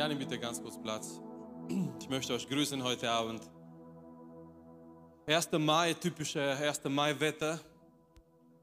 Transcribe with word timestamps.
Gerne 0.00 0.16
bitte 0.16 0.38
ganz 0.38 0.62
kurz 0.62 0.80
Platz. 0.80 1.20
Ich 2.00 2.08
möchte 2.08 2.32
euch 2.32 2.48
grüßen 2.48 2.82
heute 2.82 3.10
Abend. 3.10 3.42
1. 5.26 5.52
Mai, 5.58 5.92
typische 5.92 6.40
1. 6.40 6.84
Mai-Wetter. 6.84 7.60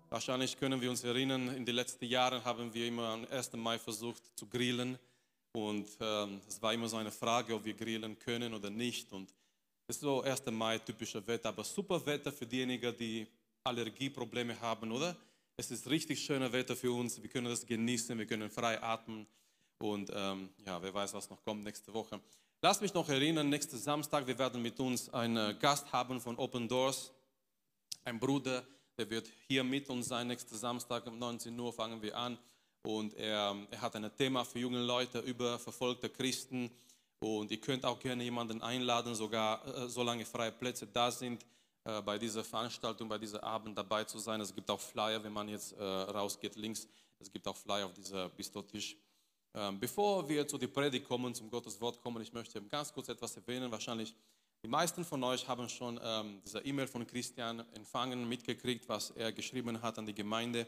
Wahrscheinlich 0.10 0.58
können 0.58 0.82
wir 0.82 0.90
uns 0.90 1.04
erinnern, 1.04 1.56
in 1.56 1.64
den 1.64 1.76
letzten 1.76 2.06
Jahren 2.06 2.44
haben 2.44 2.74
wir 2.74 2.88
immer 2.88 3.10
am 3.10 3.28
1. 3.30 3.54
Mai 3.54 3.78
versucht 3.78 4.24
zu 4.36 4.48
grillen. 4.48 4.98
Und 5.52 5.88
ähm, 6.00 6.42
es 6.48 6.60
war 6.60 6.74
immer 6.74 6.90
so 6.90 6.98
eine 6.98 7.12
Frage, 7.12 7.54
ob 7.54 7.64
wir 7.66 7.76
grillen 7.76 8.18
können 8.18 8.56
oder 8.56 8.72
nicht. 8.72 9.14
Und 9.14 9.32
es 9.88 9.98
ist 9.98 10.02
so 10.02 10.24
1. 10.24 10.44
Mai, 10.48 10.80
typische 10.80 11.28
Wetter, 11.28 11.50
aber 11.50 11.64
super 11.64 12.04
Wetter 12.04 12.32
für 12.32 12.48
diejenigen, 12.48 12.98
die 12.98 13.28
Allergieprobleme 13.64 14.60
haben, 14.60 14.92
oder? 14.92 15.16
Es 15.56 15.70
ist 15.70 15.88
richtig 15.88 16.20
schönes 16.20 16.52
Wetter 16.52 16.76
für 16.76 16.92
uns. 16.92 17.22
Wir 17.22 17.30
können 17.30 17.46
das 17.46 17.64
genießen, 17.64 18.18
wir 18.18 18.26
können 18.26 18.50
frei 18.50 18.82
atmen. 18.82 19.28
Und 19.80 20.12
ähm, 20.14 20.50
ja, 20.66 20.82
wer 20.82 20.94
weiß, 20.94 21.14
was 21.14 21.30
noch 21.30 21.44
kommt 21.44 21.64
nächste 21.64 21.94
Woche. 21.94 22.20
Lass 22.62 22.82
mich 22.82 22.94
noch 22.94 23.08
erinnern, 23.08 23.50
nächsten 23.50 23.78
Samstag, 23.78 24.26
wir 24.26 24.38
werden 24.40 24.62
mit 24.62 24.80
uns 24.80 25.14
einen 25.14 25.60
Gast 25.60 25.92
haben 25.94 26.20
von 26.20 26.38
Open 26.38 26.68
Doors. 26.68 27.12
Ein 28.04 28.20
Bruder, 28.20 28.66
der 28.98 29.10
wird 29.10 29.30
hier 29.48 29.64
mit 29.64 29.90
uns 29.90 30.08
sein. 30.08 30.28
Nächsten 30.28 30.56
Samstag 30.56 31.06
um 31.06 31.20
19 31.20 31.60
Uhr 31.60 31.72
fangen 31.72 32.02
wir 32.02 32.18
an. 32.18 32.38
Und 32.82 33.14
er, 33.14 33.56
er 33.70 33.82
hat 33.82 33.96
ein 33.96 34.10
Thema 34.16 34.44
für 34.44 34.60
junge 34.60 34.80
Leute 34.80 35.20
über 35.20 35.60
verfolgte 35.60 36.10
Christen. 36.10 36.72
Und 37.20 37.52
ihr 37.52 37.62
könnt 37.62 37.86
auch 37.86 38.00
gerne 38.00 38.24
jemanden 38.24 38.62
einladen, 38.62 39.14
sogar 39.14 39.66
äh, 39.66 39.90
solange 39.90 40.26
freie 40.26 40.52
Plätze 40.52 40.88
da 40.88 41.12
sind, 41.12 41.46
äh, 41.84 42.02
bei 42.02 42.18
dieser 42.18 42.44
Veranstaltung, 42.44 43.08
bei 43.08 43.18
diesem 43.18 43.40
Abend 43.42 43.78
dabei 43.78 44.04
zu 44.04 44.20
sein. 44.20 44.42
Es 44.42 44.54
gibt 44.54 44.70
auch 44.70 44.80
Flyer, 44.80 45.24
wenn 45.24 45.34
man 45.34 45.50
jetzt 45.50 45.74
äh, 45.74 45.84
rausgeht 45.84 46.56
links. 46.56 46.88
Es 47.20 47.32
gibt 47.32 47.48
auch 47.48 47.56
Flyer 47.56 47.86
auf 47.86 47.94
dieser 47.94 48.30
Bistotisch. 48.30 48.96
Ähm, 48.96 49.07
bevor 49.80 50.30
wir 50.30 50.48
zu 50.48 50.58
der 50.58 50.68
Predigt 50.68 51.08
kommen, 51.08 51.34
zum 51.34 51.50
Gottes 51.50 51.82
Wort 51.82 52.02
kommen, 52.02 52.22
ich 52.22 52.32
möchte 52.32 52.62
ganz 52.64 52.94
kurz 52.94 53.10
etwas 53.10 53.36
erwähnen. 53.38 53.72
Wahrscheinlich 53.72 54.16
die 54.64 54.68
meisten 54.68 55.06
von 55.06 55.24
euch 55.24 55.48
haben 55.48 55.70
schon 55.70 56.00
ähm, 56.04 56.42
diese 56.44 56.60
E-Mail 56.60 56.88
von 56.88 57.06
Christian 57.06 57.64
empfangen, 57.74 58.28
mitgekriegt, 58.28 58.88
was 58.90 59.12
er 59.12 59.32
geschrieben 59.32 59.82
hat 59.82 59.98
an 59.98 60.06
die 60.06 60.14
Gemeinde. 60.14 60.68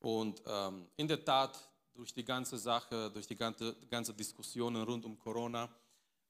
Und 0.00 0.42
ähm, 0.46 0.86
in 0.96 1.08
der 1.08 1.24
Tat, 1.24 1.58
durch 1.94 2.12
die 2.12 2.24
ganze 2.24 2.58
Sache, 2.58 3.10
durch 3.10 3.26
die 3.26 3.36
ganze, 3.36 3.74
ganze 3.90 4.14
Diskussionen 4.14 4.82
rund 4.82 5.04
um 5.04 5.18
Corona, 5.18 5.68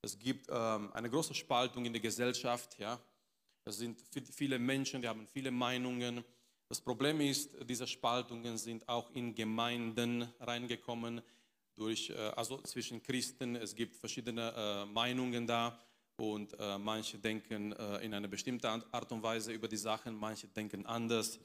es 0.00 0.18
gibt 0.18 0.46
ähm, 0.48 0.92
eine 0.92 1.10
große 1.10 1.34
Spaltung 1.34 1.84
in 1.84 1.92
der 1.92 2.02
Gesellschaft. 2.02 2.78
Ja? 2.78 3.00
Es 3.64 3.78
sind 3.78 4.00
viele 4.32 4.58
Menschen, 4.58 5.02
die 5.02 5.08
haben 5.08 5.26
viele 5.26 5.50
Meinungen. 5.50 6.24
Das 6.68 6.80
Problem 6.80 7.20
ist, 7.20 7.50
diese 7.68 7.86
Spaltungen 7.86 8.58
sind 8.58 8.88
auch 8.88 9.10
in 9.10 9.34
Gemeinden 9.34 10.22
reingekommen 10.40 11.22
durch, 11.76 12.10
äh, 12.10 12.14
also 12.36 12.58
zwischen 12.62 13.02
Christen. 13.02 13.54
Es 13.56 13.74
gibt 13.74 13.96
verschiedene 13.96 14.52
äh, 14.56 14.86
Meinungen 14.86 15.46
da 15.46 15.78
und 16.16 16.58
äh, 16.58 16.78
manche 16.78 17.18
denken 17.18 17.72
in 18.00 18.14
eine 18.14 18.26
bestimmte 18.26 18.68
Art 18.68 19.12
und 19.12 19.22
Weise 19.22 19.52
über 19.52 19.68
die 19.68 19.76
Sachen, 19.76 20.16
manche 20.16 20.48
denken 20.48 20.86
anders. 20.86 21.38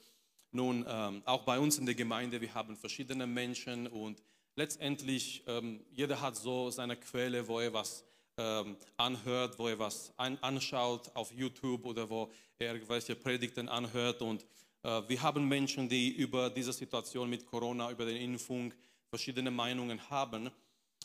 Nun, 0.51 0.85
ähm, 0.87 1.21
auch 1.25 1.43
bei 1.43 1.59
uns 1.59 1.77
in 1.77 1.85
der 1.85 1.95
Gemeinde, 1.95 2.39
wir 2.39 2.53
haben 2.53 2.77
verschiedene 2.77 3.27
Menschen 3.27 3.87
und 3.87 4.23
letztendlich 4.55 5.43
ähm, 5.45 5.81
jeder 5.91 6.21
hat 6.21 6.37
so 6.37 6.69
seine 6.69 6.95
Quelle, 6.95 7.45
wo 7.47 7.59
er 7.59 7.73
was 7.73 8.05
ähm, 8.37 8.77
anhört, 8.95 9.59
wo 9.59 9.67
er 9.67 9.77
was 9.77 10.13
anschaut 10.17 11.11
auf 11.15 11.33
YouTube 11.33 11.85
oder 11.85 12.09
wo 12.09 12.31
er 12.57 12.73
irgendwelche 12.73 13.15
Predigten 13.15 13.67
anhört. 13.67 14.21
Und 14.21 14.45
wir 14.83 15.21
haben 15.21 15.47
Menschen, 15.47 15.87
die 15.87 16.09
über 16.09 16.49
diese 16.49 16.73
Situation 16.73 17.29
mit 17.29 17.45
Corona, 17.45 17.91
über 17.91 18.03
die 18.03 18.23
Impfung, 18.23 18.73
verschiedene 19.11 19.51
Meinungen 19.51 20.09
haben. 20.09 20.49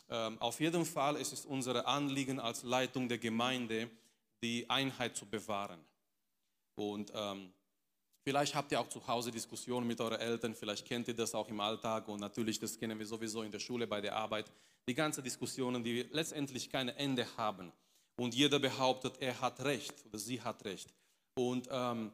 Ähm, 0.09 0.41
auf 0.41 0.59
jeden 0.61 0.85
Fall 0.85 1.17
ist 1.17 1.33
es 1.33 1.45
unser 1.45 1.85
Anliegen 1.85 2.39
als 2.39 2.63
Leitung 2.63 3.09
der 3.09 3.17
Gemeinde, 3.17 3.89
die 4.41 4.67
Einheit 4.69 5.15
zu 5.17 5.25
bewahren. 5.25 5.79
Und 6.75 7.11
ähm, 7.13 7.51
vielleicht 8.23 8.55
habt 8.55 8.71
ihr 8.71 8.79
auch 8.79 8.87
zu 8.87 9.05
Hause 9.05 9.29
Diskussionen 9.29 9.85
mit 9.85 9.99
euren 9.99 10.19
Eltern, 10.19 10.55
vielleicht 10.55 10.87
kennt 10.87 11.09
ihr 11.09 11.15
das 11.15 11.35
auch 11.35 11.49
im 11.49 11.59
Alltag 11.59 12.07
und 12.07 12.21
natürlich, 12.21 12.59
das 12.59 12.79
kennen 12.79 12.97
wir 12.97 13.05
sowieso 13.05 13.43
in 13.43 13.51
der 13.51 13.59
Schule, 13.59 13.85
bei 13.85 13.99
der 13.99 14.15
Arbeit. 14.15 14.49
Die 14.87 14.93
ganzen 14.93 15.23
Diskussionen, 15.23 15.83
die 15.83 16.03
letztendlich 16.03 16.69
kein 16.69 16.87
Ende 16.87 17.27
haben. 17.35 17.73
Und 18.15 18.33
jeder 18.33 18.59
behauptet, 18.59 19.17
er 19.19 19.41
hat 19.41 19.59
Recht 19.59 20.05
oder 20.05 20.17
sie 20.17 20.41
hat 20.41 20.63
Recht. 20.63 20.93
Und 21.35 21.67
ähm, 21.69 22.13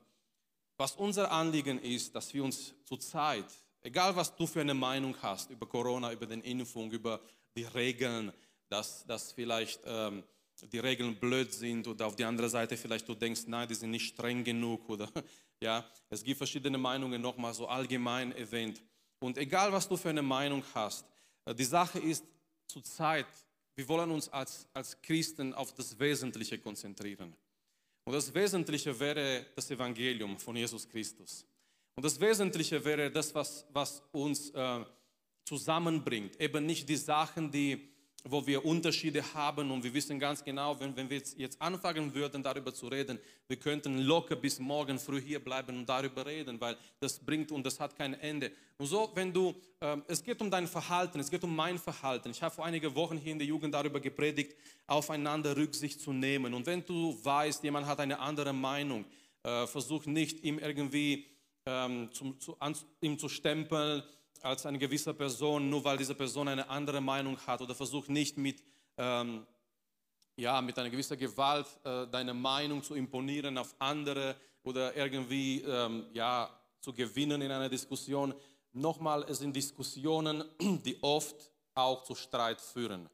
was 0.78 0.96
unser 0.96 1.32
Anliegen 1.32 1.80
ist, 1.80 2.16
dass 2.16 2.34
wir 2.34 2.44
uns 2.44 2.74
zurzeit 2.84 3.46
Egal, 3.84 4.16
was 4.16 4.34
du 4.34 4.48
für 4.48 4.62
eine 4.62 4.74
Meinung 4.74 5.16
hast 5.22 5.50
über 5.50 5.68
Corona, 5.68 6.14
über 6.14 6.26
den 6.26 6.42
Impfung, 6.42 6.90
über 6.92 7.20
die 7.56 7.66
Regeln, 7.66 8.32
dass, 8.70 9.06
dass 9.06 9.34
vielleicht 9.34 9.82
ähm, 9.86 10.24
die 10.72 10.80
Regeln 10.80 11.16
blöd 11.16 11.52
sind 11.52 11.86
oder 11.88 12.08
auf 12.08 12.16
die 12.16 12.24
andere 12.24 12.50
Seite 12.50 12.78
vielleicht 12.78 13.08
du 13.08 13.14
denkst, 13.14 13.42
nein, 13.48 13.68
die 13.68 13.76
sind 13.76 13.92
nicht 13.92 14.08
streng 14.08 14.44
genug 14.44 14.90
oder 14.90 15.10
ja, 15.60 15.86
es 16.10 16.24
gibt 16.24 16.38
verschiedene 16.38 16.78
Meinungen 16.78 17.22
nochmal 17.22 17.54
so 17.54 17.68
allgemein 17.68 18.32
erwähnt. 18.32 18.82
Und 19.20 19.38
egal, 19.38 19.72
was 19.74 19.88
du 19.88 19.98
für 19.98 20.10
eine 20.10 20.22
Meinung 20.22 20.64
hast, 20.74 21.06
äh, 21.46 21.54
die 21.54 21.66
Sache 21.66 22.00
ist 22.00 22.24
zurzeit, 22.68 23.28
wir 23.76 23.88
wollen 23.90 24.12
uns 24.12 24.30
als, 24.30 24.68
als 24.74 25.02
Christen 25.02 25.54
auf 25.54 25.74
das 25.74 26.00
Wesentliche 26.00 26.58
konzentrieren. 26.58 27.36
Und 28.06 28.14
das 28.14 28.34
Wesentliche 28.34 28.98
wäre 28.98 29.46
das 29.56 29.70
Evangelium 29.72 30.38
von 30.38 30.56
Jesus 30.56 30.88
Christus. 30.88 31.46
Und 31.96 32.04
das 32.04 32.20
Wesentliche 32.20 32.84
wäre 32.84 33.12
das, 33.12 33.34
was, 33.36 33.66
was 33.72 34.02
uns 34.12 34.50
äh, 34.52 34.84
zusammenbringt. 35.46 36.40
Eben 36.40 36.66
nicht 36.66 36.90
die 36.90 36.96
Sachen, 36.96 37.52
die, 37.52 37.90
wo 38.24 38.46
wir 38.48 38.66
Unterschiede 38.66 39.22
haben 39.34 39.70
und 39.70 39.84
wir 39.84 39.94
wissen 39.94 40.18
ganz 40.18 40.44
genau, 40.44 40.80
wenn, 40.80 40.96
wenn 40.96 41.10
wir 41.10 41.22
jetzt, 41.38 41.62
anfangen 41.62 42.14
würden, 42.16 42.42
darüber 42.42 42.74
zu 42.74 42.88
reden, 42.88 43.20
wir 43.48 43.58
könnten 43.58 44.00
locker 44.00 44.36
bis 44.36 44.60
morgen 44.60 44.98
früh 44.98 45.22
hier 45.22 45.44
bleiben 45.44 45.78
und 45.78 45.88
darüber 45.88 46.26
reden, 46.26 46.60
weil 46.60 46.78
das 47.00 47.20
bringt 47.20 47.52
und 47.52 47.64
das 47.64 47.80
hat 47.80 47.96
kein 47.96 48.14
Ende. 48.16 48.52
Und 48.78 48.88
so, 48.88 49.12
wenn 49.14 49.32
du, 49.32 49.54
äh, 49.80 49.98
es 50.08 50.24
geht 50.24 50.42
um 50.42 50.50
dein 50.50 50.68
Verhalten, 50.68 51.20
es 51.20 51.30
geht 51.30 51.44
um 51.44 51.56
mein 51.56 51.78
Verhalten. 51.78 52.32
Ich 52.32 52.42
habe 52.42 52.56
vor 52.56 52.66
einigen 52.66 52.96
Wochen 52.96 53.18
hier 53.18 53.34
in 53.34 53.40
der 53.40 53.48
Jugend 53.48 53.74
darüber 53.74 54.00
gepredigt, 54.00 54.56
aufeinander 54.88 55.56
Rücksicht 55.56 56.02
zu 56.02 56.12
nehmen. 56.12 56.56
Und 56.56 56.66
wenn 56.66 56.84
du 56.84 57.18
weißt, 57.24 57.64
jemand 57.64 57.86
hat 57.86 58.00
eine 58.00 58.18
andere 58.20 58.52
Meinung, 58.52 59.06
äh, 59.44 59.68
versuch 59.68 60.06
nicht 60.06 60.44
ihm 60.44 60.58
irgendwie 60.58 61.33
ähm, 61.66 62.10
zum, 62.12 62.40
zu, 62.40 62.60
an, 62.60 62.76
ihm 63.02 63.18
zu 63.18 63.30
stempeln 63.30 64.04
als 64.42 64.66
eine 64.66 64.78
gewisse 64.78 65.14
Person, 65.14 65.70
nur 65.70 65.84
weil 65.84 65.98
diese 65.98 66.16
Person 66.16 66.48
eine 66.48 66.70
andere 66.70 67.02
Meinung 67.02 67.38
hat 67.48 67.62
oder 67.62 67.74
versucht 67.74 68.10
nicht 68.10 68.38
mit, 68.38 68.62
ähm, 68.98 69.46
ja, 70.36 70.62
mit 70.62 70.78
einer 70.78 70.90
gewissen 70.90 71.18
Gewalt 71.18 71.68
äh, 71.84 72.08
deine 72.08 72.34
Meinung 72.34 72.84
zu 72.84 72.96
imponieren 72.96 73.58
auf 73.58 73.74
andere 73.80 74.36
oder 74.64 74.96
irgendwie 74.96 75.62
ähm, 75.62 76.08
ja, 76.14 76.50
zu 76.80 76.94
gewinnen 76.94 77.42
in 77.42 77.52
einer 77.52 77.70
Diskussion. 77.70 78.34
Nochmal, 78.74 79.24
es 79.30 79.40
sind 79.40 79.56
Diskussionen, 79.56 80.44
die 80.86 81.02
oft 81.02 81.52
auch 81.74 82.04
zu 82.04 82.16
Streit 82.16 82.60
führen. 82.60 83.10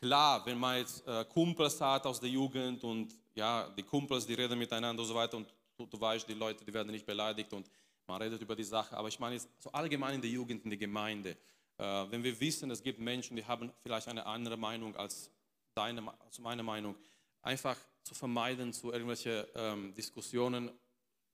Klar, 0.00 0.46
wenn 0.46 0.58
man 0.58 0.78
jetzt 0.78 1.04
äh, 1.08 1.24
Kumpels 1.24 1.80
hat 1.80 2.06
aus 2.06 2.20
der 2.20 2.28
Jugend 2.28 2.84
und 2.84 3.12
ja, 3.34 3.68
die 3.76 3.82
Kumpels, 3.82 4.26
die 4.26 4.34
reden 4.34 4.58
miteinander 4.58 5.02
und 5.02 5.08
so 5.08 5.14
weiter 5.14 5.36
und 5.36 5.48
du, 5.78 5.86
du 5.86 6.00
weißt, 6.00 6.28
die 6.28 6.34
Leute, 6.34 6.64
die 6.64 6.74
werden 6.74 6.90
nicht 6.90 7.06
beleidigt 7.06 7.52
und 7.52 7.70
man 8.06 8.20
redet 8.20 8.42
über 8.42 8.56
die 8.56 8.64
Sache. 8.64 8.96
Aber 8.96 9.08
ich 9.08 9.18
meine 9.18 9.40
so 9.58 9.70
allgemein 9.72 10.16
in 10.16 10.20
der 10.20 10.30
Jugend, 10.30 10.64
in 10.64 10.70
der 10.70 10.78
Gemeinde. 10.78 11.36
Äh, 11.78 11.84
wenn 12.10 12.22
wir 12.22 12.38
wissen, 12.40 12.70
es 12.70 12.82
gibt 12.82 12.98
Menschen, 12.98 13.36
die 13.36 13.44
haben 13.44 13.72
vielleicht 13.82 14.08
eine 14.08 14.26
andere 14.26 14.56
Meinung 14.56 14.96
als 14.96 15.30
deine, 15.74 16.02
als 16.20 16.38
meine 16.38 16.62
Meinung, 16.62 16.96
einfach 17.42 17.76
zu 18.02 18.14
vermeiden, 18.14 18.72
zu 18.72 18.92
irgendwelchen 18.92 19.44
ähm, 19.54 19.94
Diskussionen 19.94 20.70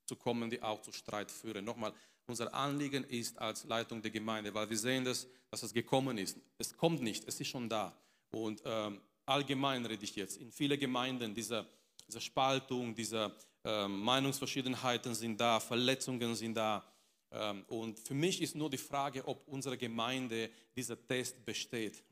zu 0.04 0.16
kommen, 0.16 0.50
die 0.50 0.60
auch 0.60 0.82
zu 0.82 0.92
Streit 0.92 1.30
führen. 1.30 1.64
Nochmal, 1.64 1.94
unser 2.26 2.52
Anliegen 2.52 3.04
ist 3.04 3.38
als 3.38 3.64
Leitung 3.64 4.02
der 4.02 4.10
Gemeinde, 4.10 4.52
weil 4.52 4.68
wir 4.68 4.76
sehen, 4.76 5.04
dass, 5.04 5.26
dass 5.50 5.62
es 5.62 5.72
gekommen 5.72 6.18
ist. 6.18 6.38
Es 6.58 6.76
kommt 6.76 7.00
nicht, 7.00 7.26
es 7.26 7.40
ist 7.40 7.48
schon 7.48 7.68
da. 7.68 7.96
Und 8.30 8.60
ähm, 8.64 9.00
allgemein 9.24 9.86
rede 9.86 10.04
ich 10.04 10.16
jetzt. 10.16 10.38
In 10.38 10.50
vielen 10.50 10.78
Gemeinden, 10.78 11.34
diese, 11.34 11.66
diese 12.06 12.20
Spaltung, 12.20 12.94
diese 12.94 13.34
Meinungsverschiedenheiten 13.88 15.14
sind 15.14 15.40
da, 15.40 15.58
Verletzungen 15.58 16.34
sind 16.34 16.54
da. 16.54 16.84
Ähm, 17.30 17.64
und 17.68 17.98
für 17.98 18.14
mich 18.14 18.42
ist 18.42 18.54
nur 18.54 18.70
die 18.70 18.78
Frage, 18.78 19.26
ob 19.26 19.46
unsere 19.48 19.78
Gemeinde 19.78 20.50
dieser 20.76 21.00
Test 21.06 21.44
besteht. 21.44 22.02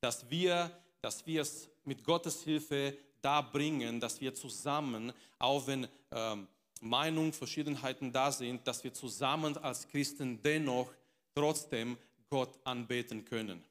Dass 0.00 0.28
wir, 0.30 0.70
dass 1.02 1.26
wir 1.26 1.42
es 1.42 1.68
mit 1.84 2.02
Gottes 2.02 2.42
Hilfe 2.42 2.96
da 3.20 3.40
bringen, 3.40 4.00
dass 4.00 4.20
wir 4.20 4.34
zusammen, 4.34 5.12
auch 5.38 5.66
wenn 5.66 5.88
ähm, 6.10 6.46
Meinungsverschiedenheiten 6.80 8.12
da 8.12 8.30
sind, 8.32 8.66
dass 8.66 8.84
wir 8.84 8.92
zusammen 8.92 9.56
als 9.58 9.88
Christen 9.88 10.40
dennoch 10.42 10.92
trotzdem 11.34 11.96
Gott 12.28 12.58
anbeten 12.64 13.24
können. 13.24 13.62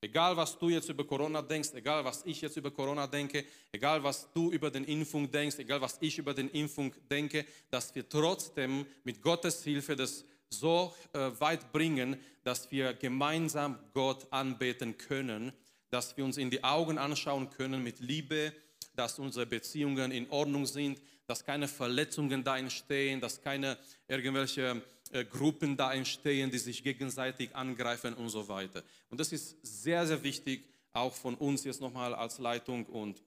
Egal, 0.00 0.36
was 0.36 0.56
du 0.56 0.68
jetzt 0.68 0.88
über 0.88 1.04
Corona 1.04 1.42
denkst, 1.42 1.70
egal, 1.74 2.04
was 2.04 2.24
ich 2.24 2.40
jetzt 2.40 2.56
über 2.56 2.70
Corona 2.70 3.08
denke, 3.08 3.44
egal, 3.72 4.00
was 4.02 4.32
du 4.32 4.52
über 4.52 4.70
den 4.70 4.84
Impfung 4.84 5.28
denkst, 5.28 5.58
egal, 5.58 5.80
was 5.80 5.98
ich 6.00 6.18
über 6.18 6.32
den 6.32 6.48
Impfung 6.50 6.94
denke, 7.10 7.44
dass 7.68 7.92
wir 7.96 8.08
trotzdem 8.08 8.86
mit 9.02 9.20
Gottes 9.20 9.64
Hilfe 9.64 9.96
das 9.96 10.24
so 10.50 10.94
äh, 11.12 11.30
weit 11.40 11.72
bringen, 11.72 12.16
dass 12.44 12.70
wir 12.70 12.94
gemeinsam 12.94 13.76
Gott 13.92 14.26
anbeten 14.30 14.96
können, 14.96 15.52
dass 15.90 16.16
wir 16.16 16.24
uns 16.24 16.36
in 16.36 16.50
die 16.50 16.62
Augen 16.62 16.96
anschauen 16.96 17.50
können 17.50 17.82
mit 17.82 17.98
Liebe, 17.98 18.52
dass 18.94 19.18
unsere 19.18 19.46
Beziehungen 19.46 20.12
in 20.12 20.30
Ordnung 20.30 20.64
sind, 20.64 21.00
dass 21.26 21.44
keine 21.44 21.66
Verletzungen 21.66 22.44
da 22.44 22.56
entstehen, 22.56 23.20
dass 23.20 23.42
keine 23.42 23.76
irgendwelche 24.06 24.80
äh, 25.12 25.24
Gruppen 25.24 25.76
da 25.76 25.92
entstehen, 25.92 26.50
die 26.50 26.58
sich 26.58 26.82
gegenseitig 26.82 27.54
angreifen 27.54 28.14
und 28.14 28.28
so 28.28 28.48
weiter. 28.48 28.82
Und 29.10 29.20
das 29.20 29.32
ist 29.32 29.56
sehr, 29.62 30.06
sehr 30.06 30.22
wichtig, 30.22 30.64
auch 30.92 31.14
von 31.14 31.34
uns 31.34 31.64
jetzt 31.64 31.80
nochmal 31.80 32.14
als 32.14 32.38
Leitung 32.38 32.86
und 32.86 33.22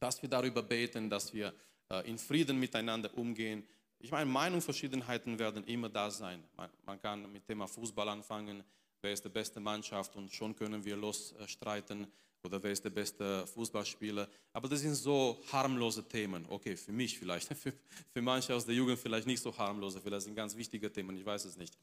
dass 0.00 0.20
wir 0.22 0.28
darüber 0.28 0.62
beten, 0.62 1.08
dass 1.08 1.32
wir 1.32 1.54
äh, 1.90 2.08
in 2.08 2.18
Frieden 2.18 2.58
miteinander 2.58 3.16
umgehen. 3.16 3.64
Ich 3.98 4.10
meine, 4.10 4.26
Meinungsverschiedenheiten 4.26 5.38
werden 5.38 5.64
immer 5.64 5.88
da 5.88 6.10
sein. 6.10 6.44
Man, 6.84 7.00
kann 7.00 7.22
mit 7.22 7.42
dem 7.42 7.46
Thema 7.46 7.66
Fußball 7.66 8.08
anfangen, 8.08 8.62
wer 9.00 9.12
ist 9.12 9.24
die 9.24 9.30
beste 9.30 9.60
Mannschaft 9.60 10.14
und 10.16 10.32
schon 10.32 10.54
können 10.54 10.84
wir 10.84 10.96
losstreiten 10.96 12.06
oder 12.44 12.62
wer 12.62 12.72
ist 12.72 12.84
der 12.84 12.90
beste 12.90 13.46
Fußballspieler. 13.46 14.28
Aber 14.52 14.68
das 14.68 14.80
sind 14.80 14.94
so 14.94 15.42
harmlose 15.50 16.06
Themen. 16.06 16.44
Okay, 16.48 16.76
für 16.76 16.92
mich 16.92 17.18
vielleicht, 17.18 17.48
für, 17.56 17.72
für 18.12 18.22
manche 18.22 18.54
aus 18.54 18.66
der 18.66 18.74
Jugend 18.74 18.98
vielleicht 18.98 19.26
nicht 19.26 19.40
so 19.40 19.56
harmlose, 19.56 20.00
vielleicht 20.00 20.22
sind 20.22 20.34
ganz 20.34 20.54
wichtige 20.56 20.92
Themen, 20.92 21.16
ich 21.16 21.24
weiß 21.24 21.46
es 21.46 21.56
nicht. 21.56 21.76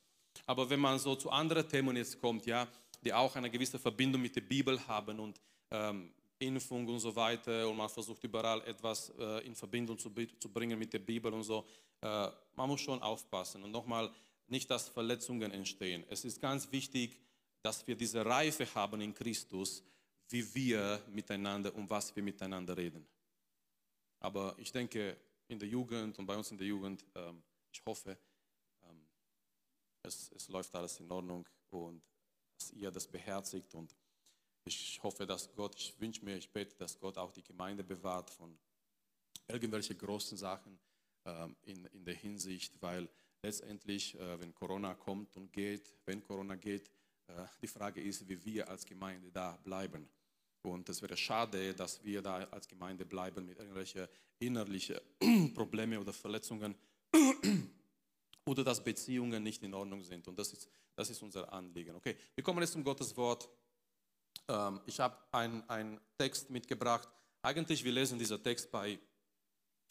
Aber 0.46 0.70
wenn 0.70 0.80
man 0.80 1.00
so 1.00 1.16
zu 1.16 1.30
anderen 1.30 1.68
Themen 1.68 1.96
jetzt 1.98 2.20
kommt, 2.22 2.46
ja, 2.46 2.68
die 3.04 3.14
auch 3.14 3.36
eine 3.36 3.50
gewisse 3.50 3.80
Verbindung 3.80 4.22
mit 4.22 4.36
der 4.36 4.42
Bibel 4.42 4.80
haben 4.88 5.20
und 5.20 5.42
ähm, 5.72 6.14
Impfung 6.40 6.88
und 6.88 7.00
so 7.00 7.16
weiter 7.16 7.68
und 7.68 7.78
man 7.78 7.90
versucht 7.90 8.24
überall 8.24 8.62
etwas 8.62 9.12
äh, 9.18 9.46
in 9.46 9.56
Verbindung 9.56 9.98
zu, 9.98 10.12
zu, 10.40 10.50
bringen 10.50 10.78
mit 10.78 10.94
der 10.94 11.00
Bibel 11.00 11.34
und 11.34 11.44
so, 11.44 11.66
äh, 12.02 12.28
man 12.56 12.68
muss 12.68 12.82
schon 12.82 13.02
aufpassen 13.02 13.64
und 13.64 13.72
nochmal 13.72 14.12
nicht, 14.48 14.70
dass 14.70 14.90
Verletzungen 14.90 15.52
entstehen. 15.52 16.04
Es 16.10 16.26
ist 16.26 16.42
ganz 16.42 16.72
wichtig, 16.72 17.20
dass 17.62 17.86
wir 17.88 17.96
diese 17.96 18.26
Reife 18.26 18.68
haben 18.74 19.02
in 19.02 19.14
Christus, 19.14 19.84
wie 20.32 20.56
wir 20.56 21.02
miteinander 21.10 21.74
und 21.76 21.90
was 21.90 22.16
wir 22.16 22.24
miteinander 22.24 22.76
reden. 22.76 23.06
Aber 24.20 24.56
ich 24.58 24.72
denke, 24.72 25.18
in 25.48 25.60
der 25.60 25.68
Jugend 25.68 26.18
und 26.18 26.26
bei 26.26 26.36
uns 26.36 26.52
in 26.52 26.58
der 26.58 26.68
Jugend, 26.68 27.06
ähm, 27.16 27.44
ich 27.72 27.84
hoffe, 27.86 28.18
ähm, 28.84 29.08
es, 30.04 30.32
es 30.32 30.48
läuft 30.48 30.74
alles 30.76 31.00
in 31.00 31.12
Ordnung 31.12 31.48
und 31.70 32.02
dass 32.58 32.72
ihr 32.72 32.92
das 32.92 33.08
beherzigt 33.08 33.74
und 33.76 33.96
ich 34.64 35.02
hoffe, 35.02 35.26
dass 35.26 35.54
Gott, 35.56 35.76
ich 35.76 36.00
wünsche 36.00 36.24
mir, 36.24 36.38
ich 36.38 36.52
bete, 36.52 36.76
dass 36.78 37.00
Gott 37.00 37.18
auch 37.18 37.32
die 37.32 37.44
Gemeinde 37.44 37.84
bewahrt 37.84 38.30
von 38.30 38.58
irgendwelchen 39.48 39.98
großen 39.98 40.38
Sachen 40.38 40.80
ähm, 41.26 41.56
in, 41.64 41.86
in 41.88 42.06
der 42.06 42.14
Hinsicht, 42.14 42.82
weil 42.82 43.10
letztendlich, 43.42 44.18
äh, 44.20 44.40
wenn 44.40 44.54
Corona 44.54 44.94
kommt 44.94 45.36
und 45.36 45.52
geht, 45.52 45.96
wenn 46.06 46.24
Corona 46.24 46.56
geht, 46.56 46.90
äh, 47.28 47.46
die 47.62 47.68
Frage 47.68 48.02
ist, 48.02 48.28
wie 48.30 48.46
wir 48.46 48.70
als 48.70 48.86
Gemeinde 48.86 49.32
da 49.32 49.58
bleiben. 49.58 50.08
Und 50.64 50.88
es 50.90 51.02
wäre 51.02 51.18
schade, 51.18 51.74
dass 51.74 52.04
wir 52.04 52.22
da 52.22 52.36
als 52.52 52.68
Gemeinde 52.68 53.06
bleiben 53.06 53.46
mit 53.46 53.58
irgendwelchen 53.58 54.08
innerlichen 54.40 54.98
Problemen 55.56 55.98
oder 55.98 56.14
Verletzungen 56.14 56.76
oder 58.46 58.64
dass 58.64 58.84
Beziehungen 58.84 59.42
nicht 59.42 59.64
in 59.64 59.74
Ordnung 59.74 60.04
sind. 60.04 60.28
Und 60.28 60.38
das 60.38 60.54
ist, 60.54 60.70
das 60.96 61.10
ist 61.10 61.22
unser 61.22 61.52
Anliegen. 61.52 61.96
Okay, 61.96 62.16
wir 62.36 62.44
kommen 62.44 62.60
jetzt 62.62 62.74
zum 62.74 62.84
Gottes 62.84 63.16
Wort. 63.18 63.50
Ähm, 64.48 64.82
ich 64.86 65.00
habe 65.00 65.18
einen 65.32 66.00
Text 66.18 66.50
mitgebracht. 66.50 67.08
Eigentlich, 67.42 67.84
wir 67.84 67.92
lesen 67.92 68.20
diesen 68.20 68.42
Text 68.44 68.72
bei, 68.72 69.00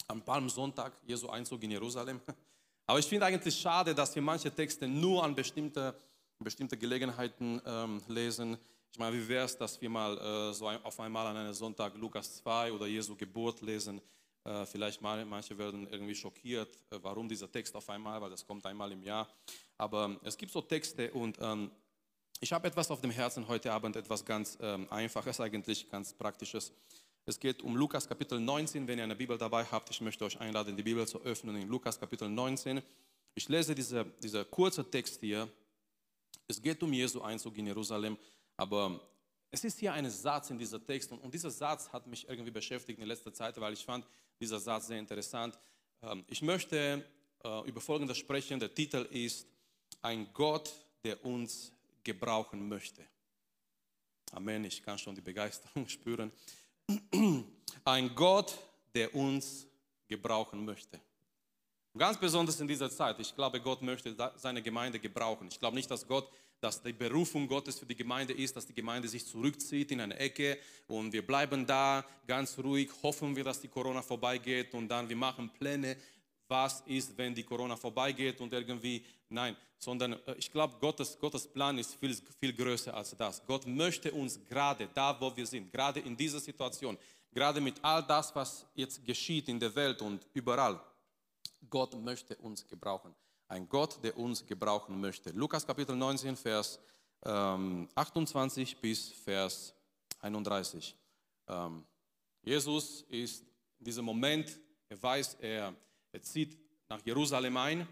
am 0.07 0.21
Palmsonntag, 0.23 0.93
Jesu 1.05 1.27
Einzug 1.27 1.63
in 1.63 1.71
Jerusalem. 1.71 2.21
Aber 2.87 2.99
ich 2.99 3.05
finde 3.05 3.25
eigentlich 3.25 3.55
schade, 3.55 3.93
dass 3.93 4.15
wir 4.15 4.21
manche 4.21 4.53
Texte 4.53 4.87
nur 4.87 5.23
an 5.23 5.35
bestimmte, 5.35 5.95
bestimmte 6.39 6.77
Gelegenheiten 6.77 7.61
ähm, 7.65 8.01
lesen. 8.07 8.57
Ich 8.93 8.99
meine, 8.99 9.15
wie 9.15 9.25
wäre 9.25 9.45
es, 9.45 9.57
dass 9.57 9.79
wir 9.79 9.89
mal 9.89 10.17
äh, 10.17 10.53
so 10.53 10.67
ein, 10.67 10.83
auf 10.83 10.99
einmal 10.99 11.25
an 11.27 11.37
einem 11.37 11.53
Sonntag 11.53 11.95
Lukas 11.95 12.35
2 12.35 12.73
oder 12.73 12.87
Jesu 12.87 13.15
Geburt 13.15 13.61
lesen? 13.61 14.01
Äh, 14.43 14.65
vielleicht 14.65 15.01
mal, 15.01 15.23
manche 15.23 15.57
werden 15.57 15.87
irgendwie 15.89 16.13
schockiert, 16.13 16.75
äh, 16.89 16.99
warum 17.01 17.29
dieser 17.29 17.49
Text 17.49 17.73
auf 17.73 17.89
einmal, 17.89 18.21
weil 18.21 18.29
das 18.29 18.45
kommt 18.45 18.65
einmal 18.65 18.91
im 18.91 19.01
Jahr. 19.01 19.29
Aber 19.77 20.19
es 20.23 20.37
gibt 20.37 20.51
so 20.51 20.59
Texte 20.59 21.09
und 21.13 21.37
ähm, 21.39 21.71
ich 22.41 22.51
habe 22.51 22.67
etwas 22.67 22.91
auf 22.91 22.99
dem 22.99 23.11
Herzen 23.11 23.47
heute 23.47 23.71
Abend, 23.71 23.95
etwas 23.95 24.25
ganz 24.25 24.57
ähm, 24.59 24.87
Einfaches, 24.89 25.39
eigentlich 25.39 25.89
ganz 25.89 26.11
Praktisches. 26.11 26.73
Es 27.25 27.39
geht 27.39 27.61
um 27.61 27.77
Lukas 27.77 28.05
Kapitel 28.05 28.41
19. 28.41 28.85
Wenn 28.87 28.97
ihr 28.97 29.05
eine 29.05 29.15
Bibel 29.15 29.37
dabei 29.37 29.63
habt, 29.63 29.89
ich 29.89 30.01
möchte 30.01 30.25
euch 30.25 30.37
einladen, 30.41 30.75
die 30.75 30.83
Bibel 30.83 31.07
zu 31.07 31.21
öffnen 31.21 31.55
in 31.55 31.69
Lukas 31.69 31.97
Kapitel 31.97 32.27
19. 32.27 32.81
Ich 33.35 33.47
lese 33.47 33.73
diese, 33.73 34.03
dieser 34.21 34.43
kurze 34.43 34.83
Text 34.83 35.21
hier. 35.21 35.47
Es 36.47 36.61
geht 36.61 36.83
um 36.83 36.91
Jesu 36.91 37.21
Einzug 37.21 37.57
in 37.57 37.67
Jerusalem, 37.67 38.17
aber 38.57 38.99
es 39.51 39.63
ist 39.63 39.79
hier 39.79 39.93
ein 39.93 40.09
Satz 40.09 40.49
in 40.49 40.57
dieser 40.57 40.83
Text 40.83 41.11
und, 41.11 41.33
dieser 41.33 41.51
Satz 41.51 41.89
hat 41.89 42.07
mich 42.07 42.27
irgendwie 42.27 42.51
beschäftigt 42.51 42.99
in 42.99 43.07
letzter 43.07 43.33
Zeit, 43.33 43.59
weil 43.59 43.73
ich 43.73 43.83
fand 43.83 44.05
dieser 44.39 44.59
Satz 44.59 44.87
sehr 44.87 44.99
interessant. 44.99 45.59
Ähm, 46.01 46.23
ich 46.27 46.41
möchte 46.41 47.05
äh, 47.43 47.67
über 47.67 47.81
Folgendes 47.81 48.17
sprechen. 48.17 48.59
Der 48.59 48.73
Titel 48.73 49.07
ist 49.11 49.45
Ein 50.01 50.31
Gott, 50.33 50.71
der 51.03 51.23
uns 51.25 51.73
gebrauchen 52.03 52.67
möchte. 52.67 53.05
Amen, 54.31 54.63
ich 54.63 54.81
kann 54.81 54.97
schon 54.97 55.15
die 55.15 55.21
Begeisterung 55.21 55.87
spüren. 55.89 56.31
Ein 57.83 58.15
Gott, 58.15 58.57
der 58.93 59.13
uns 59.13 59.67
gebrauchen 60.07 60.63
möchte. 60.63 60.99
Ganz 61.97 62.17
besonders 62.17 62.59
in 62.61 62.67
dieser 62.67 62.89
Zeit. 62.89 63.19
Ich 63.19 63.35
glaube, 63.35 63.59
Gott 63.59 63.81
möchte 63.81 64.15
seine 64.37 64.61
Gemeinde 64.61 64.97
gebrauchen. 64.99 65.49
Ich 65.49 65.59
glaube 65.59 65.75
nicht, 65.75 65.91
dass 65.91 66.07
Gott, 66.07 66.29
dass 66.61 66.81
die 66.81 66.93
Berufung 66.93 67.47
Gottes 67.47 67.79
für 67.79 67.85
die 67.85 67.95
Gemeinde 67.95 68.33
ist, 68.33 68.55
dass 68.55 68.65
die 68.65 68.73
Gemeinde 68.73 69.07
sich 69.07 69.25
zurückzieht 69.25 69.91
in 69.91 69.99
eine 69.99 70.17
Ecke 70.17 70.59
und 70.87 71.11
wir 71.11 71.25
bleiben 71.25 71.65
da 71.65 72.05
ganz 72.27 72.57
ruhig, 72.59 72.89
hoffen 73.01 73.35
wir, 73.35 73.43
dass 73.43 73.59
die 73.59 73.67
Corona 73.67 74.01
vorbeigeht 74.01 74.73
und 74.75 74.87
dann 74.87 75.09
wir 75.09 75.15
machen 75.15 75.49
Pläne, 75.49 75.97
was 76.47 76.81
ist, 76.85 77.17
wenn 77.17 77.33
die 77.33 77.43
Corona 77.43 77.75
vorbeigeht 77.75 78.39
und 78.41 78.53
irgendwie, 78.53 79.03
nein, 79.29 79.55
sondern 79.79 80.13
äh, 80.13 80.35
ich 80.37 80.51
glaube, 80.51 80.75
Gottes, 80.79 81.17
Gottes 81.19 81.47
Plan 81.47 81.77
ist 81.79 81.95
viel, 81.95 82.15
viel 82.39 82.53
größer 82.53 82.93
als 82.93 83.15
das. 83.17 83.41
Gott 83.45 83.65
möchte 83.65 84.11
uns 84.11 84.39
gerade 84.45 84.87
da, 84.93 85.19
wo 85.19 85.35
wir 85.35 85.47
sind, 85.47 85.71
gerade 85.71 86.01
in 86.01 86.15
dieser 86.15 86.39
Situation, 86.39 86.97
gerade 87.31 87.59
mit 87.59 87.83
all 87.83 88.03
das, 88.03 88.35
was 88.35 88.67
jetzt 88.75 89.03
geschieht 89.03 89.47
in 89.49 89.59
der 89.59 89.73
Welt 89.73 90.01
und 90.01 90.27
überall, 90.33 90.79
Gott 91.69 91.99
möchte 91.99 92.35
uns 92.35 92.67
gebrauchen. 92.67 93.15
Ein 93.51 93.67
Gott, 93.67 94.01
der 94.01 94.17
uns 94.17 94.45
gebrauchen 94.45 95.01
möchte. 95.01 95.29
Lukas 95.31 95.67
Kapitel 95.67 95.93
19, 95.93 96.37
Vers 96.37 96.79
ähm, 97.25 97.89
28 97.95 98.77
bis 98.79 99.09
Vers 99.09 99.75
31. 100.21 100.95
Ähm, 101.49 101.83
Jesus 102.43 103.01
ist 103.09 103.43
in 103.77 103.83
diesem 103.83 104.05
Moment, 104.05 104.57
er 104.87 105.03
weiß, 105.03 105.33
er 105.41 105.75
er 106.13 106.21
zieht 106.21 106.57
nach 106.87 107.05
Jerusalem 107.05 107.57
ein. 107.57 107.85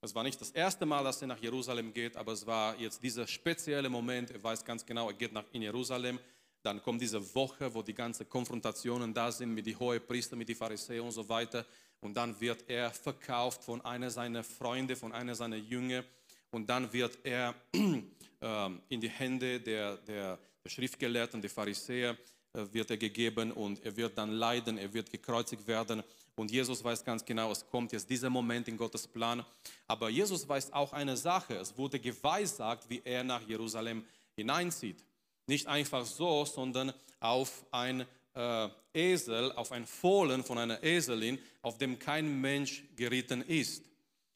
Es 0.00 0.14
war 0.14 0.22
nicht 0.22 0.40
das 0.40 0.50
erste 0.52 0.86
Mal, 0.86 1.04
dass 1.04 1.20
er 1.20 1.28
nach 1.28 1.42
Jerusalem 1.42 1.92
geht, 1.92 2.16
aber 2.16 2.32
es 2.32 2.46
war 2.46 2.74
jetzt 2.78 3.02
dieser 3.02 3.26
spezielle 3.26 3.90
Moment. 3.90 4.30
Er 4.30 4.42
weiß 4.42 4.64
ganz 4.64 4.86
genau, 4.86 5.08
er 5.08 5.14
geht 5.14 5.32
nach 5.34 5.44
in 5.52 5.60
Jerusalem. 5.60 6.18
Dann 6.62 6.82
kommt 6.82 7.02
diese 7.02 7.34
Woche, 7.34 7.72
wo 7.74 7.82
die 7.82 7.92
ganzen 7.92 8.26
Konfrontationen 8.30 9.12
da 9.12 9.30
sind 9.30 9.52
mit 9.52 9.66
den 9.66 9.78
hohen 9.78 10.00
Priester, 10.06 10.36
mit 10.36 10.48
den 10.48 10.56
Pharisäern 10.56 11.04
und 11.04 11.12
so 11.12 11.28
weiter. 11.28 11.66
Und 12.00 12.14
dann 12.14 12.38
wird 12.40 12.64
er 12.68 12.90
verkauft 12.90 13.64
von 13.64 13.80
einer 13.84 14.10
seiner 14.10 14.44
Freunde, 14.44 14.96
von 14.96 15.12
einer 15.12 15.34
seiner 15.34 15.56
Jünger. 15.56 16.04
Und 16.50 16.68
dann 16.68 16.92
wird 16.92 17.18
er 17.24 17.54
äh, 17.72 18.70
in 18.88 19.00
die 19.00 19.08
Hände 19.08 19.60
der, 19.60 19.96
der, 19.98 20.38
der 20.64 20.70
Schriftgelehrten, 20.70 21.40
der 21.40 21.50
Pharisäer, 21.50 22.16
äh, 22.52 22.72
wird 22.72 22.90
er 22.90 22.96
gegeben 22.96 23.52
und 23.52 23.84
er 23.84 23.96
wird 23.96 24.16
dann 24.16 24.30
leiden, 24.30 24.78
er 24.78 24.92
wird 24.92 25.10
gekreuzigt 25.10 25.66
werden. 25.66 26.02
Und 26.34 26.50
Jesus 26.50 26.84
weiß 26.84 27.04
ganz 27.04 27.24
genau, 27.24 27.50
es 27.50 27.66
kommt 27.66 27.92
jetzt 27.92 28.08
dieser 28.10 28.28
Moment 28.28 28.68
in 28.68 28.76
Gottes 28.76 29.06
Plan. 29.06 29.44
Aber 29.86 30.10
Jesus 30.10 30.46
weiß 30.46 30.72
auch 30.72 30.92
eine 30.92 31.16
Sache. 31.16 31.54
Es 31.54 31.76
wurde 31.76 31.98
geweissagt, 31.98 32.88
wie 32.90 33.00
er 33.04 33.24
nach 33.24 33.40
Jerusalem 33.48 34.04
hineinzieht. 34.34 35.02
Nicht 35.46 35.66
einfach 35.66 36.04
so, 36.04 36.44
sondern 36.44 36.92
auf 37.20 37.64
ein 37.70 38.06
äh, 38.36 38.68
Esel, 38.92 39.52
auf 39.52 39.72
ein 39.72 39.86
Fohlen 39.86 40.44
von 40.44 40.58
einer 40.58 40.82
Eselin, 40.82 41.38
auf 41.62 41.78
dem 41.78 41.98
kein 41.98 42.40
Mensch 42.40 42.84
geritten 42.94 43.42
ist. 43.42 43.84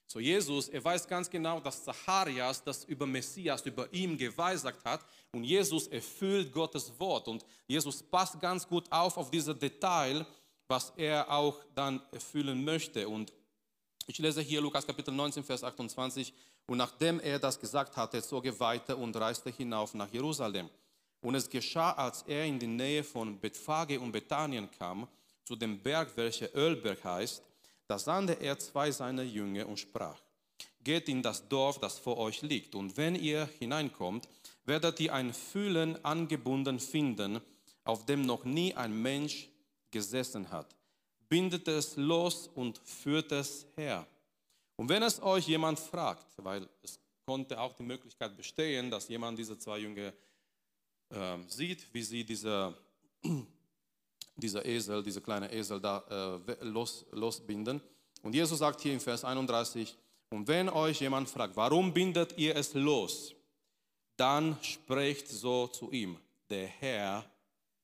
So 0.06 0.18
Jesus, 0.18 0.68
er 0.68 0.82
weiß 0.82 1.06
ganz 1.06 1.30
genau, 1.30 1.60
dass 1.60 1.84
Zacharias 1.84 2.64
das 2.64 2.82
über 2.84 3.06
Messias, 3.06 3.64
über 3.64 3.92
ihm 3.92 4.18
geweissagt 4.18 4.84
hat 4.84 5.04
und 5.32 5.44
Jesus 5.44 5.86
erfüllt 5.86 6.52
Gottes 6.52 6.92
Wort 6.98 7.28
und 7.28 7.44
Jesus 7.68 8.02
passt 8.02 8.40
ganz 8.40 8.66
gut 8.66 8.90
auf 8.90 9.16
auf 9.16 9.30
dieses 9.30 9.56
Detail, 9.56 10.26
was 10.66 10.92
er 10.96 11.30
auch 11.30 11.60
dann 11.76 12.02
erfüllen 12.10 12.64
möchte. 12.64 13.08
Und 13.08 13.32
ich 14.06 14.18
lese 14.18 14.40
hier 14.40 14.60
Lukas 14.60 14.84
Kapitel 14.84 15.14
19, 15.14 15.44
Vers 15.44 15.62
28. 15.62 16.34
Und 16.66 16.78
nachdem 16.78 17.20
er 17.20 17.38
das 17.38 17.58
gesagt 17.58 17.96
hatte, 17.96 18.20
zog 18.22 18.46
er 18.46 18.58
weiter 18.58 18.98
und 18.98 19.16
reiste 19.16 19.50
hinauf 19.50 19.94
nach 19.94 20.08
Jerusalem. 20.12 20.68
Und 21.20 21.34
es 21.34 21.48
geschah, 21.48 21.92
als 21.92 22.22
er 22.22 22.44
in 22.44 22.58
die 22.58 22.66
Nähe 22.66 23.04
von 23.04 23.38
Bethphage 23.38 24.00
und 24.00 24.12
Bethanien 24.12 24.70
kam, 24.70 25.06
zu 25.44 25.56
dem 25.56 25.78
Berg, 25.78 26.16
welcher 26.16 26.54
Ölberg 26.54 27.02
heißt, 27.04 27.42
da 27.86 27.98
sandte 27.98 28.34
er 28.34 28.58
zwei 28.58 28.90
seiner 28.90 29.24
Jünger 29.24 29.66
und 29.66 29.78
sprach, 29.78 30.20
geht 30.82 31.08
in 31.08 31.22
das 31.22 31.46
Dorf, 31.48 31.78
das 31.78 31.98
vor 31.98 32.16
euch 32.18 32.42
liegt, 32.42 32.74
und 32.74 32.96
wenn 32.96 33.14
ihr 33.14 33.48
hineinkommt, 33.58 34.28
werdet 34.64 35.00
ihr 35.00 35.12
ein 35.12 35.34
Fühlen 35.34 36.02
angebunden 36.04 36.78
finden, 36.78 37.40
auf 37.84 38.06
dem 38.06 38.22
noch 38.22 38.44
nie 38.44 38.74
ein 38.74 39.02
Mensch 39.02 39.48
gesessen 39.90 40.50
hat. 40.50 40.74
Bindet 41.28 41.68
es 41.68 41.96
los 41.96 42.48
und 42.54 42.78
führt 42.78 43.32
es 43.32 43.66
her. 43.76 44.06
Und 44.76 44.88
wenn 44.88 45.02
es 45.02 45.20
euch 45.22 45.48
jemand 45.48 45.78
fragt, 45.78 46.26
weil 46.38 46.68
es 46.82 46.98
konnte 47.26 47.60
auch 47.60 47.74
die 47.74 47.82
Möglichkeit 47.82 48.36
bestehen, 48.36 48.90
dass 48.90 49.08
jemand 49.08 49.38
diese 49.38 49.58
zwei 49.58 49.78
Jünger 49.78 50.12
äh, 51.10 51.38
sieht, 51.48 51.92
wie 51.92 52.02
sie 52.02 52.24
diese, 52.24 52.76
dieser 54.36 54.64
Esel, 54.64 55.02
dieser 55.02 55.20
kleine 55.20 55.52
Esel 55.52 55.80
da 55.80 56.40
äh, 56.46 56.64
los, 56.64 57.06
losbinden. 57.12 57.80
Und 58.22 58.34
Jesus 58.34 58.58
sagt 58.58 58.80
hier 58.80 58.92
im 58.92 59.00
Vers 59.00 59.24
31, 59.24 59.96
und 60.30 60.46
wenn 60.46 60.68
euch 60.68 61.00
jemand 61.00 61.28
fragt, 61.28 61.56
warum 61.56 61.92
bindet 61.92 62.38
ihr 62.38 62.54
es 62.54 62.74
los, 62.74 63.34
dann 64.16 64.56
sprecht 64.62 65.28
so 65.28 65.66
zu 65.66 65.90
ihm, 65.90 66.18
der 66.48 66.66
Herr 66.66 67.24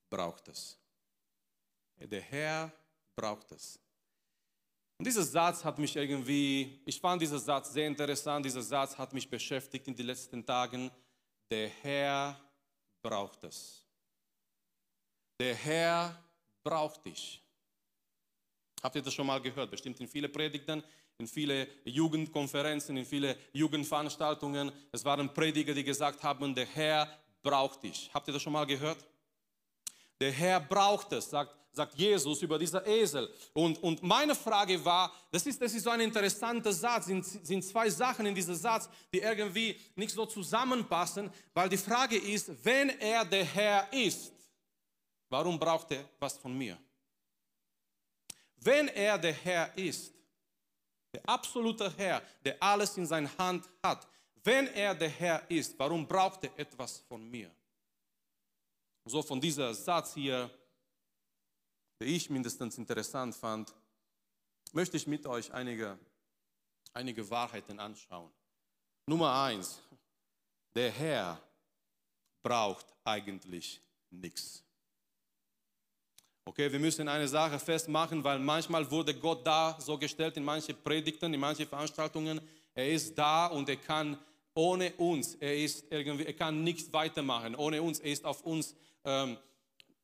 braucht 0.09 0.49
es. 0.49 0.79
Der 1.99 2.21
Herr 2.21 2.71
braucht 3.17 3.51
es. 3.53 3.81
Und 4.99 5.07
dieser 5.07 5.25
Satz 5.25 5.65
hat 5.65 5.79
mich 5.79 5.97
irgendwie, 5.97 6.81
ich 6.87 7.01
fand 7.01 7.21
diesen 7.21 7.39
Satz 7.39 7.73
sehr 7.73 7.87
interessant, 7.87 8.47
dieser 8.47 8.63
Satz 8.63 8.97
hat 8.97 9.13
mich 9.13 9.29
beschäftigt 9.29 9.89
in 9.89 9.97
den 9.97 10.07
letzten 10.07 10.45
Tagen. 10.45 10.91
Der 11.51 11.69
Herr 11.69 12.41
braucht 13.09 13.45
es. 13.45 13.85
Der 15.39 15.55
Herr 15.55 16.21
braucht 16.65 17.07
dich. 17.07 17.41
Habt 18.83 18.97
ihr 18.97 19.03
das 19.03 19.15
schon 19.15 19.29
mal 19.29 19.41
gehört? 19.41 19.71
Bestimmt 19.71 20.01
in 20.01 20.09
viele 20.09 20.29
Predigten, 20.29 20.83
in 21.19 21.29
viele 21.29 21.69
Jugendkonferenzen, 21.85 22.97
in 22.97 23.07
viele 23.07 23.39
Jugendveranstaltungen. 23.53 24.73
Es 24.91 25.05
waren 25.05 25.33
Prediger, 25.33 25.73
die 25.73 25.85
gesagt 25.85 26.23
haben, 26.25 26.53
der 26.53 26.67
Herr 26.67 27.09
braucht 27.43 27.85
dich. 27.85 28.11
Habt 28.13 28.27
ihr 28.27 28.35
das 28.35 28.43
schon 28.43 28.53
mal 28.53 28.67
gehört? 28.67 29.05
Der 30.21 30.33
Herr 30.33 30.59
braucht 30.59 31.13
es, 31.13 31.31
sagt, 31.31 31.55
sagt 31.77 31.95
Jesus 31.95 32.41
über 32.41 32.59
dieser 32.59 32.87
Esel. 32.87 33.31
Und, 33.53 33.83
und 33.83 34.03
meine 34.03 34.35
Frage 34.35 34.83
war, 34.83 35.13
das 35.31 35.45
ist, 35.45 35.61
das 35.61 35.75
ist 35.75 35.85
so 35.85 35.91
ein 35.91 36.01
interessanter 36.01 36.73
Satz, 36.73 37.05
sind, 37.05 37.23
sind 37.25 37.63
zwei 37.63 37.91
Sachen 37.91 38.25
in 38.25 38.35
diesem 38.35 38.55
Satz, 38.55 38.89
die 39.13 39.19
irgendwie 39.19 39.79
nicht 39.95 40.13
so 40.13 40.25
zusammenpassen, 40.25 41.31
weil 41.53 41.69
die 41.69 41.77
Frage 41.77 42.17
ist, 42.17 42.51
wenn 42.65 42.89
er 42.99 43.27
der 43.27 43.45
Herr 43.45 43.93
ist, 43.93 44.33
warum 45.29 45.59
braucht 45.59 45.91
er 45.91 46.09
was 46.19 46.39
von 46.39 46.57
mir? 46.57 46.79
Wenn 48.57 48.89
er 48.89 49.19
der 49.19 49.35
Herr 49.35 49.77
ist, 49.77 50.15
der 51.13 51.29
absolute 51.29 51.93
Herr, 51.99 52.23
der 52.43 52.57
alles 52.63 52.97
in 52.97 53.05
seiner 53.05 53.31
Hand 53.37 53.69
hat, 53.83 54.09
wenn 54.43 54.69
er 54.69 54.95
der 54.95 55.11
Herr 55.11 55.51
ist, 55.51 55.79
warum 55.79 56.09
braucht 56.09 56.43
er 56.45 56.59
etwas 56.59 57.01
von 57.01 57.31
mir? 57.31 57.51
So 59.05 59.21
von 59.21 59.39
dieser 59.39 59.75
Satz 59.75 60.15
hier, 60.15 60.51
der 62.01 62.09
ich 62.09 62.31
mindestens 62.31 62.79
interessant 62.79 63.35
fand, 63.35 63.75
möchte 64.73 64.97
ich 64.97 65.07
mit 65.07 65.27
euch 65.27 65.53
einige, 65.53 65.99
einige 66.93 67.29
Wahrheiten 67.31 67.81
anschauen. 67.81 68.31
Nummer 69.07 69.43
eins, 69.43 69.81
der 70.75 70.91
Herr 70.91 71.41
braucht 72.43 72.87
eigentlich 73.05 73.81
nichts. 74.11 74.63
Okay, 76.45 76.71
wir 76.71 76.79
müssen 76.79 77.09
eine 77.09 77.27
Sache 77.27 77.59
festmachen, 77.59 78.23
weil 78.23 78.39
manchmal 78.39 78.89
wurde 78.89 79.13
Gott 79.15 79.45
da 79.45 79.77
so 79.81 79.99
gestellt 79.99 80.37
in 80.37 80.45
manche 80.45 80.75
Predigten, 80.75 81.35
in 81.35 81.41
manche 81.41 81.67
Veranstaltungen. 81.67 82.41
Er 82.73 82.93
ist 82.93 83.17
da 83.19 83.47
und 83.47 83.69
er 83.69 83.77
kann 83.77 84.17
ohne 84.55 84.93
uns, 84.93 85.35
er, 85.35 85.57
ist 85.57 85.85
irgendwie, 85.91 86.25
er 86.25 86.33
kann 86.33 86.63
nichts 86.63 86.93
weitermachen. 86.93 87.57
Ohne 87.57 87.83
uns, 87.83 87.99
er 87.99 88.13
ist 88.13 88.25
auf 88.25 88.43
uns, 88.43 88.75
ähm, 89.05 89.33
äh, 89.33 89.37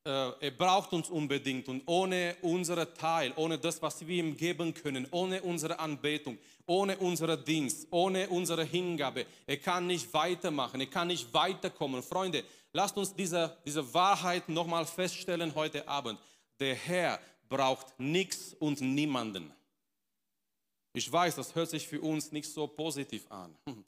er 0.04 0.50
braucht 0.50 0.92
uns 0.92 1.09
unbedingt. 1.11 1.68
Und 1.68 1.82
ohne 1.87 2.37
unseren 2.42 2.92
Teil, 2.94 3.32
ohne 3.37 3.59
das, 3.59 3.80
was 3.80 4.06
wir 4.06 4.23
ihm 4.23 4.37
geben 4.37 4.75
können, 4.75 5.06
ohne 5.11 5.42
unsere 5.42 5.78
Anbetung, 5.78 6.38
ohne 6.66 6.97
unseren 6.99 7.44
Dienst, 7.44 7.87
ohne 7.90 8.28
unsere 8.28 8.64
Hingabe, 8.64 9.26
er 9.47 9.56
kann 9.59 9.87
nicht 9.87 10.12
weitermachen, 10.12 10.80
er 10.80 10.87
kann 10.88 11.09
nicht 11.09 11.32
weiterkommen. 11.32 12.02
Freunde, 12.02 12.44
lasst 12.73 12.97
uns 12.97 13.14
diese, 13.14 13.56
diese 13.64 13.94
Wahrheit 13.94 14.49
nochmal 14.49 14.87
feststellen 14.87 15.54
heute 15.54 15.87
Abend 15.87 16.18
der 16.62 16.76
Herr 16.76 17.21
braucht 17.49 17.99
nichts 17.99 18.54
und 18.54 18.80
niemanden. 18.80 19.52
Ich 20.94 21.11
weiß, 21.11 21.35
das 21.37 21.54
hört 21.54 21.71
sich 21.71 21.87
für 21.87 22.00
uns 22.00 22.30
nicht 22.32 22.49
so 22.49 22.66
positiv 22.66 23.30
an, 23.30 23.56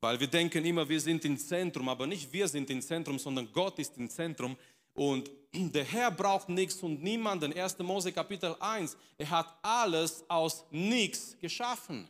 weil 0.00 0.18
wir 0.18 0.26
denken 0.26 0.64
immer, 0.64 0.88
wir 0.88 1.00
sind 1.00 1.24
im 1.24 1.38
Zentrum, 1.38 1.88
aber 1.88 2.06
nicht 2.06 2.32
wir 2.32 2.48
sind 2.48 2.68
im 2.70 2.82
Zentrum, 2.82 3.18
sondern 3.18 3.52
Gott 3.52 3.78
ist 3.78 3.96
im 3.98 4.10
Zentrum. 4.10 4.56
Und 4.94 5.30
der 5.52 5.84
Herr 5.84 6.10
braucht 6.10 6.48
nichts 6.48 6.82
und 6.82 7.02
niemanden. 7.02 7.52
1. 7.52 7.78
Mose 7.80 8.12
Kapitel 8.12 8.56
1, 8.58 8.96
er 9.18 9.30
hat 9.30 9.54
alles 9.62 10.24
aus 10.28 10.64
nichts 10.70 11.36
geschaffen. 11.38 12.08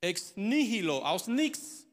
Ex 0.00 0.32
nihilo, 0.36 0.98
aus 0.98 1.26
nichts. 1.26 1.86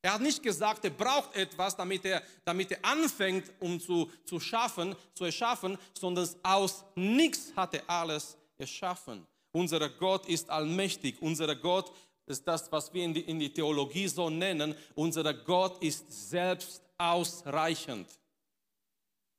Er 0.00 0.14
hat 0.14 0.20
nicht 0.20 0.42
gesagt, 0.42 0.84
er 0.84 0.90
braucht 0.90 1.34
etwas, 1.36 1.76
damit 1.76 2.04
er, 2.04 2.22
damit 2.44 2.72
er 2.72 2.84
anfängt, 2.84 3.52
um 3.60 3.80
zu, 3.80 4.10
zu 4.24 4.40
schaffen, 4.40 4.96
zu 5.14 5.24
erschaffen, 5.24 5.78
sondern 5.94 6.28
aus 6.42 6.84
nichts 6.96 7.52
hat 7.54 7.74
er 7.74 7.88
alles 7.88 8.36
erschaffen. 8.58 9.24
Unser 9.52 9.88
Gott 9.90 10.26
ist 10.26 10.50
allmächtig. 10.50 11.20
Unser 11.20 11.54
Gott 11.54 11.92
ist 12.26 12.46
das, 12.48 12.70
was 12.72 12.92
wir 12.92 13.04
in 13.04 13.14
die, 13.14 13.20
in 13.20 13.38
die 13.38 13.52
Theologie 13.52 14.08
so 14.08 14.28
nennen. 14.28 14.74
Unser 14.94 15.32
Gott 15.34 15.82
ist 15.82 16.30
selbst 16.30 16.82
ausreichend. 16.98 18.08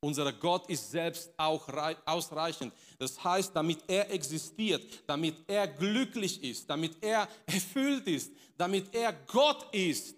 Unser 0.04 0.34
Gott 0.34 0.70
ist 0.70 0.92
selbst 0.92 1.32
auch 1.38 1.66
ausreichend. 2.06 2.74
Das 3.00 3.24
heißt, 3.24 3.56
damit 3.56 3.80
er 3.88 4.12
existiert, 4.12 4.84
damit 5.08 5.36
er 5.48 5.66
glücklich 5.66 6.44
ist, 6.44 6.70
damit 6.70 7.02
er 7.02 7.26
erfüllt 7.46 8.06
ist, 8.08 8.34
damit 8.58 8.94
er 8.94 9.14
Gott 9.14 9.74
ist, 9.74 10.18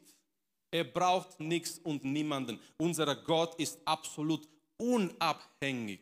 er 0.71 0.85
braucht 0.85 1.39
nichts 1.39 1.77
und 1.77 2.03
niemanden. 2.03 2.59
Unser 2.77 3.15
Gott 3.15 3.59
ist 3.59 3.79
absolut 3.85 4.47
unabhängig. 4.77 6.01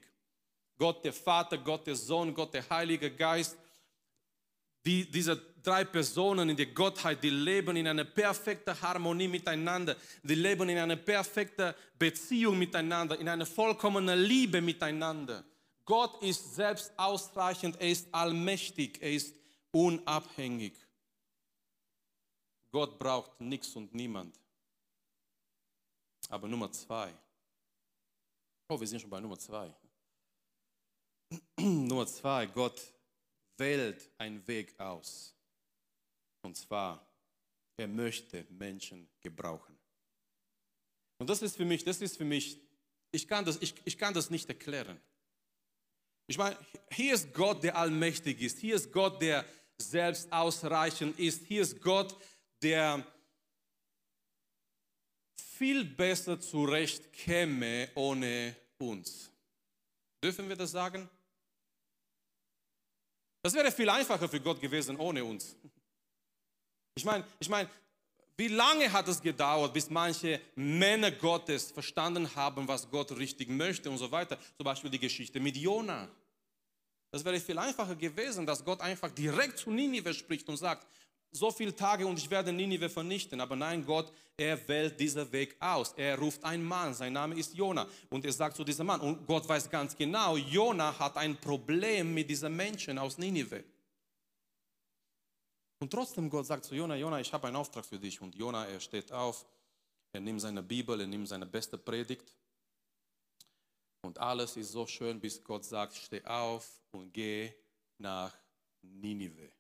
Gott 0.78 1.04
der 1.04 1.14
Vater, 1.14 1.58
Gott 1.58 1.86
der 1.86 1.98
Sohn, 1.98 2.34
Gott 2.34 2.54
der 2.54 2.68
Heilige 2.70 3.14
Geist. 3.14 3.58
Die, 4.86 5.12
diese 5.12 5.42
drei 5.64 5.86
Personen 5.86 6.50
in 6.50 6.58
der 6.58 6.68
Gottheit, 6.68 7.24
die 7.24 7.30
leben 7.30 7.76
in 7.76 7.88
einer 7.88 8.04
perfekten 8.04 8.80
Harmonie 8.82 9.28
miteinander. 9.28 9.96
Die 10.22 10.36
leben 10.36 10.70
in 10.70 10.78
einer 10.78 10.98
perfekten 10.98 11.74
Beziehung 11.98 12.60
miteinander, 12.60 13.18
in 13.18 13.30
einer 13.30 13.46
vollkommenen 13.46 14.20
Liebe 14.20 14.62
miteinander. 14.62 15.44
Gott 15.86 16.22
ist 16.22 16.56
selbst 16.56 16.92
ausreichend, 16.98 17.80
er 17.80 17.90
ist 17.90 18.08
allmächtig, 18.14 19.02
er 19.02 19.12
ist 19.12 19.36
unabhängig. 19.72 20.74
Gott 22.72 22.98
braucht 22.98 23.40
nichts 23.40 23.76
und 23.76 23.94
niemand. 23.94 24.40
Aber 26.30 26.48
Nummer 26.48 26.72
zwei. 26.72 27.14
Oh, 28.68 28.80
wir 28.80 28.88
sind 28.88 29.00
schon 29.00 29.10
bei 29.10 29.20
Nummer 29.20 29.38
zwei. 29.38 29.74
Nummer 31.58 32.08
zwei, 32.08 32.48
Gott 32.48 32.82
wählt 33.58 34.10
einen 34.18 34.46
Weg 34.48 34.80
aus. 34.80 35.33
Und 36.44 36.56
zwar, 36.56 37.06
er 37.78 37.88
möchte 37.88 38.46
Menschen 38.50 39.10
gebrauchen. 39.22 39.78
Und 41.18 41.30
das 41.30 41.42
ist 41.42 41.58
für 41.58 41.66
mich, 41.66 41.84
das 41.84 42.02
ist 42.02 42.18
für 42.18 42.26
mich, 42.26 42.60
ich 43.12 43.28
kann 43.28 43.46
das, 43.46 43.62
ich, 43.62 43.74
ich 43.86 43.98
kann 43.98 44.14
das 44.14 44.30
nicht 44.30 44.48
erklären. 44.50 45.00
Ich 46.28 46.38
meine, 46.38 46.58
hier 46.92 47.14
ist 47.14 47.34
Gott, 47.34 47.64
der 47.64 47.78
allmächtig 47.78 48.42
ist. 48.42 48.60
Hier 48.60 48.76
ist 48.76 48.92
Gott, 48.92 49.22
der 49.22 49.46
selbst 49.78 50.32
ausreichend 50.32 51.20
ist. 51.20 51.46
Hier 51.46 51.62
ist 51.62 51.82
Gott, 51.82 52.16
der 52.62 53.06
viel 55.36 55.86
besser 55.86 56.40
zurechtkäme 56.40 57.90
ohne 57.96 58.56
uns. 58.78 59.32
Dürfen 60.24 60.48
wir 60.50 60.56
das 60.56 60.72
sagen? 60.72 61.10
Das 63.42 63.54
wäre 63.54 63.72
viel 63.72 63.90
einfacher 63.90 64.30
für 64.30 64.40
Gott 64.40 64.62
gewesen 64.62 64.98
ohne 64.98 65.24
uns. 65.24 65.56
Ich 66.96 67.06
meine, 67.06 67.24
ich 67.40 67.50
meine, 67.50 67.70
wie 68.38 68.48
lange 68.48 68.92
hat 68.92 69.08
es 69.08 69.22
gedauert, 69.22 69.74
bis 69.74 69.90
manche 69.90 70.40
Männer 70.56 71.12
Gottes 71.12 71.72
verstanden 71.72 72.34
haben, 72.36 72.68
was 72.68 72.90
Gott 72.90 73.12
richtig 73.18 73.50
möchte 73.50 73.90
und 73.90 73.98
so 73.98 74.12
weiter? 74.12 74.38
Zum 74.58 74.64
Beispiel 74.64 74.90
die 74.90 75.00
Geschichte 75.00 75.40
mit 75.40 75.56
Jona. 75.58 76.08
Das 77.12 77.24
wäre 77.24 77.40
viel 77.40 77.58
einfacher 77.60 77.96
gewesen, 77.96 78.46
dass 78.46 78.64
Gott 78.66 78.82
einfach 78.82 79.12
direkt 79.12 79.60
zu 79.60 79.70
Ninive 79.70 80.14
spricht 80.14 80.50
und 80.50 80.58
sagt, 80.58 80.88
so 81.32 81.52
viele 81.52 81.76
Tage 81.76 82.06
und 82.06 82.18
ich 82.18 82.30
werde 82.30 82.52
Ninive 82.52 82.90
vernichten. 82.90 83.42
Aber 83.42 83.56
nein, 83.56 83.86
Gott, 83.86 84.12
er 84.38 84.68
wählt 84.68 85.00
diesen 85.00 85.32
Weg 85.32 85.56
aus. 85.60 85.94
Er 85.98 86.18
ruft 86.18 86.44
einen 86.44 86.64
Mann, 86.64 86.94
sein 86.94 87.14
Name 87.14 87.36
ist 87.36 87.56
Jona. 87.56 87.88
Und 88.10 88.26
er 88.26 88.32
sagt 88.32 88.56
zu 88.56 88.64
diesem 88.64 88.88
Mann, 88.88 89.02
und 89.02 89.26
Gott 89.26 89.48
weiß 89.48 89.70
ganz 89.70 89.96
genau, 89.96 90.38
Jona 90.38 90.98
hat 90.98 91.18
ein 91.18 91.36
Problem 91.38 92.14
mit 92.14 92.30
diesen 92.30 92.56
Menschen 92.56 92.98
aus 92.98 93.18
Ninive. 93.18 93.64
Und 95.84 95.90
trotzdem 95.90 96.30
Gott 96.30 96.46
sagt 96.46 96.64
zu 96.64 96.76
Jona, 96.76 96.96
Jona, 96.96 97.20
ich 97.20 97.34
habe 97.34 97.48
einen 97.48 97.58
Auftrag 97.58 97.84
für 97.84 98.00
dich. 98.00 98.22
Und 98.22 98.36
Jona, 98.36 98.66
er 98.68 98.80
steht 98.80 99.12
auf, 99.12 99.46
er 100.14 100.22
nimmt 100.22 100.40
seine 100.40 100.64
Bibel, 100.64 100.98
er 100.98 101.08
nimmt 101.08 101.28
seine 101.28 101.46
beste 101.46 101.78
Predigt. 101.78 102.34
Und 104.02 104.18
alles 104.18 104.56
ist 104.56 104.72
so 104.72 104.88
schön, 104.88 105.20
bis 105.20 105.44
Gott 105.44 105.66
sagt, 105.66 105.96
steh 105.96 106.24
auf 106.24 106.80
und 106.92 107.14
geh 107.14 107.52
nach 107.98 108.34
Ninive. 108.82 109.52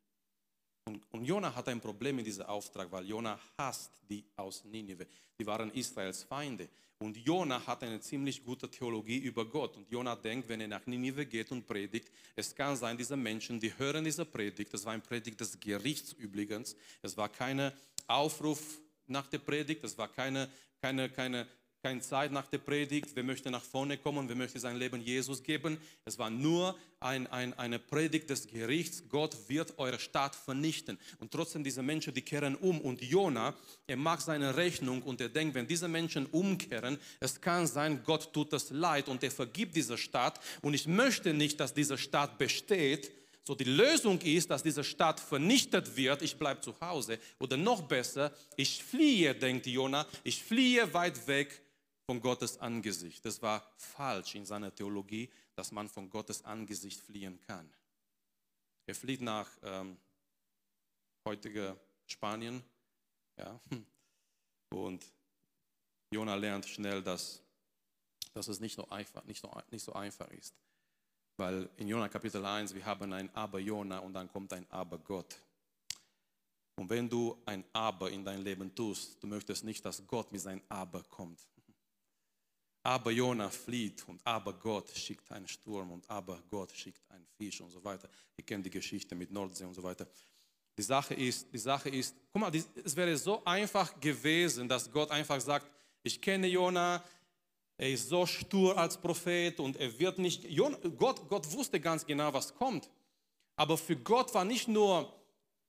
Und, 0.85 1.01
und 1.11 1.25
Jona 1.25 1.53
hat 1.55 1.67
ein 1.69 1.79
Problem 1.79 2.17
mit 2.17 2.27
diesem 2.27 2.45
Auftrag, 2.45 2.91
weil 2.91 3.05
Jona 3.05 3.39
hasst 3.57 3.91
die 4.09 4.23
aus 4.35 4.65
Ninive. 4.65 5.07
Die 5.39 5.45
waren 5.45 5.71
Israels 5.71 6.23
Feinde. 6.23 6.67
Und 6.99 7.17
Jona 7.17 7.65
hat 7.65 7.83
eine 7.83 7.99
ziemlich 7.99 8.43
gute 8.43 8.69
Theologie 8.69 9.17
über 9.17 9.45
Gott. 9.45 9.75
Und 9.75 9.89
Jona 9.89 10.15
denkt, 10.15 10.47
wenn 10.47 10.61
er 10.61 10.67
nach 10.67 10.85
Ninive 10.85 11.25
geht 11.25 11.51
und 11.51 11.65
predigt, 11.65 12.11
es 12.35 12.55
kann 12.55 12.75
sein, 12.75 12.97
diese 12.97 13.17
Menschen, 13.17 13.59
die 13.59 13.77
hören 13.77 14.03
diese 14.03 14.25
Predigt, 14.25 14.73
das 14.73 14.85
war 14.85 14.93
ein 14.93 15.01
Predigt 15.01 15.39
des 15.39 15.59
Gerichts 15.59 16.13
übrigens, 16.13 16.75
es 17.01 17.17
war 17.17 17.29
kein 17.29 17.71
Aufruf 18.07 18.79
nach 19.07 19.27
der 19.27 19.39
Predigt, 19.39 19.83
es 19.83 19.97
war 19.97 20.07
keine, 20.07 20.49
keine, 20.81 21.09
keine 21.09 21.47
keine 21.83 21.99
Zeit 21.99 22.31
nach 22.31 22.47
der 22.47 22.59
Predigt, 22.59 23.09
wer 23.13 23.25
möchte 23.25 23.51
nach 23.51 23.61
vorne 23.61 23.97
kommen, 23.97 24.29
wer 24.29 24.37
möchte 24.37 24.57
sein 24.57 24.77
Leben 24.77 25.01
Jesus 25.01 25.43
geben. 25.43 25.77
Es 26.05 26.17
war 26.17 26.29
nur 26.29 26.77
ein, 27.01 27.27
ein, 27.27 27.53
eine 27.59 27.77
Predigt 27.77 28.29
des 28.29 28.47
Gerichts. 28.47 29.03
Gott 29.09 29.35
wird 29.49 29.77
eure 29.77 29.99
Stadt 29.99 30.33
vernichten. 30.33 30.97
Und 31.19 31.31
trotzdem 31.31 31.61
diese 31.61 31.83
Menschen, 31.83 32.13
die 32.13 32.21
kehren 32.21 32.55
um. 32.55 32.79
Und 32.79 33.01
Jona, 33.01 33.53
er 33.85 33.97
macht 33.97 34.21
seine 34.21 34.55
Rechnung 34.55 35.01
und 35.01 35.19
er 35.19 35.27
denkt, 35.27 35.55
wenn 35.55 35.67
diese 35.67 35.89
Menschen 35.89 36.25
umkehren, 36.27 36.97
es 37.19 37.41
kann 37.41 37.67
sein, 37.67 38.01
Gott 38.05 38.31
tut 38.31 38.53
das 38.53 38.69
leid 38.69 39.09
und 39.09 39.21
er 39.21 39.31
vergibt 39.31 39.75
diese 39.75 39.97
Stadt. 39.97 40.39
Und 40.61 40.75
ich 40.75 40.87
möchte 40.87 41.33
nicht, 41.33 41.59
dass 41.59 41.73
diese 41.73 41.97
Stadt 41.97 42.37
besteht. 42.37 43.11
So 43.43 43.55
die 43.55 43.65
Lösung 43.65 44.21
ist, 44.21 44.49
dass 44.49 44.63
diese 44.63 44.85
Stadt 44.85 45.19
vernichtet 45.19 45.97
wird, 45.97 46.21
ich 46.21 46.37
bleibe 46.37 46.61
zu 46.61 46.79
Hause. 46.79 47.19
Oder 47.39 47.57
noch 47.57 47.81
besser, 47.81 48.31
ich 48.55 48.81
fliehe, 48.81 49.35
denkt 49.35 49.67
Jona, 49.67 50.07
ich 50.23 50.41
fliehe 50.41 50.93
weit 50.93 51.27
weg 51.27 51.59
von 52.05 52.21
Gottes 52.21 52.57
Angesicht. 52.57 53.23
Das 53.25 53.41
war 53.41 53.71
falsch 53.77 54.35
in 54.35 54.45
seiner 54.45 54.73
Theologie, 54.73 55.29
dass 55.55 55.71
man 55.71 55.87
von 55.87 56.09
Gottes 56.09 56.43
Angesicht 56.43 56.99
fliehen 56.99 57.39
kann. 57.47 57.69
Er 58.85 58.95
flieht 58.95 59.21
nach 59.21 59.49
ähm, 59.63 59.97
heutige 61.25 61.79
Spanien, 62.05 62.61
ja, 63.37 63.59
und 64.73 65.05
Jona 66.11 66.35
lernt 66.35 66.65
schnell, 66.65 67.01
dass, 67.01 67.41
dass 68.33 68.47
es 68.47 68.59
nicht, 68.59 68.77
nur 68.77 68.91
einfach, 68.91 69.23
nicht, 69.23 69.41
nur, 69.43 69.63
nicht 69.71 69.83
so 69.83 69.93
einfach 69.93 70.29
ist. 70.31 70.53
Weil 71.37 71.69
in 71.77 71.87
Jona 71.87 72.09
Kapitel 72.09 72.45
1, 72.45 72.75
wir 72.75 72.85
haben 72.85 73.11
ein 73.13 73.33
Aber 73.33 73.59
Jona 73.59 73.99
und 73.99 74.13
dann 74.13 74.31
kommt 74.31 74.53
ein 74.53 74.69
Aber 74.69 74.99
Gott. 74.99 75.39
Und 76.75 76.89
wenn 76.89 77.09
du 77.09 77.41
ein 77.45 77.63
Aber 77.73 78.11
in 78.11 78.23
dein 78.23 78.43
Leben 78.43 78.73
tust, 78.75 79.21
du 79.23 79.27
möchtest 79.27 79.63
nicht, 79.63 79.83
dass 79.85 80.05
Gott 80.05 80.31
mit 80.31 80.41
seinem 80.41 80.61
Aber 80.69 81.01
kommt. 81.03 81.39
Aber 82.85 83.11
Jona 83.11 83.49
flieht 83.49 84.03
und 84.07 84.19
aber 84.25 84.53
Gott 84.53 84.89
schickt 84.89 85.31
einen 85.31 85.47
Sturm 85.47 85.91
und 85.91 86.09
aber 86.09 86.43
Gott 86.49 86.71
schickt 86.73 87.09
einen 87.09 87.25
Fisch 87.37 87.61
und 87.61 87.71
so 87.71 87.81
weiter. 87.83 88.09
Ihr 88.35 88.43
kennt 88.43 88.65
die 88.65 88.69
Geschichte 88.69 89.15
mit 89.15 89.31
Nordsee 89.31 89.63
und 89.63 89.73
so 89.73 89.81
weiter. 89.81 90.05
Die 90.77 90.81
Sache 90.81 91.13
ist, 91.13 91.47
die 91.53 91.59
Sache 91.59 91.89
ist, 91.89 92.15
guck 92.31 92.41
mal, 92.41 92.51
es 92.53 92.95
wäre 92.95 93.15
so 93.15 93.43
einfach 93.45 93.99
gewesen, 93.99 94.67
dass 94.67 94.91
Gott 94.91 95.11
einfach 95.11 95.39
sagt, 95.39 95.71
ich 96.01 96.19
kenne 96.19 96.47
Jona, 96.47 97.01
er 97.77 97.89
ist 97.89 98.09
so 98.09 98.25
stur 98.25 98.77
als 98.77 98.97
Prophet 98.97 99.59
und 99.59 99.77
er 99.77 99.97
wird 99.97 100.17
nicht, 100.19 100.43
Jona, 100.43 100.77
Gott, 100.97 101.27
Gott 101.29 101.49
wusste 101.53 101.79
ganz 101.79 102.05
genau, 102.05 102.33
was 102.33 102.53
kommt. 102.53 102.89
Aber 103.55 103.77
für 103.77 103.95
Gott 103.95 104.33
war 104.33 104.43
nicht 104.43 104.67
nur, 104.67 105.13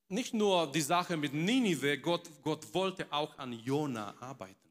nicht 0.09 0.35
nur 0.35 0.71
die 0.73 0.81
Sache 0.81 1.17
mit 1.17 1.33
Ninive, 1.33 1.99
Gott, 1.99 2.29
Gott 2.43 2.75
wollte 2.75 3.07
auch 3.13 3.39
an 3.39 3.53
Jona 3.53 4.15
arbeiten. 4.21 4.64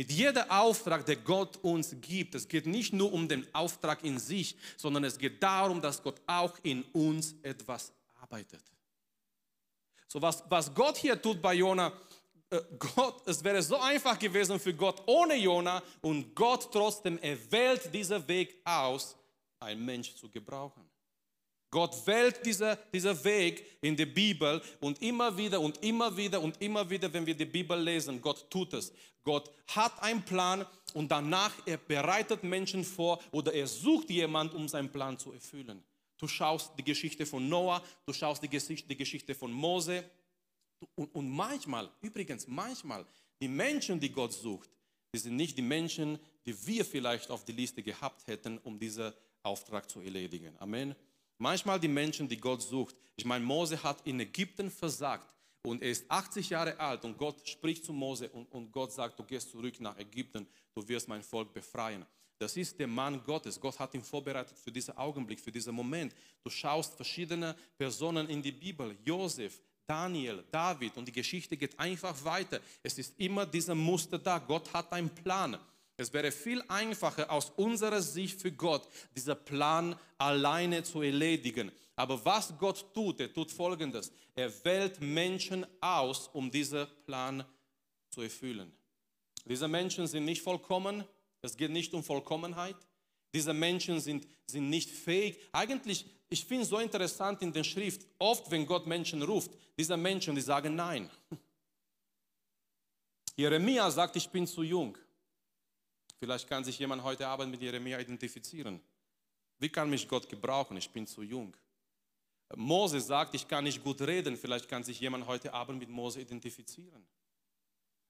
Mit 0.00 0.12
jedem 0.12 0.48
Auftrag, 0.48 1.04
der 1.04 1.16
Gott 1.16 1.58
uns 1.58 1.94
gibt, 2.00 2.34
es 2.34 2.48
geht 2.48 2.64
nicht 2.64 2.94
nur 2.94 3.12
um 3.12 3.28
den 3.28 3.46
Auftrag 3.54 4.02
in 4.02 4.18
sich, 4.18 4.56
sondern 4.78 5.04
es 5.04 5.18
geht 5.18 5.42
darum, 5.42 5.78
dass 5.78 6.02
Gott 6.02 6.22
auch 6.26 6.54
in 6.62 6.84
uns 6.84 7.34
etwas 7.42 7.92
arbeitet. 8.18 8.62
So 10.08 10.22
was, 10.22 10.42
was 10.48 10.74
Gott 10.74 10.96
hier 10.96 11.20
tut 11.20 11.42
bei 11.42 11.52
Jona, 11.52 11.92
äh, 12.48 12.62
Gott, 12.78 13.28
es 13.28 13.44
wäre 13.44 13.62
so 13.62 13.76
einfach 13.78 14.18
gewesen 14.18 14.58
für 14.58 14.72
Gott 14.72 15.02
ohne 15.04 15.34
Jona 15.36 15.82
und 16.00 16.34
Gott 16.34 16.72
trotzdem 16.72 17.18
erwählt 17.18 17.92
diesen 17.92 18.26
Weg 18.26 18.56
aus, 18.64 19.14
ein 19.58 19.84
Mensch 19.84 20.14
zu 20.14 20.30
gebrauchen. 20.30 20.79
Gott 21.70 22.04
wählt 22.06 22.44
dieser, 22.44 22.76
dieser 22.76 23.22
Weg 23.24 23.64
in 23.80 23.96
der 23.96 24.06
Bibel 24.06 24.60
und 24.80 25.00
immer 25.00 25.36
wieder 25.36 25.60
und 25.60 25.82
immer 25.84 26.16
wieder 26.16 26.40
und 26.40 26.60
immer 26.60 26.88
wieder, 26.90 27.12
wenn 27.12 27.24
wir 27.24 27.34
die 27.34 27.44
Bibel 27.44 27.80
lesen, 27.80 28.20
Gott 28.20 28.50
tut 28.50 28.72
es. 28.74 28.92
Gott 29.22 29.50
hat 29.68 30.02
einen 30.02 30.22
Plan 30.22 30.66
und 30.94 31.10
danach 31.10 31.54
er 31.66 31.76
bereitet 31.76 32.42
Menschen 32.42 32.84
vor 32.84 33.20
oder 33.30 33.54
er 33.54 33.66
sucht 33.66 34.10
jemand, 34.10 34.54
um 34.54 34.66
seinen 34.66 34.90
Plan 34.90 35.18
zu 35.18 35.32
erfüllen. 35.32 35.82
Du 36.18 36.26
schaust 36.26 36.72
die 36.78 36.84
Geschichte 36.84 37.24
von 37.24 37.48
Noah, 37.48 37.82
du 38.04 38.12
schaust 38.12 38.42
die 38.42 38.48
Geschichte, 38.48 38.88
die 38.88 38.96
Geschichte 38.96 39.34
von 39.34 39.52
Mose 39.52 40.04
und, 40.94 41.14
und 41.14 41.30
manchmal, 41.30 41.90
übrigens 42.00 42.46
manchmal, 42.46 43.06
die 43.40 43.48
Menschen, 43.48 44.00
die 44.00 44.10
Gott 44.10 44.32
sucht, 44.32 44.70
die 45.14 45.18
sind 45.18 45.36
nicht 45.36 45.56
die 45.56 45.62
Menschen, 45.62 46.18
die 46.44 46.66
wir 46.66 46.84
vielleicht 46.84 47.30
auf 47.30 47.44
die 47.44 47.52
Liste 47.52 47.82
gehabt 47.82 48.26
hätten, 48.26 48.58
um 48.58 48.78
diesen 48.78 49.12
Auftrag 49.42 49.88
zu 49.88 50.00
erledigen. 50.00 50.54
Amen. 50.58 50.94
Manchmal 51.42 51.80
die 51.80 51.88
Menschen, 51.88 52.28
die 52.28 52.36
Gott 52.36 52.60
sucht. 52.60 52.94
Ich 53.16 53.24
meine, 53.24 53.42
Mose 53.42 53.82
hat 53.82 54.06
in 54.06 54.20
Ägypten 54.20 54.70
versagt 54.70 55.26
und 55.62 55.82
er 55.82 55.90
ist 55.90 56.04
80 56.10 56.50
Jahre 56.50 56.78
alt 56.78 57.02
und 57.06 57.16
Gott 57.16 57.48
spricht 57.48 57.82
zu 57.82 57.94
Mose 57.94 58.28
und, 58.28 58.52
und 58.52 58.70
Gott 58.70 58.92
sagt, 58.92 59.18
du 59.18 59.24
gehst 59.24 59.50
zurück 59.50 59.80
nach 59.80 59.96
Ägypten, 59.96 60.46
du 60.74 60.86
wirst 60.86 61.08
mein 61.08 61.22
Volk 61.22 61.54
befreien. 61.54 62.04
Das 62.38 62.58
ist 62.58 62.78
der 62.78 62.86
Mann 62.86 63.24
Gottes. 63.24 63.58
Gott 63.58 63.78
hat 63.78 63.94
ihn 63.94 64.02
vorbereitet 64.02 64.58
für 64.58 64.70
diesen 64.70 64.94
Augenblick, 64.98 65.40
für 65.40 65.50
diesen 65.50 65.74
Moment. 65.74 66.14
Du 66.44 66.50
schaust 66.50 66.94
verschiedene 66.94 67.56
Personen 67.78 68.28
in 68.28 68.42
die 68.42 68.52
Bibel, 68.52 68.94
Josef, 69.02 69.62
Daniel, 69.86 70.44
David 70.50 70.94
und 70.98 71.08
die 71.08 71.12
Geschichte 71.12 71.56
geht 71.56 71.78
einfach 71.78 72.22
weiter. 72.22 72.60
Es 72.82 72.98
ist 72.98 73.18
immer 73.18 73.46
dieser 73.46 73.74
Muster 73.74 74.18
da. 74.18 74.38
Gott 74.38 74.70
hat 74.74 74.92
einen 74.92 75.08
Plan. 75.08 75.58
Es 76.00 76.14
wäre 76.14 76.32
viel 76.32 76.64
einfacher 76.66 77.30
aus 77.30 77.52
unserer 77.56 78.00
Sicht 78.00 78.40
für 78.40 78.50
Gott, 78.50 78.88
dieser 79.14 79.34
Plan 79.34 79.94
alleine 80.16 80.82
zu 80.82 81.02
erledigen. 81.02 81.70
Aber 81.94 82.24
was 82.24 82.56
Gott 82.56 82.94
tut, 82.94 83.20
er 83.20 83.30
tut 83.30 83.52
Folgendes. 83.52 84.10
Er 84.34 84.50
wählt 84.64 84.98
Menschen 85.02 85.66
aus, 85.78 86.28
um 86.28 86.50
diesen 86.50 86.86
Plan 87.04 87.44
zu 88.08 88.22
erfüllen. 88.22 88.72
Diese 89.44 89.68
Menschen 89.68 90.06
sind 90.06 90.24
nicht 90.24 90.40
vollkommen. 90.40 91.04
Es 91.42 91.54
geht 91.54 91.70
nicht 91.70 91.92
um 91.92 92.02
Vollkommenheit. 92.02 92.76
Diese 93.34 93.52
Menschen 93.52 94.00
sind, 94.00 94.26
sind 94.46 94.70
nicht 94.70 94.88
fähig. 94.88 95.38
Eigentlich, 95.52 96.06
ich 96.30 96.46
finde 96.46 96.62
es 96.62 96.70
so 96.70 96.78
interessant 96.78 97.42
in 97.42 97.52
der 97.52 97.64
Schrift, 97.64 98.06
oft 98.18 98.50
wenn 98.50 98.64
Gott 98.64 98.86
Menschen 98.86 99.22
ruft, 99.22 99.50
diese 99.76 99.98
Menschen, 99.98 100.34
die 100.34 100.40
sagen 100.40 100.76
Nein. 100.76 101.10
Jeremia 103.36 103.90
sagt, 103.90 104.16
ich 104.16 104.30
bin 104.30 104.46
zu 104.46 104.62
jung. 104.62 104.96
Vielleicht 106.20 106.46
kann 106.46 106.62
sich 106.64 106.78
jemand 106.78 107.02
heute 107.02 107.26
Abend 107.26 107.50
mit 107.50 107.62
Jeremia 107.62 107.98
identifizieren. 107.98 108.78
Wie 109.58 109.70
kann 109.70 109.88
mich 109.88 110.06
Gott 110.06 110.28
gebrauchen? 110.28 110.76
Ich 110.76 110.90
bin 110.90 111.06
zu 111.06 111.22
jung. 111.22 111.56
Mose 112.54 113.00
sagt, 113.00 113.34
ich 113.34 113.48
kann 113.48 113.64
nicht 113.64 113.82
gut 113.82 114.02
reden. 114.02 114.36
Vielleicht 114.36 114.68
kann 114.68 114.84
sich 114.84 115.00
jemand 115.00 115.26
heute 115.26 115.54
Abend 115.54 115.78
mit 115.78 115.88
Mose 115.88 116.20
identifizieren. 116.20 117.06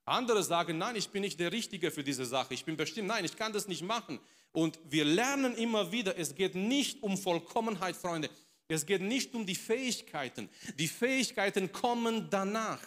Andere 0.05 0.42
sagen, 0.42 0.77
nein, 0.77 0.96
ich 0.96 1.09
bin 1.11 1.20
nicht 1.20 1.38
der 1.38 1.53
Richtige 1.53 1.92
für 1.92 2.03
diese 2.03 2.25
Sache. 2.25 2.53
Ich 2.53 2.64
bin 2.64 2.77
bestimmt, 2.77 3.07
nein, 3.07 3.25
ich 3.25 3.37
kann 3.37 3.53
das 3.53 3.68
nicht 3.68 3.83
machen. 3.83 4.18
Und 4.51 4.81
wir 4.88 5.05
lernen 5.05 5.55
immer 5.55 5.92
wieder, 5.92 6.18
es 6.18 6.35
geht 6.35 6.57
nicht 6.57 7.05
um 7.05 7.16
Vollkommenheit, 7.16 7.94
Freunde. 7.94 8.29
Es 8.66 8.87
geht 8.87 9.03
nicht 9.03 9.35
um 9.37 9.46
die 9.46 9.55
Fähigkeiten. 9.55 10.49
Die 10.77 10.88
Fähigkeiten 10.88 11.70
kommen 11.70 12.29
danach. 12.29 12.83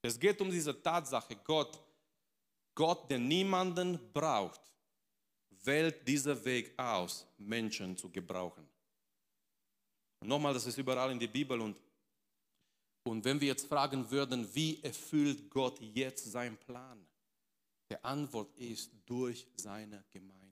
Es 0.00 0.18
geht 0.18 0.40
um 0.40 0.50
diese 0.50 0.80
Tatsache, 0.82 1.36
Gott 1.44 1.78
Gott, 2.74 3.10
der 3.10 3.18
niemanden 3.18 3.98
braucht, 4.12 4.60
wählt 5.64 6.06
diesen 6.06 6.44
Weg 6.44 6.78
aus, 6.78 7.26
Menschen 7.38 7.96
zu 7.96 8.10
gebrauchen. 8.10 8.66
Und 10.20 10.28
nochmal, 10.28 10.54
das 10.54 10.66
ist 10.66 10.78
überall 10.78 11.10
in 11.12 11.18
der 11.18 11.28
Bibel 11.28 11.60
und, 11.60 11.76
und 13.04 13.24
wenn 13.24 13.40
wir 13.40 13.48
jetzt 13.48 13.66
fragen 13.66 14.08
würden, 14.10 14.48
wie 14.54 14.82
erfüllt 14.82 15.50
Gott 15.50 15.80
jetzt 15.80 16.30
seinen 16.30 16.56
Plan? 16.56 17.04
Die 17.90 18.02
Antwort 18.04 18.56
ist 18.56 18.92
durch 19.04 19.46
seine 19.56 20.04
Gemeinde. 20.10 20.42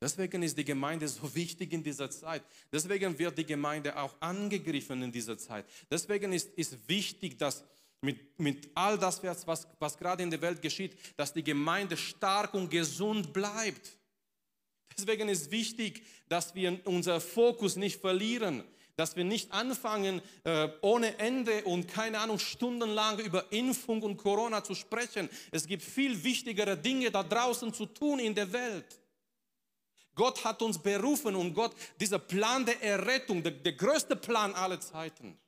Deswegen 0.00 0.42
ist 0.44 0.56
die 0.56 0.64
Gemeinde 0.64 1.08
so 1.08 1.22
wichtig 1.34 1.72
in 1.72 1.82
dieser 1.82 2.10
Zeit. 2.10 2.42
Deswegen 2.72 3.18
wird 3.18 3.36
die 3.36 3.44
Gemeinde 3.44 3.96
auch 3.96 4.14
angegriffen 4.20 5.02
in 5.02 5.12
dieser 5.12 5.36
Zeit. 5.36 5.66
Deswegen 5.90 6.32
ist 6.32 6.50
es 6.56 6.76
wichtig, 6.88 7.36
dass 7.36 7.64
mit, 8.00 8.38
mit 8.38 8.70
all 8.74 8.98
das, 8.98 9.22
was, 9.22 9.66
was 9.78 9.98
gerade 9.98 10.22
in 10.22 10.30
der 10.30 10.40
Welt 10.40 10.62
geschieht, 10.62 10.96
dass 11.16 11.32
die 11.32 11.42
Gemeinde 11.42 11.96
stark 11.96 12.54
und 12.54 12.70
gesund 12.70 13.32
bleibt. 13.32 13.98
Deswegen 14.96 15.28
ist 15.28 15.50
wichtig, 15.50 16.04
dass 16.28 16.54
wir 16.54 16.80
unseren 16.84 17.20
Fokus 17.20 17.76
nicht 17.76 18.00
verlieren, 18.00 18.64
dass 18.96 19.14
wir 19.14 19.24
nicht 19.24 19.52
anfangen, 19.52 20.20
äh, 20.42 20.68
ohne 20.80 21.18
Ende 21.18 21.62
und 21.64 21.86
keine 21.86 22.18
Ahnung, 22.18 22.38
stundenlang 22.38 23.20
über 23.20 23.50
Impfung 23.52 24.02
und 24.02 24.16
Corona 24.16 24.62
zu 24.64 24.74
sprechen. 24.74 25.28
Es 25.52 25.66
gibt 25.66 25.84
viel 25.84 26.22
wichtigere 26.24 26.76
Dinge 26.76 27.10
da 27.10 27.22
draußen 27.22 27.72
zu 27.72 27.86
tun 27.86 28.18
in 28.18 28.34
der 28.34 28.52
Welt. 28.52 28.98
Gott 30.16 30.44
hat 30.44 30.60
uns 30.62 30.78
berufen 30.78 31.36
und 31.36 31.54
Gott, 31.54 31.76
dieser 32.00 32.18
Plan 32.18 32.66
der 32.66 32.82
Errettung, 32.82 33.40
der, 33.40 33.52
der 33.52 33.74
größte 33.74 34.16
Plan 34.16 34.52
aller 34.52 34.80
Zeiten, 34.80 35.38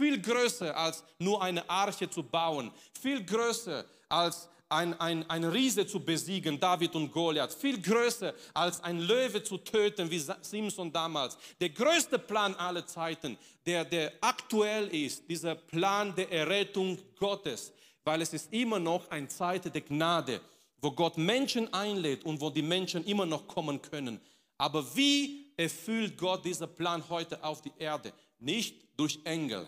viel 0.00 0.20
größer 0.20 0.74
als 0.74 1.04
nur 1.18 1.42
eine 1.42 1.68
Arche 1.68 2.08
zu 2.08 2.22
bauen, 2.22 2.70
viel 2.98 3.22
größer 3.22 3.84
als 4.08 4.48
ein, 4.70 4.98
ein, 5.00 5.28
ein 5.28 5.44
Riese 5.44 5.86
zu 5.86 6.00
besiegen, 6.00 6.58
David 6.58 6.94
und 6.94 7.12
Goliath, 7.12 7.52
viel 7.52 7.80
größer 7.82 8.32
als 8.54 8.82
ein 8.82 9.00
Löwe 9.00 9.42
zu 9.42 9.58
töten, 9.58 10.10
wie 10.10 10.22
Simson 10.40 10.90
damals. 10.92 11.36
Der 11.60 11.70
größte 11.70 12.18
Plan 12.18 12.54
aller 12.54 12.86
Zeiten, 12.86 13.36
der, 13.66 13.84
der 13.84 14.12
aktuell 14.20 14.88
ist, 14.88 15.28
dieser 15.28 15.54
Plan 15.54 16.14
der 16.14 16.30
Errettung 16.32 16.98
Gottes, 17.18 17.72
weil 18.04 18.22
es 18.22 18.32
ist 18.32 18.52
immer 18.52 18.78
noch 18.78 19.10
eine 19.10 19.28
Zeit 19.28 19.74
der 19.74 19.82
Gnade, 19.82 20.40
wo 20.80 20.90
Gott 20.92 21.18
Menschen 21.18 21.70
einlädt 21.74 22.24
und 22.24 22.40
wo 22.40 22.48
die 22.48 22.62
Menschen 22.62 23.04
immer 23.04 23.26
noch 23.26 23.46
kommen 23.46 23.82
können. 23.82 24.18
Aber 24.56 24.84
wie 24.96 25.52
erfüllt 25.56 26.16
Gott 26.16 26.44
diesen 26.44 26.72
Plan 26.74 27.02
heute 27.08 27.42
auf 27.42 27.60
die 27.60 27.72
Erde? 27.76 28.12
Nicht 28.38 28.76
durch 28.96 29.18
Engel, 29.24 29.66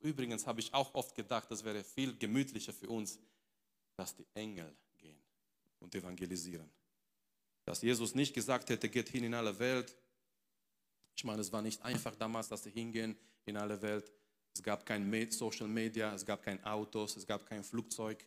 Übrigens 0.00 0.46
habe 0.46 0.60
ich 0.60 0.72
auch 0.74 0.94
oft 0.94 1.14
gedacht, 1.14 1.50
das 1.50 1.64
wäre 1.64 1.82
viel 1.82 2.16
gemütlicher 2.16 2.72
für 2.72 2.88
uns, 2.88 3.18
dass 3.96 4.14
die 4.14 4.26
Engel 4.34 4.74
gehen 4.98 5.18
und 5.80 5.94
evangelisieren. 5.94 6.70
Dass 7.64 7.82
Jesus 7.82 8.14
nicht 8.14 8.34
gesagt 8.34 8.70
hätte, 8.70 8.88
geht 8.88 9.08
hin 9.08 9.24
in 9.24 9.34
alle 9.34 9.58
Welt. 9.58 9.96
Ich 11.16 11.24
meine, 11.24 11.40
es 11.40 11.52
war 11.52 11.62
nicht 11.62 11.82
einfach 11.82 12.14
damals, 12.14 12.48
dass 12.48 12.62
sie 12.62 12.70
hingehen 12.70 13.16
in 13.46 13.56
alle 13.56 13.80
Welt. 13.82 14.12
Es 14.54 14.62
gab 14.62 14.86
kein 14.86 15.30
Social 15.30 15.68
Media, 15.68 16.14
es 16.14 16.24
gab 16.24 16.42
kein 16.42 16.62
Autos, 16.64 17.16
es 17.16 17.26
gab 17.26 17.44
kein 17.46 17.64
Flugzeug. 17.64 18.24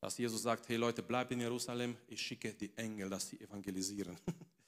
Dass 0.00 0.18
Jesus 0.18 0.42
sagt, 0.42 0.68
hey 0.68 0.76
Leute, 0.76 1.02
bleibt 1.02 1.30
in 1.30 1.40
Jerusalem, 1.40 1.96
ich 2.08 2.20
schicke 2.20 2.52
die 2.54 2.76
Engel, 2.76 3.08
dass 3.08 3.28
sie 3.28 3.40
evangelisieren. 3.40 4.16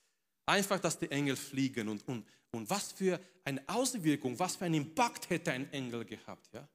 Einfach, 0.47 0.79
dass 0.81 0.99
die 0.99 1.11
Engel 1.11 1.37
fliegen 1.37 1.89
und, 1.89 2.07
und, 2.07 2.27
und 2.51 2.69
was 2.69 2.93
für 2.93 3.21
eine 3.45 3.63
Auswirkung, 3.69 4.39
was 4.39 4.57
für 4.57 4.67
einen 4.67 4.75
Impact 4.75 5.31
hätte 5.31 5.53
ein 5.53 5.73
Engel 5.73 6.05
gehabt. 6.05 6.53
Ja? 6.53 6.69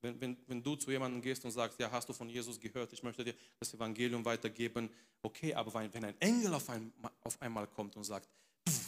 Wenn, 0.00 0.20
wenn, 0.20 0.36
wenn 0.46 0.62
du 0.62 0.76
zu 0.76 0.90
jemandem 0.90 1.20
gehst 1.20 1.44
und 1.44 1.50
sagst, 1.50 1.78
ja, 1.80 1.90
hast 1.90 2.08
du 2.08 2.12
von 2.12 2.28
Jesus 2.28 2.60
gehört, 2.60 2.92
ich 2.92 3.02
möchte 3.02 3.24
dir 3.24 3.34
das 3.58 3.74
Evangelium 3.74 4.24
weitergeben, 4.24 4.90
okay, 5.22 5.54
aber 5.54 5.74
wenn 5.92 6.04
ein 6.04 6.20
Engel 6.20 6.54
auf, 6.54 6.68
ein, 6.70 6.92
auf 7.22 7.40
einmal 7.42 7.66
kommt 7.66 7.96
und 7.96 8.04
sagt, 8.04 8.28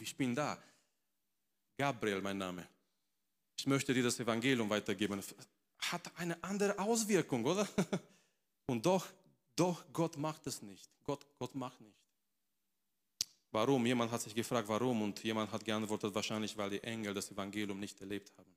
ich 0.00 0.16
bin 0.16 0.34
da, 0.34 0.62
Gabriel 1.76 2.20
mein 2.20 2.38
Name, 2.38 2.68
ich 3.58 3.66
möchte 3.66 3.92
dir 3.92 4.02
das 4.02 4.20
Evangelium 4.20 4.70
weitergeben, 4.70 5.20
hat 5.78 6.16
eine 6.16 6.42
andere 6.42 6.78
Auswirkung, 6.78 7.44
oder? 7.44 7.68
Und 8.66 8.84
doch, 8.84 9.06
doch, 9.56 9.84
Gott 9.92 10.16
macht 10.16 10.46
es 10.46 10.60
nicht. 10.62 10.90
Gott, 11.04 11.26
Gott 11.38 11.54
macht 11.54 11.80
nicht. 11.80 11.97
Warum? 13.50 13.86
Jemand 13.86 14.10
hat 14.10 14.20
sich 14.20 14.34
gefragt, 14.34 14.68
warum? 14.68 15.02
Und 15.02 15.22
jemand 15.22 15.50
hat 15.50 15.64
geantwortet, 15.64 16.14
wahrscheinlich, 16.14 16.56
weil 16.56 16.70
die 16.70 16.82
Engel 16.82 17.14
das 17.14 17.30
Evangelium 17.30 17.80
nicht 17.80 18.00
erlebt 18.00 18.32
haben. 18.36 18.54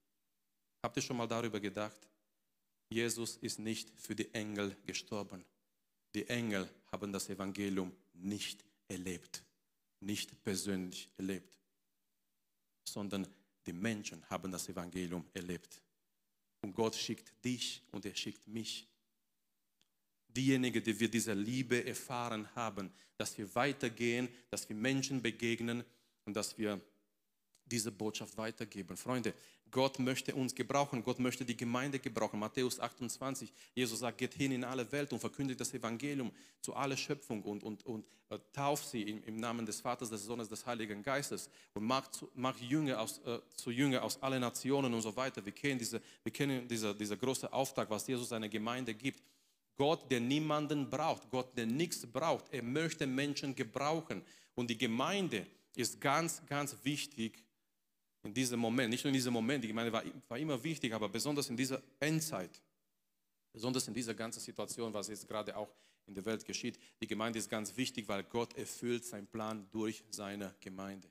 Habt 0.83 0.97
ihr 0.97 1.03
schon 1.03 1.17
mal 1.17 1.27
darüber 1.27 1.59
gedacht? 1.59 2.09
Jesus 2.89 3.37
ist 3.37 3.59
nicht 3.59 3.89
für 3.95 4.15
die 4.15 4.33
Engel 4.33 4.75
gestorben. 4.85 5.45
Die 6.13 6.27
Engel 6.27 6.69
haben 6.91 7.13
das 7.13 7.29
Evangelium 7.29 7.95
nicht 8.13 8.65
erlebt, 8.89 9.43
nicht 10.01 10.43
persönlich 10.43 11.09
erlebt, 11.17 11.57
sondern 12.83 13.25
die 13.65 13.71
Menschen 13.71 14.29
haben 14.29 14.51
das 14.51 14.67
Evangelium 14.67 15.25
erlebt. 15.33 15.81
Und 16.61 16.73
Gott 16.73 16.95
schickt 16.95 17.31
dich 17.45 17.81
und 17.91 18.05
er 18.05 18.15
schickt 18.15 18.45
mich 18.47 18.90
diejenigen, 20.35 20.83
die 20.83 20.99
wir 20.99 21.09
diese 21.09 21.33
Liebe 21.33 21.85
erfahren 21.85 22.47
haben, 22.55 22.91
dass 23.17 23.37
wir 23.37 23.53
weitergehen, 23.55 24.29
dass 24.49 24.67
wir 24.67 24.75
Menschen 24.75 25.21
begegnen 25.21 25.83
und 26.25 26.35
dass 26.35 26.57
wir 26.57 26.79
diese 27.65 27.91
Botschaft 27.91 28.37
weitergeben. 28.37 28.97
Freunde, 28.97 29.33
Gott 29.71 29.99
möchte 29.99 30.35
uns 30.35 30.53
gebrauchen, 30.53 31.01
Gott 31.01 31.19
möchte 31.19 31.45
die 31.45 31.55
Gemeinde 31.55 31.97
gebrauchen. 31.97 32.37
Matthäus 32.37 32.79
28, 32.79 33.51
Jesus 33.73 33.99
sagt, 33.99 34.17
geht 34.17 34.33
hin 34.33 34.51
in 34.51 34.63
alle 34.65 34.91
Welt 34.91 35.13
und 35.13 35.19
verkündigt 35.19 35.59
das 35.61 35.73
Evangelium 35.73 36.31
zu 36.59 36.75
aller 36.75 36.97
Schöpfung 36.97 37.41
und, 37.43 37.63
und, 37.63 37.85
und 37.85 38.05
äh, 38.29 38.37
tauft 38.51 38.89
sie 38.89 39.03
im, 39.03 39.23
im, 39.23 39.37
Namen 39.37 39.65
des 39.65 39.79
Vaters, 39.79 40.09
des 40.09 40.25
Sohnes, 40.25 40.49
des 40.49 40.65
Heiligen 40.65 41.01
Geistes 41.01 41.49
und 41.73 41.85
macht, 41.85 42.25
macht 42.35 42.61
Jünger 42.61 42.99
aus, 42.99 43.19
äh, 43.19 43.39
zu 43.55 43.71
Jünger 43.71 44.03
aus 44.03 44.21
allen 44.21 44.41
Nationen 44.41 44.93
und 44.93 45.01
so 45.01 45.15
weiter. 45.15 45.43
Wir 45.45 45.53
kennen, 45.53 45.79
diese, 45.79 46.01
wir 46.23 46.33
kennen 46.33 46.67
diese, 46.67 46.93
diese 46.93 47.17
große 47.17 47.51
Auftrag, 47.51 47.89
was 47.89 48.05
Jesus 48.05 48.27
seiner 48.27 48.49
Gemeinde 48.49 48.93
gibt. 48.93 49.23
Gott, 49.77 50.11
der 50.11 50.19
niemanden 50.19 50.89
braucht, 50.89 51.29
Gott, 51.29 51.57
der 51.57 51.65
nichts 51.65 52.05
braucht. 52.05 52.45
Er 52.51 52.63
möchte 52.63 53.07
Menschen 53.07 53.55
gebrauchen. 53.55 54.21
Und 54.55 54.69
die 54.69 54.77
Gemeinde 54.77 55.47
ist 55.75 55.99
ganz, 55.99 56.45
ganz 56.45 56.75
wichtig 56.83 57.43
in 58.23 58.33
diesem 58.33 58.59
Moment. 58.59 58.89
Nicht 58.89 59.03
nur 59.03 59.09
in 59.09 59.15
diesem 59.15 59.33
Moment, 59.33 59.63
die 59.63 59.69
Gemeinde 59.69 59.91
war, 59.91 60.03
war 60.27 60.37
immer 60.37 60.61
wichtig, 60.63 60.93
aber 60.93 61.09
besonders 61.09 61.49
in 61.49 61.57
dieser 61.57 61.81
Endzeit. 61.99 62.61
Besonders 63.51 63.87
in 63.87 63.93
dieser 63.93 64.13
ganzen 64.13 64.39
Situation, 64.39 64.93
was 64.93 65.07
jetzt 65.07 65.27
gerade 65.27 65.55
auch 65.55 65.73
in 66.05 66.13
der 66.13 66.25
Welt 66.25 66.45
geschieht. 66.45 66.77
Die 67.01 67.07
Gemeinde 67.07 67.39
ist 67.39 67.49
ganz 67.49 67.75
wichtig, 67.75 68.07
weil 68.07 68.23
Gott 68.23 68.55
erfüllt 68.57 69.05
seinen 69.05 69.27
Plan 69.27 69.67
durch 69.71 70.03
seine 70.09 70.53
Gemeinde. 70.59 71.09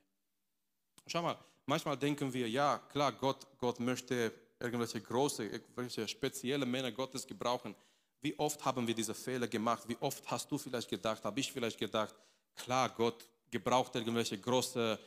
Schau 1.07 1.21
mal, 1.21 1.37
manchmal 1.65 1.97
denken 1.97 2.31
wir, 2.33 2.49
ja, 2.49 2.77
klar, 2.91 3.11
Gott, 3.11 3.47
Gott 3.57 3.79
möchte 3.79 4.31
irgendwelche 4.59 5.01
große, 5.01 5.45
irgendwelche 5.45 6.07
spezielle 6.07 6.65
Männer 6.65 6.91
Gottes 6.91 7.25
gebrauchen. 7.25 7.75
Wie 8.21 8.37
oft 8.37 8.63
haben 8.63 8.87
wir 8.87 8.93
diese 8.93 9.15
Fehler 9.15 9.47
gemacht? 9.47 9.83
Wie 9.87 9.97
oft 9.99 10.29
hast 10.29 10.51
du 10.51 10.57
vielleicht 10.57 10.89
gedacht, 10.89 11.23
habe 11.23 11.39
ich 11.39 11.51
vielleicht 11.51 11.79
gedacht, 11.79 12.15
klar, 12.55 12.89
Gott 12.89 13.27
gebraucht 13.49 13.95
irgendwelche 13.95 14.37
große 14.37 14.99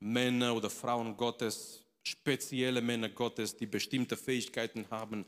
Männer 0.00 0.54
oder 0.54 0.70
Frauen 0.70 1.16
Gottes, 1.16 1.82
spezielle 2.02 2.80
Männer 2.80 3.08
Gottes, 3.08 3.56
die 3.56 3.66
bestimmte 3.66 4.16
Fähigkeiten 4.16 4.86
haben. 4.90 5.24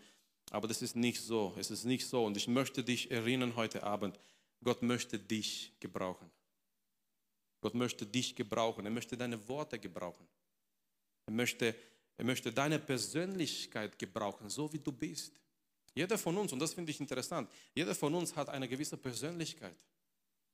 Aber 0.50 0.68
das 0.68 0.82
ist 0.82 0.96
nicht 0.96 1.20
so. 1.20 1.54
Es 1.58 1.70
ist 1.70 1.84
nicht 1.84 2.06
so. 2.06 2.24
Und 2.24 2.36
ich 2.36 2.48
möchte 2.48 2.82
dich 2.82 3.10
erinnern 3.10 3.56
heute 3.56 3.82
Abend, 3.82 4.18
Gott 4.62 4.82
möchte 4.82 5.18
dich 5.18 5.72
gebrauchen. 5.80 6.30
Gott 7.60 7.74
möchte 7.74 8.06
dich 8.06 8.34
gebrauchen. 8.34 8.84
Er 8.84 8.90
möchte 8.90 9.16
deine 9.16 9.48
Worte 9.48 9.78
gebrauchen. 9.78 10.26
Er 11.26 11.32
möchte, 11.32 11.74
er 12.16 12.24
möchte 12.24 12.52
deine 12.52 12.78
Persönlichkeit 12.78 13.98
gebrauchen, 13.98 14.48
so 14.48 14.72
wie 14.72 14.78
du 14.78 14.92
bist. 14.92 15.32
Jeder 15.96 16.18
von 16.18 16.36
uns, 16.36 16.52
und 16.52 16.58
das 16.58 16.74
finde 16.74 16.92
ich 16.92 17.00
interessant, 17.00 17.50
jeder 17.74 17.94
von 17.94 18.14
uns 18.14 18.36
hat 18.36 18.50
eine 18.50 18.68
gewisse 18.68 18.98
Persönlichkeit. 18.98 19.76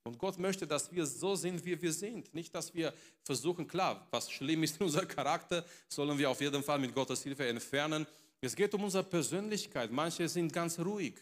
Und 0.04 0.16
Gott 0.16 0.38
möchte, 0.38 0.66
dass 0.66 0.90
wir 0.90 1.04
so 1.04 1.34
sind, 1.34 1.64
wie 1.64 1.80
wir 1.82 1.92
sind. 1.92 2.32
Nicht, 2.32 2.54
dass 2.54 2.72
wir 2.72 2.94
versuchen, 3.24 3.66
klar, 3.66 4.06
was 4.10 4.30
schlimm 4.30 4.62
ist 4.62 4.80
in 4.80 4.86
unserem 4.86 5.08
Charakter, 5.08 5.64
sollen 5.88 6.16
wir 6.16 6.30
auf 6.30 6.40
jeden 6.40 6.62
Fall 6.62 6.78
mit 6.78 6.94
Gottes 6.94 7.22
Hilfe 7.24 7.46
entfernen. 7.46 8.06
Es 8.40 8.54
geht 8.54 8.72
um 8.74 8.84
unsere 8.84 9.04
Persönlichkeit. 9.04 9.90
Manche 9.90 10.28
sind 10.28 10.52
ganz 10.52 10.78
ruhig, 10.78 11.14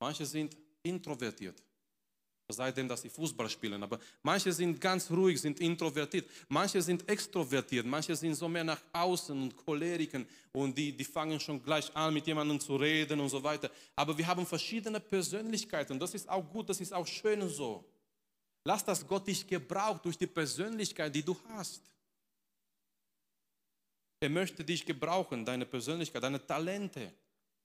manche 0.00 0.26
sind 0.26 0.56
introvertiert 0.82 1.62
seitdem, 2.48 2.88
dass 2.88 3.02
sie 3.02 3.08
Fußball 3.08 3.48
spielen. 3.48 3.82
Aber 3.82 3.98
manche 4.22 4.52
sind 4.52 4.80
ganz 4.80 5.10
ruhig, 5.10 5.40
sind 5.40 5.58
introvertiert. 5.60 6.28
Manche 6.48 6.80
sind 6.80 7.08
extrovertiert. 7.08 7.86
Manche 7.86 8.14
sind 8.14 8.34
so 8.34 8.48
mehr 8.48 8.64
nach 8.64 8.80
außen 8.92 9.40
und 9.40 9.56
Choleriken 9.56 10.26
und 10.52 10.76
die, 10.76 10.92
die 10.92 11.04
fangen 11.04 11.40
schon 11.40 11.62
gleich 11.62 11.94
an, 11.96 12.14
mit 12.14 12.26
jemandem 12.26 12.60
zu 12.60 12.76
reden 12.76 13.20
und 13.20 13.28
so 13.28 13.42
weiter. 13.42 13.70
Aber 13.96 14.16
wir 14.16 14.26
haben 14.26 14.46
verschiedene 14.46 15.00
Persönlichkeiten. 15.00 15.98
Das 15.98 16.14
ist 16.14 16.28
auch 16.28 16.48
gut, 16.48 16.68
das 16.68 16.80
ist 16.80 16.92
auch 16.92 17.06
schön 17.06 17.48
so. 17.48 17.84
Lass 18.64 18.84
das 18.84 19.06
Gott 19.06 19.26
dich 19.26 19.46
gebraucht 19.46 20.04
durch 20.04 20.18
die 20.18 20.26
Persönlichkeit, 20.26 21.14
die 21.14 21.22
du 21.22 21.36
hast. 21.48 21.82
Er 24.20 24.30
möchte 24.30 24.64
dich 24.64 24.84
gebrauchen, 24.84 25.44
deine 25.44 25.66
Persönlichkeit, 25.66 26.22
deine 26.22 26.44
Talente, 26.44 27.12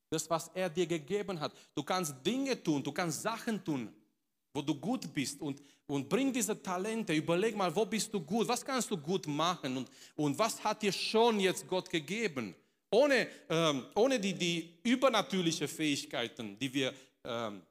das, 0.09 0.29
was 0.29 0.49
er 0.53 0.69
dir 0.69 0.85
gegeben 0.85 1.39
hat. 1.39 1.53
Du 1.73 1.81
kannst 1.81 2.13
Dinge 2.25 2.61
tun, 2.61 2.83
du 2.83 2.91
kannst 2.91 3.21
Sachen 3.21 3.63
tun, 3.63 3.91
wo 4.53 4.61
du 4.61 4.75
gut 4.75 5.13
bist 5.13 5.41
und, 5.41 5.61
und 5.87 6.07
bring 6.09 6.33
diese 6.33 6.61
Talente, 6.61 7.13
überleg 7.13 7.55
mal, 7.55 7.73
wo 7.75 7.85
bist 7.85 8.13
du 8.13 8.19
gut, 8.19 8.47
was 8.47 8.65
kannst 8.65 8.91
du 8.91 8.97
gut 8.97 9.27
machen 9.27 9.77
und, 9.77 9.89
und 10.15 10.37
was 10.37 10.63
hat 10.63 10.81
dir 10.81 10.91
schon 10.91 11.39
jetzt 11.39 11.67
Gott 11.67 11.89
gegeben, 11.89 12.55
ohne, 12.89 13.27
ähm, 13.49 13.85
ohne 13.95 14.19
die, 14.19 14.33
die 14.33 14.77
übernatürlichen 14.83 15.67
Fähigkeiten, 15.67 16.57
die 16.59 16.73
wir 16.73 16.93
ähm, 17.23 17.61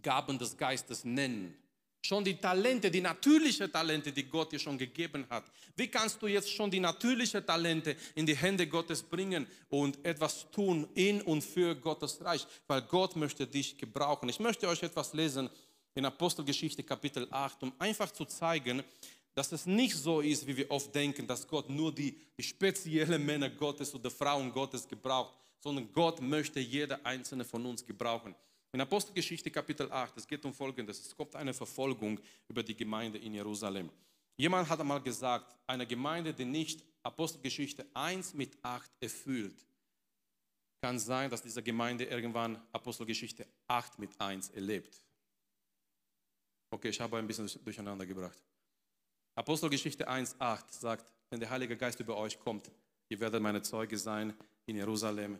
Gaben 0.00 0.38
des 0.38 0.56
Geistes 0.56 1.04
nennen. 1.04 1.56
Schon 2.02 2.24
die 2.24 2.36
Talente, 2.36 2.88
die 2.88 3.00
natürlichen 3.00 3.72
Talente, 3.72 4.12
die 4.12 4.22
Gott 4.22 4.52
dir 4.52 4.60
schon 4.60 4.78
gegeben 4.78 5.26
hat. 5.28 5.44
Wie 5.74 5.88
kannst 5.88 6.22
du 6.22 6.28
jetzt 6.28 6.52
schon 6.52 6.70
die 6.70 6.78
natürlichen 6.78 7.44
Talente 7.44 7.96
in 8.14 8.24
die 8.24 8.36
Hände 8.36 8.68
Gottes 8.68 9.02
bringen 9.02 9.44
und 9.68 10.04
etwas 10.04 10.48
tun 10.52 10.86
in 10.94 11.20
und 11.22 11.42
für 11.42 11.74
Gottes 11.74 12.24
Reich? 12.24 12.46
Weil 12.68 12.82
Gott 12.82 13.16
möchte 13.16 13.44
dich 13.44 13.76
gebrauchen. 13.76 14.28
Ich 14.28 14.38
möchte 14.38 14.68
euch 14.68 14.84
etwas 14.84 15.14
lesen 15.14 15.50
in 15.96 16.04
Apostelgeschichte 16.04 16.82
Kapitel 16.82 17.26
8, 17.30 17.62
um 17.62 17.72
einfach 17.78 18.10
zu 18.12 18.26
zeigen, 18.26 18.82
dass 19.34 19.50
es 19.52 19.66
nicht 19.66 19.94
so 19.96 20.20
ist, 20.20 20.46
wie 20.46 20.56
wir 20.56 20.70
oft 20.70 20.94
denken, 20.94 21.26
dass 21.26 21.48
Gott 21.48 21.68
nur 21.68 21.92
die, 21.94 22.18
die 22.38 22.42
speziellen 22.42 23.24
Männer 23.24 23.50
Gottes 23.50 23.94
oder 23.94 24.10
Frauen 24.10 24.52
Gottes 24.52 24.86
gebraucht, 24.86 25.34
sondern 25.58 25.90
Gott 25.92 26.20
möchte 26.20 26.60
jeder 26.60 27.04
einzelne 27.04 27.44
von 27.44 27.64
uns 27.64 27.84
gebrauchen. 27.84 28.34
In 28.72 28.80
Apostelgeschichte 28.80 29.50
Kapitel 29.50 29.90
8, 29.90 30.18
es 30.18 30.26
geht 30.26 30.44
um 30.44 30.52
Folgendes, 30.52 31.00
es 31.00 31.16
kommt 31.16 31.34
eine 31.34 31.54
Verfolgung 31.54 32.20
über 32.46 32.62
die 32.62 32.76
Gemeinde 32.76 33.18
in 33.18 33.32
Jerusalem. 33.32 33.90
Jemand 34.36 34.68
hat 34.68 34.80
einmal 34.80 35.00
gesagt, 35.00 35.56
eine 35.66 35.86
Gemeinde, 35.86 36.34
die 36.34 36.44
nicht 36.44 36.84
Apostelgeschichte 37.02 37.86
1 37.94 38.34
mit 38.34 38.58
8 38.62 38.90
erfüllt, 39.00 39.64
kann 40.82 40.98
sein, 40.98 41.30
dass 41.30 41.40
diese 41.40 41.62
Gemeinde 41.62 42.04
irgendwann 42.04 42.60
Apostelgeschichte 42.72 43.46
8 43.66 43.98
mit 43.98 44.20
1 44.20 44.50
erlebt. 44.50 45.05
Okay, 46.70 46.88
ich 46.88 47.00
habe 47.00 47.16
ein 47.18 47.26
bisschen 47.26 47.48
durcheinander 47.64 48.06
gebracht. 48.06 48.38
Apostelgeschichte 49.34 50.08
1, 50.08 50.36
8 50.40 50.72
sagt, 50.72 51.12
wenn 51.30 51.40
der 51.40 51.50
Heilige 51.50 51.76
Geist 51.76 52.00
über 52.00 52.16
euch 52.16 52.38
kommt, 52.38 52.70
ihr 53.08 53.20
werdet 53.20 53.42
meine 53.42 53.62
Zeuge 53.62 53.98
sein 53.98 54.34
in 54.66 54.76
Jerusalem, 54.76 55.38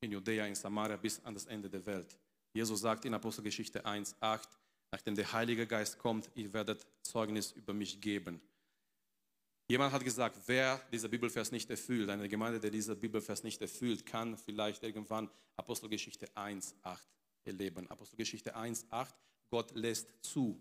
in 0.00 0.12
Judäa, 0.12 0.46
in 0.46 0.54
Samaria 0.54 0.96
bis 0.96 1.24
an 1.24 1.34
das 1.34 1.46
Ende 1.46 1.68
der 1.68 1.84
Welt. 1.86 2.18
Jesus 2.52 2.80
sagt 2.80 3.04
in 3.04 3.14
Apostelgeschichte 3.14 3.84
1, 3.84 4.16
8, 4.20 4.48
nachdem 4.92 5.14
der 5.14 5.32
Heilige 5.32 5.66
Geist 5.66 5.98
kommt, 5.98 6.30
ihr 6.34 6.52
werdet 6.52 6.86
Zeugnis 7.02 7.52
über 7.52 7.72
mich 7.72 8.00
geben. 8.00 8.40
Jemand 9.68 9.92
hat 9.92 10.04
gesagt, 10.04 10.38
wer 10.46 10.80
dieser 10.92 11.08
Bibelvers 11.08 11.50
nicht 11.50 11.68
erfüllt, 11.70 12.08
eine 12.08 12.28
Gemeinde, 12.28 12.60
der 12.60 12.70
dieser 12.70 12.94
Bibelvers 12.94 13.42
nicht 13.42 13.60
erfüllt, 13.60 14.06
kann 14.06 14.36
vielleicht 14.36 14.84
irgendwann 14.84 15.28
Apostelgeschichte 15.56 16.28
1, 16.36 16.76
8 16.82 17.08
erleben. 17.44 17.90
Apostelgeschichte 17.90 18.54
1, 18.54 18.86
8, 18.90 19.14
Gott 19.50 19.74
lässt 19.74 20.08
zu. 20.22 20.60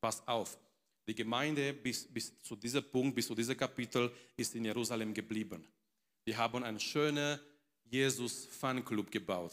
Pass 0.00 0.26
auf, 0.26 0.58
die 1.06 1.14
Gemeinde 1.14 1.72
bis, 1.72 2.06
bis 2.06 2.40
zu 2.42 2.56
diesem 2.56 2.84
Punkt, 2.84 3.14
bis 3.14 3.26
zu 3.26 3.34
diesem 3.34 3.56
Kapitel 3.56 4.10
ist 4.36 4.54
in 4.54 4.64
Jerusalem 4.64 5.12
geblieben. 5.12 5.66
Wir 6.24 6.36
haben 6.36 6.62
einen 6.62 6.80
schönen 6.80 7.38
Jesus-Fanclub 7.84 9.10
gebaut. 9.10 9.52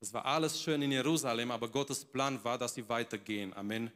Es 0.00 0.12
war 0.14 0.24
alles 0.24 0.60
schön 0.60 0.80
in 0.82 0.92
Jerusalem, 0.92 1.50
aber 1.50 1.68
Gottes 1.68 2.04
Plan 2.04 2.42
war, 2.42 2.56
dass 2.56 2.74
sie 2.74 2.88
weitergehen. 2.88 3.52
Amen. 3.54 3.90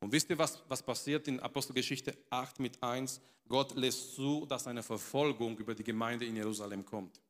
Und 0.00 0.10
wisst 0.10 0.30
ihr, 0.30 0.38
was, 0.38 0.62
was 0.68 0.82
passiert 0.82 1.28
in 1.28 1.38
Apostelgeschichte 1.40 2.16
8 2.30 2.60
mit 2.60 2.82
1? 2.82 3.20
Gott 3.46 3.74
lässt 3.76 4.14
zu, 4.14 4.46
dass 4.46 4.66
eine 4.66 4.82
Verfolgung 4.82 5.58
über 5.58 5.74
die 5.74 5.84
Gemeinde 5.84 6.24
in 6.24 6.36
Jerusalem 6.36 6.84
kommt. 6.84 7.20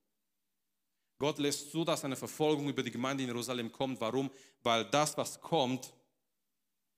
Gott 1.23 1.39
lässt 1.39 1.71
zu, 1.71 1.85
dass 1.85 2.05
eine 2.05 2.17
Verfolgung 2.17 2.69
über 2.69 2.83
die 2.83 2.91
Gemeinde 2.91 3.23
in 3.23 3.29
Jerusalem 3.29 3.71
kommt. 3.71 4.01
Warum? 4.01 4.29
Weil 4.61 4.85
das, 4.87 5.17
was 5.17 5.41
kommt, 5.41 5.95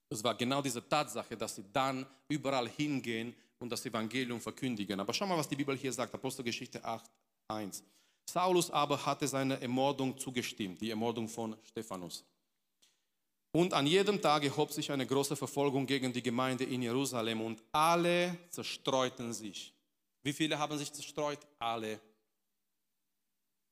es 0.09 0.25
war 0.25 0.35
genau 0.35 0.63
diese 0.63 0.89
Tatsache, 0.89 1.37
dass 1.37 1.57
sie 1.57 1.65
dann 1.71 2.07
überall 2.27 2.67
hingehen 2.67 3.35
und 3.59 3.69
das 3.69 3.85
Evangelium 3.85 4.41
verkündigen. 4.41 4.99
Aber 4.99 5.13
schau 5.13 5.27
mal, 5.27 5.37
was 5.37 5.47
die 5.47 5.57
Bibel 5.57 5.77
hier 5.77 5.93
sagt, 5.93 6.15
Apostelgeschichte 6.15 6.83
8, 6.83 7.05
1. 7.49 7.85
Saulus 8.25 8.71
aber 8.71 9.05
hatte 9.05 9.29
seine 9.29 9.61
Ermordung 9.61 10.17
zugestimmt, 10.17 10.81
die 10.81 10.89
Ermordung 10.89 11.29
von 11.29 11.55
Stephanus. 11.63 12.25
Und 13.53 13.75
an 13.75 13.87
jedem 13.87 14.23
Tag 14.23 14.43
erhob 14.43 14.73
sich 14.73 14.91
eine 14.91 15.07
große 15.07 15.37
Verfolgung 15.37 15.85
gegen 15.85 16.15
die 16.15 16.23
Gemeinde 16.23 16.65
in 16.65 16.81
Jerusalem 16.81 17.43
und 17.43 17.63
alle 17.73 18.39
zerstreuten 18.49 19.35
sich. 19.35 19.75
Wie 20.23 20.33
viele 20.33 20.59
haben 20.59 20.79
sich 20.79 20.91
zerstreut? 20.91 21.41
Alle. 21.59 22.01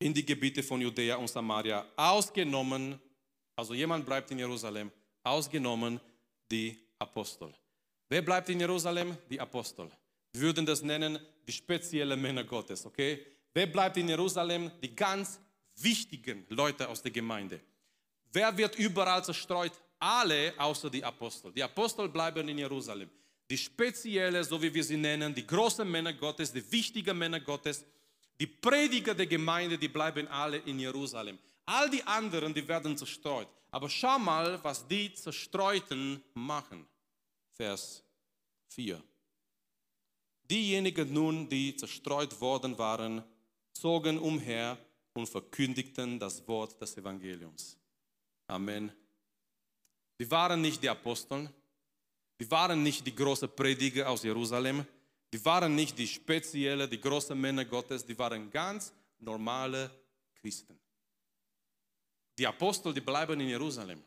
In 0.02 0.12
die 0.12 0.26
Gebiete 0.26 0.64
von 0.64 0.80
Judäa 0.80 1.14
und 1.14 1.28
Samaria. 1.28 1.86
Ausgenommen, 1.94 3.00
also 3.54 3.72
jemand 3.72 4.04
bleibt 4.04 4.32
in 4.32 4.38
Jerusalem, 4.40 4.90
ausgenommen 5.22 6.00
die 6.50 6.76
Apostel. 6.98 7.54
Wer 8.08 8.22
bleibt 8.22 8.48
in 8.48 8.58
Jerusalem? 8.58 9.16
Die 9.30 9.38
Apostel. 9.38 9.88
Wir 10.32 10.42
würden 10.42 10.66
das 10.66 10.82
nennen 10.82 11.20
die 11.46 11.52
speziellen 11.52 12.20
Männer 12.20 12.42
Gottes, 12.42 12.84
okay? 12.84 13.24
Wer 13.54 13.66
bleibt 13.66 13.96
in 13.96 14.08
Jerusalem? 14.08 14.72
Die 14.82 14.92
ganz 14.92 15.38
wichtigen 15.76 16.46
Leute 16.48 16.88
aus 16.88 17.00
der 17.00 17.12
Gemeinde. 17.12 17.60
Wer 18.32 18.56
wird 18.56 18.76
überall 18.80 19.24
zerstreut? 19.24 19.72
Alle 20.00 20.52
außer 20.58 20.90
die 20.90 21.04
Apostel. 21.04 21.52
Die 21.52 21.62
Apostel 21.62 22.08
bleiben 22.08 22.48
in 22.48 22.58
Jerusalem. 22.58 23.08
Die 23.48 23.56
spezielle, 23.58 24.42
so 24.42 24.60
wie 24.60 24.74
wir 24.74 24.82
sie 24.82 24.96
nennen, 24.96 25.32
die 25.32 25.46
großen 25.46 25.88
Männer 25.88 26.12
Gottes, 26.12 26.52
die 26.52 26.72
wichtigen 26.72 27.16
Männer 27.16 27.38
Gottes, 27.38 27.84
die 28.40 28.46
Prediger 28.46 29.14
der 29.14 29.26
Gemeinde, 29.26 29.78
die 29.78 29.88
bleiben 29.88 30.26
alle 30.28 30.58
in 30.58 30.78
Jerusalem. 30.78 31.38
All 31.64 31.88
die 31.90 32.02
anderen, 32.04 32.52
die 32.52 32.66
werden 32.66 32.96
zerstreut. 32.96 33.48
Aber 33.70 33.88
schau 33.88 34.18
mal, 34.18 34.62
was 34.62 34.86
die 34.86 35.14
Zerstreuten 35.14 36.22
machen. 36.34 36.86
Vers 37.52 38.04
4. 38.68 39.02
Diejenigen 40.50 41.12
nun, 41.12 41.48
die 41.48 41.76
zerstreut 41.76 42.40
worden 42.40 42.76
waren, 42.76 43.24
zogen 43.72 44.18
umher 44.18 44.76
und 45.14 45.28
verkündigten 45.28 46.18
das 46.18 46.46
Wort 46.46 46.80
des 46.80 46.96
Evangeliums. 46.96 47.78
Amen. 48.46 48.92
Die 50.18 50.30
waren 50.30 50.60
nicht 50.60 50.82
die 50.82 50.88
Aposteln, 50.88 51.48
die 52.38 52.50
waren 52.50 52.82
nicht 52.82 53.06
die 53.06 53.14
großen 53.14 53.48
Prediger 53.54 54.08
aus 54.08 54.22
Jerusalem, 54.22 54.86
die 55.32 55.44
waren 55.44 55.74
nicht 55.74 55.98
die 55.98 56.06
speziellen, 56.06 56.88
die 56.90 57.00
großen 57.00 57.40
Männer 57.40 57.64
Gottes, 57.64 58.04
die 58.04 58.18
waren 58.18 58.50
ganz 58.50 58.92
normale 59.18 59.90
Christen. 60.40 60.78
Die 62.38 62.46
Apostel, 62.46 62.92
die 62.92 63.00
bleiben 63.00 63.40
in 63.40 63.48
Jerusalem. 63.48 64.02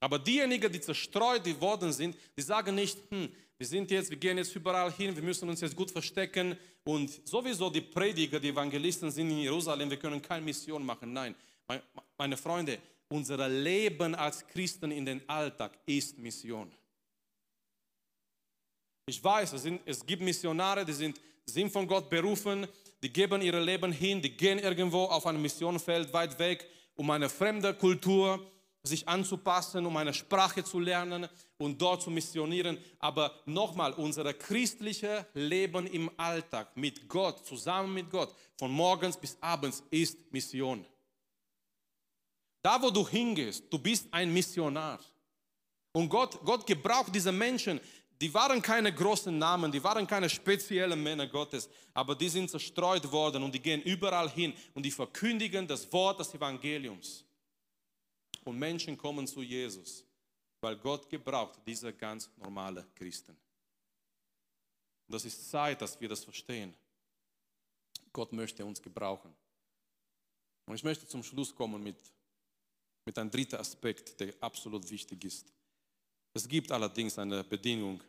Aber 0.00 0.18
diejenigen, 0.18 0.70
die 0.70 0.80
zerstreut 0.80 1.60
worden 1.60 1.92
sind, 1.92 2.16
die 2.36 2.42
sagen 2.42 2.74
nicht, 2.74 2.98
hm, 3.10 3.28
wir 3.56 3.66
sind 3.66 3.90
jetzt, 3.90 4.10
wir 4.10 4.16
gehen 4.16 4.36
jetzt 4.36 4.54
überall 4.54 4.92
hin, 4.92 5.14
wir 5.14 5.22
müssen 5.22 5.48
uns 5.48 5.60
jetzt 5.60 5.76
gut 5.76 5.90
verstecken 5.90 6.56
und 6.84 7.26
sowieso 7.26 7.70
die 7.70 7.80
Prediger, 7.80 8.40
die 8.40 8.48
Evangelisten 8.48 9.10
sind 9.10 9.30
in 9.30 9.38
Jerusalem, 9.38 9.88
wir 9.88 9.96
können 9.98 10.20
keine 10.20 10.44
Mission 10.44 10.84
machen. 10.84 11.12
Nein, 11.12 11.34
meine 12.18 12.36
Freunde, 12.36 12.78
unser 13.08 13.48
Leben 13.48 14.14
als 14.14 14.46
Christen 14.46 14.90
in 14.90 15.06
den 15.06 15.28
Alltag 15.28 15.78
ist 15.86 16.18
Mission. 16.18 16.70
Ich 19.06 19.22
weiß, 19.22 19.52
es, 19.52 19.62
sind, 19.62 19.82
es 19.84 20.04
gibt 20.04 20.22
Missionare, 20.22 20.84
die 20.84 20.92
sind, 20.92 21.20
sind 21.44 21.70
von 21.70 21.86
Gott 21.86 22.08
berufen, 22.08 22.66
die 23.02 23.12
geben 23.12 23.42
ihr 23.42 23.60
Leben 23.60 23.92
hin, 23.92 24.22
die 24.22 24.34
gehen 24.34 24.58
irgendwo 24.58 25.04
auf 25.04 25.26
ein 25.26 25.40
Missionfeld 25.40 26.12
weit 26.12 26.38
weg, 26.38 26.66
um 26.94 27.10
eine 27.10 27.28
fremde 27.28 27.74
Kultur 27.74 28.40
sich 28.82 29.06
anzupassen, 29.08 29.84
um 29.86 29.96
eine 29.96 30.12
Sprache 30.12 30.62
zu 30.62 30.78
lernen 30.78 31.26
und 31.58 31.80
dort 31.80 32.02
zu 32.02 32.10
missionieren. 32.10 32.78
Aber 32.98 33.42
nochmal, 33.46 33.92
unser 33.94 34.32
christliches 34.32 35.24
Leben 35.34 35.86
im 35.86 36.10
Alltag 36.18 36.76
mit 36.76 37.08
Gott, 37.08 37.46
zusammen 37.46 37.94
mit 37.94 38.10
Gott, 38.10 38.34
von 38.58 38.70
morgens 38.70 39.16
bis 39.16 39.36
abends 39.40 39.82
ist 39.90 40.18
Mission. 40.32 40.86
Da, 42.62 42.80
wo 42.80 42.90
du 42.90 43.06
hingehst, 43.06 43.64
du 43.70 43.78
bist 43.78 44.06
ein 44.10 44.32
Missionar. 44.32 44.98
Und 45.92 46.08
Gott, 46.08 46.40
Gott 46.44 46.66
gebraucht 46.66 47.14
diese 47.14 47.32
Menschen. 47.32 47.80
Die 48.20 48.32
waren 48.32 48.62
keine 48.62 48.92
großen 48.94 49.36
Namen, 49.36 49.72
die 49.72 49.82
waren 49.82 50.06
keine 50.06 50.28
speziellen 50.28 51.02
Männer 51.02 51.26
Gottes, 51.26 51.68
aber 51.92 52.14
die 52.14 52.28
sind 52.28 52.48
zerstreut 52.48 53.10
worden 53.10 53.42
und 53.42 53.54
die 53.54 53.60
gehen 53.60 53.82
überall 53.82 54.30
hin 54.30 54.54
und 54.72 54.84
die 54.84 54.90
verkündigen 54.90 55.66
das 55.66 55.92
Wort 55.92 56.20
des 56.20 56.32
Evangeliums. 56.32 57.24
Und 58.44 58.58
Menschen 58.58 58.96
kommen 58.96 59.26
zu 59.26 59.42
Jesus, 59.42 60.04
weil 60.60 60.76
Gott 60.76 61.08
gebraucht 61.08 61.60
diese 61.66 61.92
ganz 61.92 62.30
normale 62.36 62.86
Christen. 62.94 63.32
Und 65.06 65.14
das 65.14 65.24
ist 65.24 65.50
Zeit, 65.50 65.82
dass 65.82 66.00
wir 66.00 66.08
das 66.08 66.24
verstehen. 66.24 66.74
Gott 68.12 68.32
möchte 68.32 68.64
uns 68.64 68.80
gebrauchen. 68.80 69.34
Und 70.66 70.76
ich 70.76 70.84
möchte 70.84 71.06
zum 71.06 71.22
Schluss 71.22 71.54
kommen 71.54 71.82
mit 71.82 71.96
mit 73.04 73.18
einem 73.18 73.30
dritten 73.30 73.56
Aspekt, 73.56 74.18
der 74.20 74.34
absolut 74.40 74.88
wichtig 74.90 75.24
ist. 75.24 75.52
Es 76.34 76.46
gibt 76.48 76.70
allerdings 76.70 77.18
eine 77.18 77.42
Bedingung. 77.44 78.02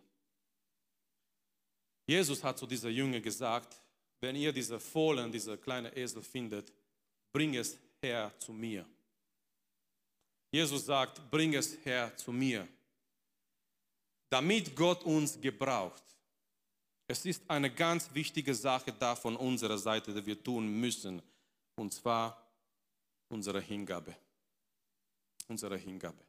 Jesus 2.07 2.43
hat 2.43 2.57
zu 2.57 2.67
dieser 2.67 2.89
Jünger 2.89 3.19
gesagt, 3.21 3.79
wenn 4.19 4.35
ihr 4.35 4.51
diese 4.51 4.79
Fohlen, 4.79 5.31
diese 5.31 5.57
kleine 5.57 5.95
Esel 5.95 6.21
findet, 6.21 6.73
bring 7.31 7.55
es 7.55 7.77
her 8.01 8.33
zu 8.39 8.51
mir. 8.51 8.85
Jesus 10.51 10.85
sagt, 10.85 11.29
bring 11.29 11.53
es 11.53 11.77
her 11.85 12.15
zu 12.17 12.31
mir. 12.31 12.67
Damit 14.29 14.75
Gott 14.75 15.03
uns 15.03 15.39
gebraucht. 15.39 16.03
Es 17.07 17.25
ist 17.25 17.47
eine 17.47 17.71
ganz 17.71 18.11
wichtige 18.13 18.53
Sache 18.55 18.91
da 18.91 19.15
von 19.15 19.35
unserer 19.35 19.77
Seite, 19.77 20.13
die 20.13 20.25
wir 20.25 20.43
tun 20.43 20.67
müssen, 20.67 21.21
und 21.75 21.93
zwar 21.93 22.41
unsere 23.29 23.61
Hingabe 23.61 24.15
unsere 25.47 25.77
Hingabe. 25.77 26.23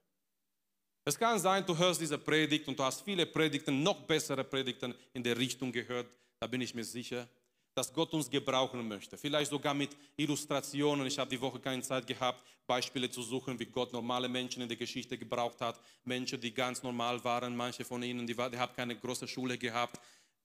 Es 1.09 1.16
kann 1.16 1.38
sein, 1.38 1.64
du 1.64 1.79
hörst 1.79 2.01
diese 2.01 2.19
Predigt 2.19 2.66
und 2.66 2.77
du 2.77 2.83
hast 2.83 3.03
viele 3.03 3.25
Predigten, 3.27 3.81
noch 3.81 4.01
bessere 4.03 4.42
Predigten 4.42 4.92
in 5.14 5.23
der 5.23 5.38
Richtung 5.38 5.71
gehört, 5.71 6.09
da 6.40 6.49
bin 6.49 6.61
ich 6.61 6.75
mir 6.75 6.85
sicher. 6.85 7.29
dass 7.77 7.92
Gott 7.92 8.14
uns 8.14 8.31
gebrauchen 8.31 8.88
möchte. 8.88 9.19
Vielleicht 9.19 9.51
sogar 9.51 9.75
mit 9.75 9.90
Illustrationen. 10.16 11.07
Ich 11.07 11.19
habe 11.19 11.29
die 11.29 11.38
Woche 11.38 11.61
keine 11.61 11.83
Zeit 11.83 12.07
gehabt, 12.07 12.42
Beispiele 12.66 13.11
zu 13.11 13.21
suchen, 13.21 13.59
wie 13.59 13.66
Gott 13.66 13.92
normale 13.92 14.31
Menschen 14.31 14.62
in 14.62 14.69
der 14.69 14.79
Geschichte 14.79 15.19
gebraucht 15.19 15.61
hat. 15.61 15.79
Menschen, 16.05 16.40
die 16.40 16.55
ganz 16.55 16.83
normal 16.83 17.23
waren, 17.23 17.55
manche 17.55 17.85
von 17.85 18.03
ihnen, 18.03 18.27
die, 18.27 18.35
die 18.35 18.59
haben 18.59 18.75
keine 18.75 18.97
große 18.97 19.29
Schule 19.29 19.59
gehabt. 19.59 20.01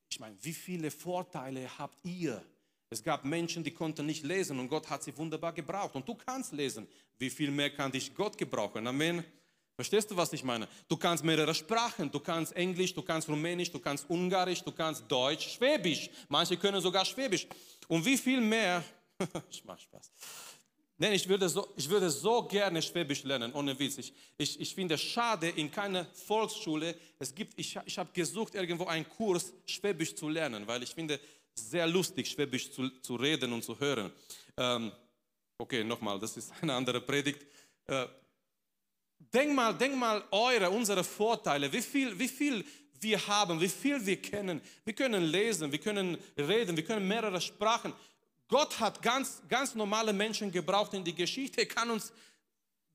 Ich 0.09 0.19
meine, 0.19 0.35
wie 0.41 0.51
viele 0.51 0.91
Vorteile 0.91 1.69
habt 1.77 2.03
ihr? 2.03 2.43
Es 2.89 3.01
gab 3.01 3.23
Menschen, 3.23 3.63
die 3.63 3.71
konnten 3.71 4.05
nicht 4.05 4.25
lesen 4.25 4.59
und 4.59 4.67
Gott 4.67 4.89
hat 4.89 5.01
sie 5.01 5.15
wunderbar 5.15 5.53
gebraucht. 5.53 5.95
Und 5.95 6.05
du 6.05 6.15
kannst 6.15 6.51
lesen. 6.51 6.85
Wie 7.17 7.29
viel 7.29 7.49
mehr 7.49 7.69
kann 7.69 7.93
dich 7.93 8.13
Gott 8.13 8.37
gebrauchen? 8.37 8.85
Amen. 8.85 9.23
Verstehst 9.75 10.11
du, 10.11 10.17
was 10.17 10.31
ich 10.33 10.43
meine? 10.43 10.67
Du 10.87 10.97
kannst 10.97 11.23
mehrere 11.23 11.55
Sprachen. 11.55 12.11
Du 12.11 12.19
kannst 12.19 12.55
Englisch, 12.55 12.93
du 12.93 13.01
kannst 13.01 13.27
Rumänisch, 13.27 13.71
du 13.71 13.79
kannst 13.79 14.09
Ungarisch, 14.09 14.61
du 14.61 14.71
kannst 14.71 15.03
Deutsch, 15.07 15.55
Schwäbisch. 15.55 16.09
Manche 16.27 16.57
können 16.57 16.81
sogar 16.81 17.05
Schwäbisch. 17.05 17.47
Und 17.87 18.05
wie 18.05 18.17
viel 18.17 18.41
mehr, 18.41 18.83
ich 19.49 19.63
mache 19.65 19.81
Spaß. 19.81 20.11
Nein, 21.01 21.13
ich 21.13 21.27
würde, 21.27 21.49
so, 21.49 21.67
ich 21.75 21.89
würde 21.89 22.11
so 22.11 22.43
gerne 22.43 22.79
Schwäbisch 22.79 23.23
lernen, 23.23 23.51
ohne 23.53 23.77
Witz. 23.79 23.97
Ich, 23.97 24.13
ich, 24.37 24.59
ich 24.59 24.75
finde 24.75 24.93
es 24.93 25.01
schade, 25.01 25.49
in 25.49 25.71
keiner 25.71 26.05
Volksschule, 26.05 26.95
es 27.17 27.33
gibt, 27.33 27.57
ich, 27.57 27.75
ich 27.85 27.97
habe 27.97 28.11
gesucht, 28.13 28.53
irgendwo 28.53 28.85
einen 28.85 29.09
Kurs, 29.09 29.51
Schwäbisch 29.65 30.13
zu 30.13 30.29
lernen, 30.29 30.67
weil 30.67 30.83
ich 30.83 30.91
finde 30.91 31.19
sehr 31.55 31.87
lustig, 31.87 32.29
Schwäbisch 32.29 32.71
zu, 32.71 32.87
zu 33.01 33.15
reden 33.15 33.51
und 33.51 33.63
zu 33.63 33.79
hören. 33.79 34.11
Ähm, 34.55 34.91
okay, 35.57 35.83
nochmal, 35.83 36.19
das 36.19 36.37
ist 36.37 36.53
eine 36.61 36.75
andere 36.75 37.01
Predigt. 37.01 37.47
Äh, 37.87 38.05
Denk 39.33 39.53
mal, 39.53 39.73
denk 39.73 39.95
mal 39.95 40.23
eure, 40.31 40.69
unsere 40.69 41.03
Vorteile, 41.03 41.71
wie 41.71 41.81
viel, 41.81 42.17
wie 42.17 42.27
viel 42.27 42.65
wir 42.99 43.27
haben, 43.27 43.59
wie 43.59 43.69
viel 43.69 44.03
wir 44.05 44.21
kennen. 44.21 44.61
Wir 44.83 44.93
können 44.93 45.23
lesen, 45.23 45.71
wir 45.71 45.79
können 45.79 46.17
reden, 46.37 46.75
wir 46.75 46.83
können 46.83 47.07
mehrere 47.07 47.41
Sprachen. 47.41 47.93
Gott 48.47 48.79
hat 48.79 49.01
ganz, 49.01 49.41
ganz 49.47 49.75
normale 49.75 50.11
Menschen 50.11 50.51
gebraucht 50.51 50.93
in 50.93 51.03
die 51.03 51.15
Geschichte. 51.15 51.61
Er 51.61 51.67
kann 51.67 51.89
uns, 51.89 52.11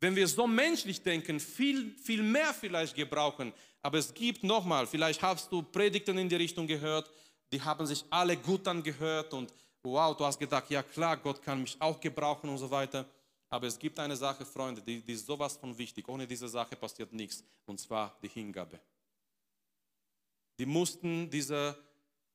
wenn 0.00 0.14
wir 0.14 0.28
so 0.28 0.46
menschlich 0.46 1.02
denken, 1.02 1.40
viel, 1.40 1.94
viel 2.02 2.22
mehr 2.22 2.52
vielleicht 2.52 2.94
gebrauchen. 2.94 3.52
Aber 3.82 3.98
es 3.98 4.12
gibt 4.12 4.42
nochmal, 4.44 4.86
vielleicht 4.86 5.22
hast 5.22 5.50
du 5.50 5.62
Predigten 5.62 6.18
in 6.18 6.28
die 6.28 6.36
Richtung 6.36 6.66
gehört, 6.66 7.10
die 7.52 7.62
haben 7.62 7.86
sich 7.86 8.04
alle 8.10 8.36
gut 8.36 8.66
angehört 8.66 9.32
und 9.32 9.52
wow, 9.82 10.16
du 10.16 10.24
hast 10.24 10.38
gedacht, 10.38 10.68
ja 10.70 10.82
klar, 10.82 11.16
Gott 11.16 11.40
kann 11.42 11.62
mich 11.62 11.76
auch 11.80 12.00
gebrauchen 12.00 12.50
und 12.50 12.58
so 12.58 12.70
weiter. 12.70 13.06
Aber 13.48 13.66
es 13.66 13.78
gibt 13.78 13.98
eine 13.98 14.16
Sache, 14.16 14.44
Freunde, 14.44 14.82
die, 14.82 15.00
die 15.00 15.12
ist 15.12 15.26
sowas 15.26 15.56
von 15.56 15.76
wichtig. 15.78 16.08
Ohne 16.08 16.26
diese 16.26 16.48
Sache 16.48 16.74
passiert 16.76 17.12
nichts. 17.12 17.44
Und 17.64 17.78
zwar 17.78 18.18
die 18.22 18.28
Hingabe. 18.28 18.80
Die 20.58 20.66
mussten 20.66 21.30
dieser 21.30 21.76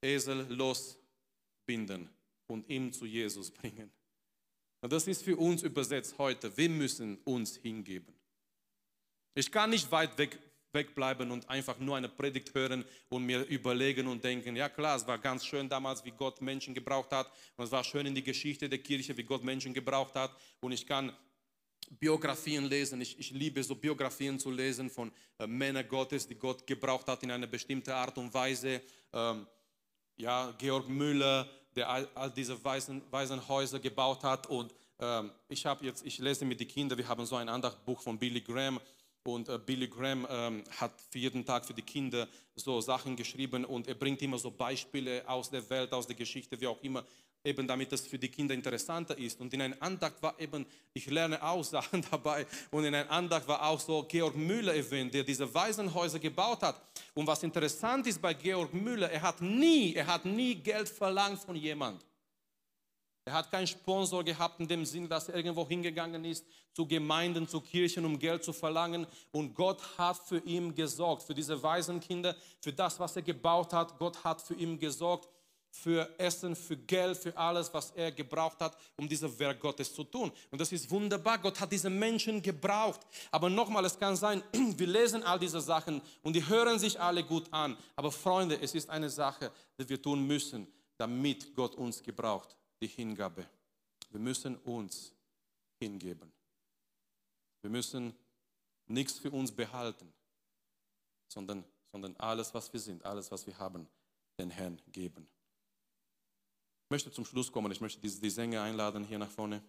Esel 0.02 0.48
losbinden 0.50 2.10
und 2.48 2.68
ihm 2.70 2.94
zu 2.94 3.06
Jesus 3.06 3.52
bringen. 3.52 3.92
Und 4.82 4.92
das 4.92 5.08
ist 5.08 5.24
für 5.24 5.38
uns 5.38 5.64
übersetzt 5.64 6.18
heute. 6.18 6.56
Wir 6.56 6.70
müssen 6.70 7.18
uns 7.24 7.56
hingeben. 7.58 8.14
Ich 9.36 9.52
kann 9.52 9.70
nicht 9.70 9.92
weit 9.92 10.18
weg 10.18 10.40
wegbleiben 10.74 11.32
und 11.32 11.50
einfach 11.50 11.78
nur 11.80 11.98
eine 11.98 12.10
Predigt 12.10 12.54
hören 12.54 12.86
und 13.10 13.26
mir 13.26 13.42
überlegen 13.48 14.08
und 14.08 14.24
denken, 14.24 14.56
ja 14.56 14.70
klar, 14.70 14.98
es 14.98 15.08
war 15.08 15.18
ganz 15.18 15.46
schön 15.46 15.68
damals, 15.68 16.04
wie 16.06 16.12
Gott 16.12 16.42
Menschen 16.42 16.74
gebraucht 16.74 17.12
hat 17.12 17.32
und 17.58 17.66
es 17.66 17.72
war 17.72 17.84
schön 17.84 18.06
in 18.06 18.16
die 18.16 18.24
Geschichte 18.24 18.70
der 18.70 18.80
Kirche, 18.80 19.16
wie 19.18 19.24
Gott 19.24 19.44
Menschen 19.44 19.74
gebraucht 19.74 20.16
hat 20.16 20.36
und 20.60 20.72
ich 20.72 20.86
kann 20.86 21.12
Biografien 22.00 22.66
lesen. 22.66 23.02
Ich, 23.02 23.20
ich 23.20 23.32
liebe 23.32 23.64
so 23.64 23.76
Biografien 23.76 24.40
zu 24.40 24.50
lesen 24.50 24.90
von 24.90 25.12
äh, 25.38 25.48
Männern 25.48 25.88
Gottes, 25.88 26.28
die 26.28 26.36
Gott 26.36 26.66
gebraucht 26.66 27.08
hat 27.08 27.22
in 27.24 27.32
einer 27.32 27.48
bestimmten 27.48 27.92
Art 27.92 28.18
und 28.18 28.34
Weise. 28.34 28.82
Ähm, 29.12 29.46
ja, 30.16 30.54
Georg 30.58 30.88
Müller, 30.88 31.50
der 31.76 31.90
all, 31.90 32.08
all 32.16 32.32
diese 32.32 32.64
Waisen, 32.64 33.02
Waisenhäuser 33.12 33.80
gebaut 33.80 34.24
hat 34.24 34.48
und 34.48 34.74
ähm, 35.00 35.32
ich 35.50 35.66
habe 35.66 35.84
jetzt, 35.86 36.06
ich 36.06 36.20
lese 36.20 36.46
mit 36.46 36.60
den 36.60 36.68
Kindern, 36.68 36.98
wir 36.98 37.08
haben 37.08 37.26
so 37.26 37.36
ein 37.36 37.50
anderes 37.50 37.76
Buch 37.76 38.02
von 38.02 38.18
Billy 38.18 38.42
Graham 38.42 38.80
und 39.24 39.50
äh, 39.50 39.60
Billy 39.60 39.88
Graham 39.88 40.28
ähm, 40.30 40.64
hat 40.80 40.94
jeden 41.14 41.46
Tag 41.46 41.66
für 41.66 41.74
die 41.74 41.84
Kinder 41.84 42.28
so 42.56 42.82
Sachen 42.82 43.16
geschrieben 43.16 43.66
und 43.66 43.88
er 43.88 43.96
bringt 43.96 44.22
immer 44.22 44.38
so 44.38 44.52
Beispiele 44.52 45.28
aus 45.28 45.50
der 45.50 45.68
Welt, 45.70 45.94
aus 45.94 46.08
der 46.08 46.16
Geschichte, 46.16 46.60
wie 46.60 46.68
auch 46.68 46.82
immer, 46.82 47.06
eben 47.44 47.68
damit 47.68 47.92
es 47.94 48.08
für 48.08 48.18
die 48.18 48.30
Kinder 48.30 48.54
interessanter 48.54 49.18
ist. 49.18 49.40
Und 49.40 49.54
in 49.54 49.62
einer 49.62 49.82
Andacht 49.82 50.22
war 50.22 50.40
eben, 50.40 50.66
ich 50.94 51.06
lerne 51.08 51.42
auch 51.42 51.64
Sachen 51.64 52.04
dabei, 52.10 52.46
und 52.72 52.84
in 52.84 52.96
einer 52.96 53.10
Andacht 53.10 53.48
war 53.48 53.64
auch 53.68 53.80
so 53.80 54.04
Georg 54.04 54.36
Müller 54.36 54.74
erwähnt, 54.74 55.14
der 55.14 55.24
diese 55.24 55.52
Waisenhäuser 55.54 56.20
gebaut 56.20 56.62
hat. 56.64 56.82
Und 57.14 57.28
was 57.28 57.44
interessant 57.44 58.08
ist 58.08 58.22
bei 58.22 58.34
Georg 58.34 58.74
Müller, 58.74 59.12
er 59.12 59.22
hat 59.22 59.42
nie, 59.42 59.94
er 59.94 60.08
hat 60.08 60.26
nie 60.26 60.56
Geld 60.56 60.90
verlangt 60.90 61.40
von 61.40 61.56
jemandem. 61.56 62.11
Er 63.24 63.34
hat 63.34 63.52
keinen 63.52 63.68
Sponsor 63.68 64.24
gehabt 64.24 64.60
in 64.60 64.68
dem 64.68 64.84
Sinn, 64.84 65.08
dass 65.08 65.30
er 65.30 65.36
irgendwo 65.36 65.68
hingegangen 65.68 66.26
ist 66.26 66.44
zu 66.74 66.88
Gemeinden, 66.88 67.48
zu 67.48 67.62
Kirchen, 67.62 68.04
um 68.04 68.18
Geld 68.18 68.44
zu 68.44 68.52
verlangen. 68.52 69.06
Und 69.32 69.54
Gott 69.54 69.80
hat 69.98 70.18
für 70.18 70.40
ihn 70.40 70.74
gesorgt, 70.74 71.24
für 71.24 71.36
diese 71.36 71.62
Waisenkinder, 71.62 72.36
für 72.60 72.74
das, 72.74 73.00
was 73.00 73.16
er 73.16 73.22
gebaut 73.22 73.74
hat. 73.74 74.00
Gott 74.00 74.24
hat 74.24 74.42
für 74.42 74.56
ihn 74.56 74.80
gesorgt, 74.80 75.30
für 75.70 76.10
Essen, 76.18 76.56
für 76.56 76.76
Geld, 76.76 77.16
für 77.16 77.38
alles, 77.38 77.72
was 77.72 77.92
er 77.92 78.12
gebraucht 78.12 78.60
hat, 78.60 78.76
um 78.98 79.08
dieses 79.08 79.38
Werk 79.38 79.60
Gottes 79.60 79.94
zu 79.94 80.04
tun. 80.04 80.32
Und 80.50 80.60
das 80.60 80.72
ist 80.72 80.90
wunderbar. 80.90 81.38
Gott 81.38 81.60
hat 81.60 81.72
diese 81.72 81.92
Menschen 81.92 82.42
gebraucht. 82.42 83.02
Aber 83.30 83.52
nochmal, 83.52 83.86
es 83.86 84.00
kann 84.00 84.16
sein, 84.16 84.42
wir 84.52 84.88
lesen 84.88 85.22
all 85.22 85.38
diese 85.38 85.62
Sachen 85.62 86.02
und 86.24 86.36
die 86.36 86.48
hören 86.48 86.80
sich 86.80 87.00
alle 87.00 87.24
gut 87.24 87.46
an. 87.52 87.78
Aber 87.96 88.12
Freunde, 88.12 88.60
es 88.60 88.74
ist 88.74 88.90
eine 88.90 89.12
Sache, 89.12 89.52
die 89.80 89.88
wir 89.88 90.02
tun 90.02 90.26
müssen, 90.26 90.66
damit 90.98 91.54
Gott 91.56 91.76
uns 91.76 92.02
gebraucht 92.02 92.58
die 92.82 92.88
Hingabe. 92.88 93.48
Wir 94.10 94.20
müssen 94.20 94.58
uns 94.58 95.14
hingeben. 95.80 96.32
Wir 97.62 97.70
müssen 97.70 98.14
nichts 98.88 99.20
für 99.20 99.32
uns 99.32 99.52
behalten, 99.52 100.12
sondern, 101.28 101.64
sondern 101.92 102.16
alles, 102.18 102.54
was 102.54 102.72
wir 102.74 102.80
sind, 102.80 103.06
alles, 103.06 103.32
was 103.32 103.46
wir 103.46 103.58
haben, 103.58 103.88
den 104.38 104.50
Herrn 104.50 104.82
geben. 104.92 105.28
Ich 106.86 106.90
möchte 106.90 107.12
zum 107.12 107.24
Schluss 107.24 107.52
kommen. 107.52 107.72
Ich 107.72 107.80
möchte 107.80 108.02
die, 108.02 108.20
die 108.20 108.30
Sänger 108.30 108.64
einladen 108.64 109.06
hier 109.06 109.20
nach 109.20 109.30
vorne. 109.30 109.64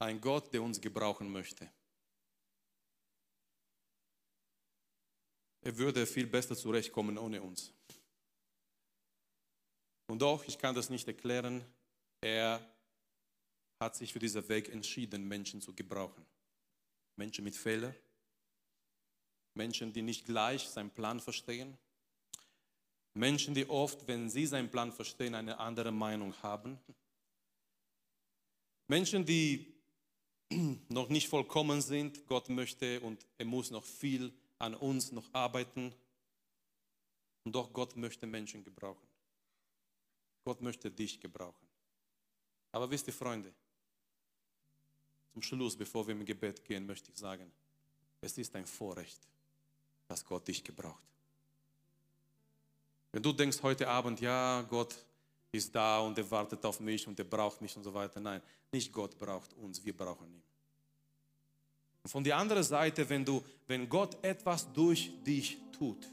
Ein 0.00 0.20
Gott, 0.20 0.52
der 0.52 0.62
uns 0.62 0.80
gebrauchen 0.80 1.30
möchte. 1.32 1.70
Er 5.64 5.76
würde 5.78 6.06
viel 6.06 6.26
besser 6.26 6.54
zurechtkommen 6.54 7.16
ohne 7.16 7.42
uns. 7.42 7.72
Und 10.06 10.20
doch, 10.20 10.44
ich 10.44 10.58
kann 10.58 10.74
das 10.74 10.90
nicht 10.90 11.08
erklären, 11.08 11.64
er 12.20 12.60
hat 13.80 13.96
sich 13.96 14.12
für 14.12 14.18
diesen 14.18 14.46
Weg 14.48 14.68
entschieden, 14.68 15.26
Menschen 15.26 15.62
zu 15.62 15.74
gebrauchen. 15.74 16.24
Menschen 17.16 17.44
mit 17.44 17.56
Fehlern, 17.56 17.94
Menschen, 19.54 19.92
die 19.92 20.02
nicht 20.02 20.26
gleich 20.26 20.68
seinen 20.68 20.90
Plan 20.90 21.20
verstehen, 21.20 21.78
Menschen, 23.14 23.54
die 23.54 23.68
oft, 23.68 24.06
wenn 24.06 24.28
sie 24.28 24.46
seinen 24.46 24.70
Plan 24.70 24.92
verstehen, 24.92 25.34
eine 25.34 25.58
andere 25.58 25.92
Meinung 25.92 26.34
haben, 26.42 26.78
Menschen, 28.88 29.24
die 29.24 29.72
noch 30.88 31.08
nicht 31.08 31.28
vollkommen 31.28 31.80
sind, 31.80 32.26
Gott 32.26 32.50
möchte 32.50 33.00
und 33.00 33.24
er 33.38 33.46
muss 33.46 33.70
noch 33.70 33.84
viel 33.84 34.34
an 34.58 34.74
uns 34.74 35.12
noch 35.12 35.32
arbeiten. 35.32 35.94
Und 37.44 37.54
doch 37.54 37.72
Gott 37.72 37.96
möchte 37.96 38.26
Menschen 38.26 38.64
gebrauchen. 38.64 39.06
Gott 40.44 40.60
möchte 40.60 40.90
dich 40.90 41.20
gebrauchen. 41.20 41.66
Aber 42.72 42.90
wisst 42.90 43.06
ihr, 43.06 43.12
Freunde, 43.12 43.52
zum 45.32 45.42
Schluss, 45.42 45.76
bevor 45.76 46.06
wir 46.06 46.14
im 46.14 46.24
Gebet 46.24 46.64
gehen, 46.64 46.86
möchte 46.86 47.10
ich 47.10 47.18
sagen, 47.18 47.50
es 48.20 48.36
ist 48.38 48.54
ein 48.56 48.66
Vorrecht, 48.66 49.20
dass 50.06 50.24
Gott 50.24 50.46
dich 50.48 50.62
gebraucht. 50.62 51.02
Wenn 53.12 53.22
du 53.22 53.32
denkst 53.32 53.62
heute 53.62 53.88
Abend, 53.88 54.20
ja, 54.20 54.62
Gott 54.62 54.96
ist 55.52 55.74
da 55.74 56.00
und 56.00 56.18
er 56.18 56.28
wartet 56.30 56.64
auf 56.64 56.80
mich 56.80 57.06
und 57.06 57.18
er 57.18 57.24
braucht 57.24 57.60
mich 57.60 57.76
und 57.76 57.84
so 57.84 57.94
weiter. 57.94 58.20
Nein, 58.20 58.42
nicht 58.72 58.92
Gott 58.92 59.16
braucht 59.18 59.52
uns, 59.54 59.84
wir 59.84 59.96
brauchen 59.96 60.32
ihn. 60.32 60.42
Von 62.06 62.22
der 62.22 62.36
anderen 62.36 62.62
Seite, 62.62 63.08
wenn, 63.08 63.24
du, 63.24 63.42
wenn 63.66 63.88
Gott 63.88 64.22
etwas 64.22 64.70
durch 64.72 65.10
dich 65.26 65.58
tut, 65.72 66.10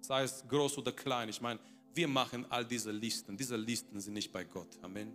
sei 0.00 0.22
es 0.22 0.44
groß 0.46 0.78
oder 0.78 0.92
klein, 0.92 1.28
ich 1.28 1.40
meine, 1.40 1.58
wir 1.92 2.06
machen 2.06 2.46
all 2.50 2.64
diese 2.64 2.92
Listen. 2.92 3.36
Diese 3.36 3.56
Listen 3.56 3.98
sind 4.00 4.14
nicht 4.14 4.32
bei 4.32 4.44
Gott. 4.44 4.68
Amen. 4.82 5.12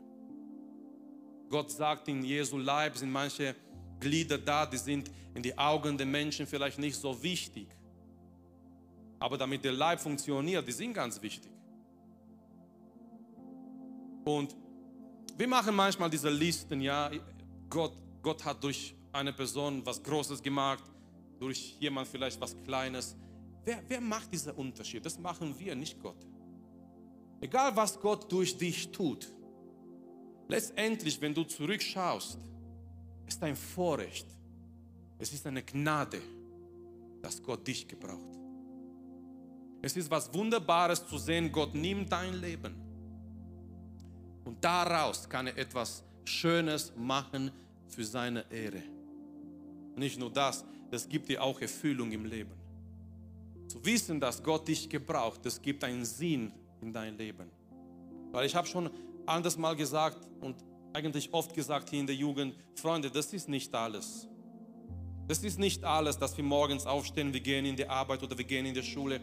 Gott 1.49 1.71
sagt, 1.71 2.07
in 2.07 2.23
Jesu 2.23 2.57
Leib 2.57 2.97
sind 2.97 3.11
manche 3.11 3.55
Glieder 3.99 4.37
da, 4.37 4.65
die 4.65 4.77
sind 4.77 5.11
in 5.33 5.43
die 5.43 5.57
Augen 5.57 5.97
der 5.97 6.07
Menschen 6.07 6.47
vielleicht 6.47 6.79
nicht 6.79 6.95
so 6.95 7.21
wichtig. 7.21 7.67
Aber 9.19 9.37
damit 9.37 9.63
der 9.63 9.73
Leib 9.73 9.99
funktioniert, 9.99 10.67
die 10.67 10.71
sind 10.71 10.93
ganz 10.93 11.21
wichtig. 11.21 11.51
Und 14.25 14.55
wir 15.37 15.47
machen 15.47 15.75
manchmal 15.75 16.09
diese 16.09 16.29
Listen, 16.29 16.81
ja, 16.81 17.11
Gott, 17.69 17.93
Gott 18.21 18.43
hat 18.43 18.63
durch 18.63 18.95
eine 19.11 19.33
Person 19.33 19.85
was 19.85 20.01
Großes 20.01 20.41
gemacht. 20.41 20.83
durch 21.39 21.75
jemand 21.79 22.07
vielleicht 22.07 22.39
was 22.39 22.55
Kleines. 22.63 23.15
Wer, 23.65 23.81
wer 23.87 23.99
macht 23.99 24.31
diesen 24.31 24.53
Unterschied? 24.53 25.03
Das 25.03 25.17
machen 25.17 25.57
wir, 25.57 25.75
nicht 25.75 25.99
Gott. 25.99 26.23
Egal 27.39 27.75
was 27.75 27.99
Gott 27.99 28.31
durch 28.31 28.55
dich 28.55 28.91
tut, 28.91 29.27
letztendlich, 30.47 31.19
wenn 31.19 31.33
du 31.33 31.43
zurückschaust, 31.43 32.37
ist 33.25 33.41
ein 33.41 33.55
Vorrecht, 33.55 34.27
es 35.17 35.33
ist 35.33 35.47
eine 35.47 35.63
Gnade, 35.63 36.21
dass 37.23 37.41
Gott 37.41 37.65
dich 37.65 37.87
gebraucht. 37.87 38.37
Es 39.81 39.97
ist 39.97 40.11
was 40.11 40.31
Wunderbares 40.31 41.07
zu 41.07 41.17
sehen, 41.17 41.51
Gott 41.51 41.73
nimmt 41.73 42.11
dein 42.11 42.39
Leben 42.39 42.75
und 44.45 44.63
daraus 44.63 45.27
kann 45.27 45.47
er 45.47 45.57
etwas 45.57 46.03
Schönes 46.23 46.93
machen 46.95 47.51
für 47.87 48.05
seine 48.05 48.45
Ehre. 48.51 49.00
Nicht 49.95 50.19
nur 50.19 50.31
das, 50.31 50.65
das 50.89 51.07
gibt 51.07 51.29
dir 51.29 51.41
auch 51.41 51.59
Erfüllung 51.61 52.11
im 52.11 52.25
Leben. 52.25 52.53
Zu 53.67 53.83
wissen, 53.85 54.19
dass 54.19 54.43
Gott 54.43 54.67
dich 54.67 54.89
gebraucht, 54.89 55.41
das 55.43 55.61
gibt 55.61 55.83
einen 55.83 56.05
Sinn 56.05 56.51
in 56.81 56.91
dein 56.91 57.17
Leben. 57.17 57.49
Weil 58.31 58.45
ich 58.45 58.55
habe 58.55 58.67
schon 58.67 58.89
anders 59.25 59.57
mal 59.57 59.75
gesagt 59.75 60.27
und 60.41 60.55
eigentlich 60.93 61.33
oft 61.33 61.53
gesagt 61.53 61.89
hier 61.89 61.99
in 61.99 62.07
der 62.07 62.15
Jugend, 62.15 62.55
Freunde, 62.75 63.09
das 63.09 63.33
ist 63.33 63.47
nicht 63.47 63.73
alles. 63.73 64.27
Das 65.27 65.43
ist 65.43 65.59
nicht 65.59 65.83
alles, 65.83 66.17
dass 66.17 66.35
wir 66.35 66.43
morgens 66.43 66.85
aufstehen, 66.85 67.33
wir 67.33 67.39
gehen 67.39 67.65
in 67.65 67.75
die 67.75 67.87
Arbeit 67.87 68.21
oder 68.23 68.37
wir 68.37 68.43
gehen 68.43 68.65
in 68.65 68.73
die 68.73 68.83
Schule 68.83 69.21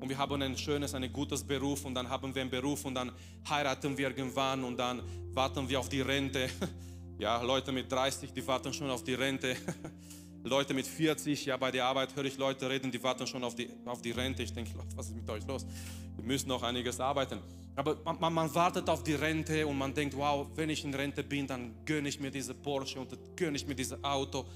und 0.00 0.08
wir 0.08 0.16
haben 0.16 0.40
ein 0.40 0.56
schönes, 0.56 0.94
ein 0.94 1.12
gutes 1.12 1.42
Beruf 1.42 1.84
und 1.84 1.94
dann 1.94 2.08
haben 2.08 2.34
wir 2.34 2.42
einen 2.42 2.50
Beruf 2.50 2.84
und 2.84 2.94
dann 2.94 3.10
heiraten 3.48 3.98
wir 3.98 4.08
irgendwann 4.08 4.62
und 4.62 4.76
dann 4.76 5.02
warten 5.34 5.68
wir 5.68 5.80
auf 5.80 5.88
die 5.88 6.00
Rente. 6.00 6.48
Ja, 7.18 7.42
Leute 7.42 7.72
mit 7.72 7.90
30, 7.90 8.32
die 8.32 8.46
warten 8.46 8.72
schon 8.72 8.88
auf 8.90 9.02
die 9.02 9.14
Rente. 9.14 9.56
Leute 10.44 10.72
mit 10.72 10.86
40, 10.86 11.46
ja, 11.46 11.56
bei 11.56 11.72
der 11.72 11.84
Arbeit 11.84 12.14
höre 12.14 12.26
ich 12.26 12.38
Leute 12.38 12.70
reden, 12.70 12.92
die 12.92 13.02
warten 13.02 13.26
schon 13.26 13.42
auf 13.42 13.56
die, 13.56 13.68
auf 13.86 14.00
die 14.00 14.12
Rente. 14.12 14.44
Ich 14.44 14.52
denke, 14.52 14.70
Leute, 14.76 14.96
was 14.96 15.08
ist 15.08 15.16
mit 15.16 15.28
euch 15.28 15.44
los? 15.44 15.66
Wir 16.14 16.24
müssen 16.24 16.48
noch 16.48 16.62
einiges 16.62 17.00
arbeiten. 17.00 17.40
Aber 17.74 17.96
man, 18.20 18.32
man, 18.32 18.54
wartet 18.54 18.88
auf 18.88 19.02
die 19.02 19.14
Rente 19.14 19.66
und 19.66 19.76
man 19.76 19.92
denkt, 19.92 20.16
wow, 20.16 20.46
wenn 20.54 20.70
ich 20.70 20.84
in 20.84 20.94
Rente 20.94 21.24
bin, 21.24 21.48
dann 21.48 21.74
gönne 21.84 22.08
ich 22.08 22.20
mir 22.20 22.30
diese 22.30 22.54
Porsche 22.54 23.00
und 23.00 23.16
gönne 23.34 23.56
ich 23.56 23.66
mir 23.66 23.74
dieses 23.74 24.02
Auto. 24.04 24.46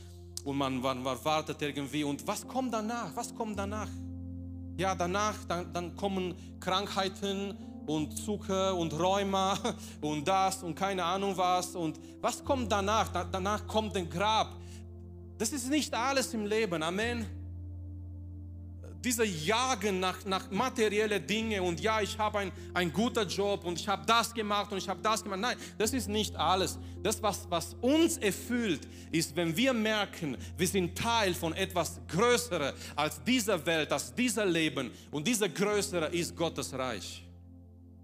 Und 0.44 0.56
man, 0.56 0.80
man, 0.80 1.02
man 1.02 1.24
wartet 1.24 1.60
irgendwie. 1.62 2.04
Und 2.04 2.24
was 2.28 2.46
kommt 2.46 2.72
danach? 2.72 3.10
Was 3.16 3.34
kommt 3.34 3.58
danach? 3.58 3.88
Ja, 4.76 4.94
danach, 4.94 5.34
dann, 5.48 5.72
dann 5.72 5.96
kommen 5.96 6.34
Krankheiten 6.60 7.56
und 7.86 8.16
Zucker 8.16 8.76
und 8.76 8.92
Rheuma 8.92 9.58
und 10.00 10.26
das 10.26 10.62
und 10.62 10.74
keine 10.74 11.04
Ahnung 11.04 11.36
was. 11.36 11.74
Und 11.74 11.98
was 12.20 12.44
kommt 12.44 12.70
danach? 12.70 13.08
Da, 13.08 13.24
danach 13.24 13.66
kommt 13.66 13.96
ein 13.96 14.08
Grab. 14.08 14.56
Das 15.38 15.52
ist 15.52 15.68
nicht 15.68 15.92
alles 15.92 16.32
im 16.34 16.46
Leben. 16.46 16.82
Amen. 16.82 17.26
Diese 19.04 19.24
Jagen 19.24 19.98
nach, 19.98 20.24
nach 20.24 20.48
materielle 20.52 21.20
Dinge 21.20 21.60
und 21.60 21.80
ja, 21.80 22.00
ich 22.00 22.16
habe 22.16 22.38
einen 22.38 22.52
ein 22.72 22.92
guter 22.92 23.24
Job 23.24 23.64
und 23.64 23.80
ich 23.80 23.88
habe 23.88 24.06
das 24.06 24.32
gemacht 24.32 24.70
und 24.70 24.78
ich 24.78 24.88
habe 24.88 25.00
das 25.02 25.24
gemacht. 25.24 25.40
Nein, 25.40 25.56
das 25.76 25.92
ist 25.92 26.08
nicht 26.08 26.36
alles. 26.36 26.78
Das, 27.02 27.20
was, 27.20 27.44
was 27.50 27.74
uns 27.80 28.16
erfüllt, 28.18 28.86
ist, 29.10 29.34
wenn 29.34 29.56
wir 29.56 29.72
merken, 29.72 30.36
wir 30.56 30.68
sind 30.68 30.96
Teil 30.96 31.34
von 31.34 31.52
etwas 31.54 32.00
Größerem 32.06 32.72
als 32.94 33.20
dieser 33.24 33.66
Welt, 33.66 33.90
als 33.90 34.14
dieser 34.14 34.46
Leben. 34.46 34.92
Und 35.10 35.26
dieser 35.26 35.48
Größere 35.48 36.06
ist 36.06 36.36
Gottes 36.36 36.72
Reich. 36.72 37.24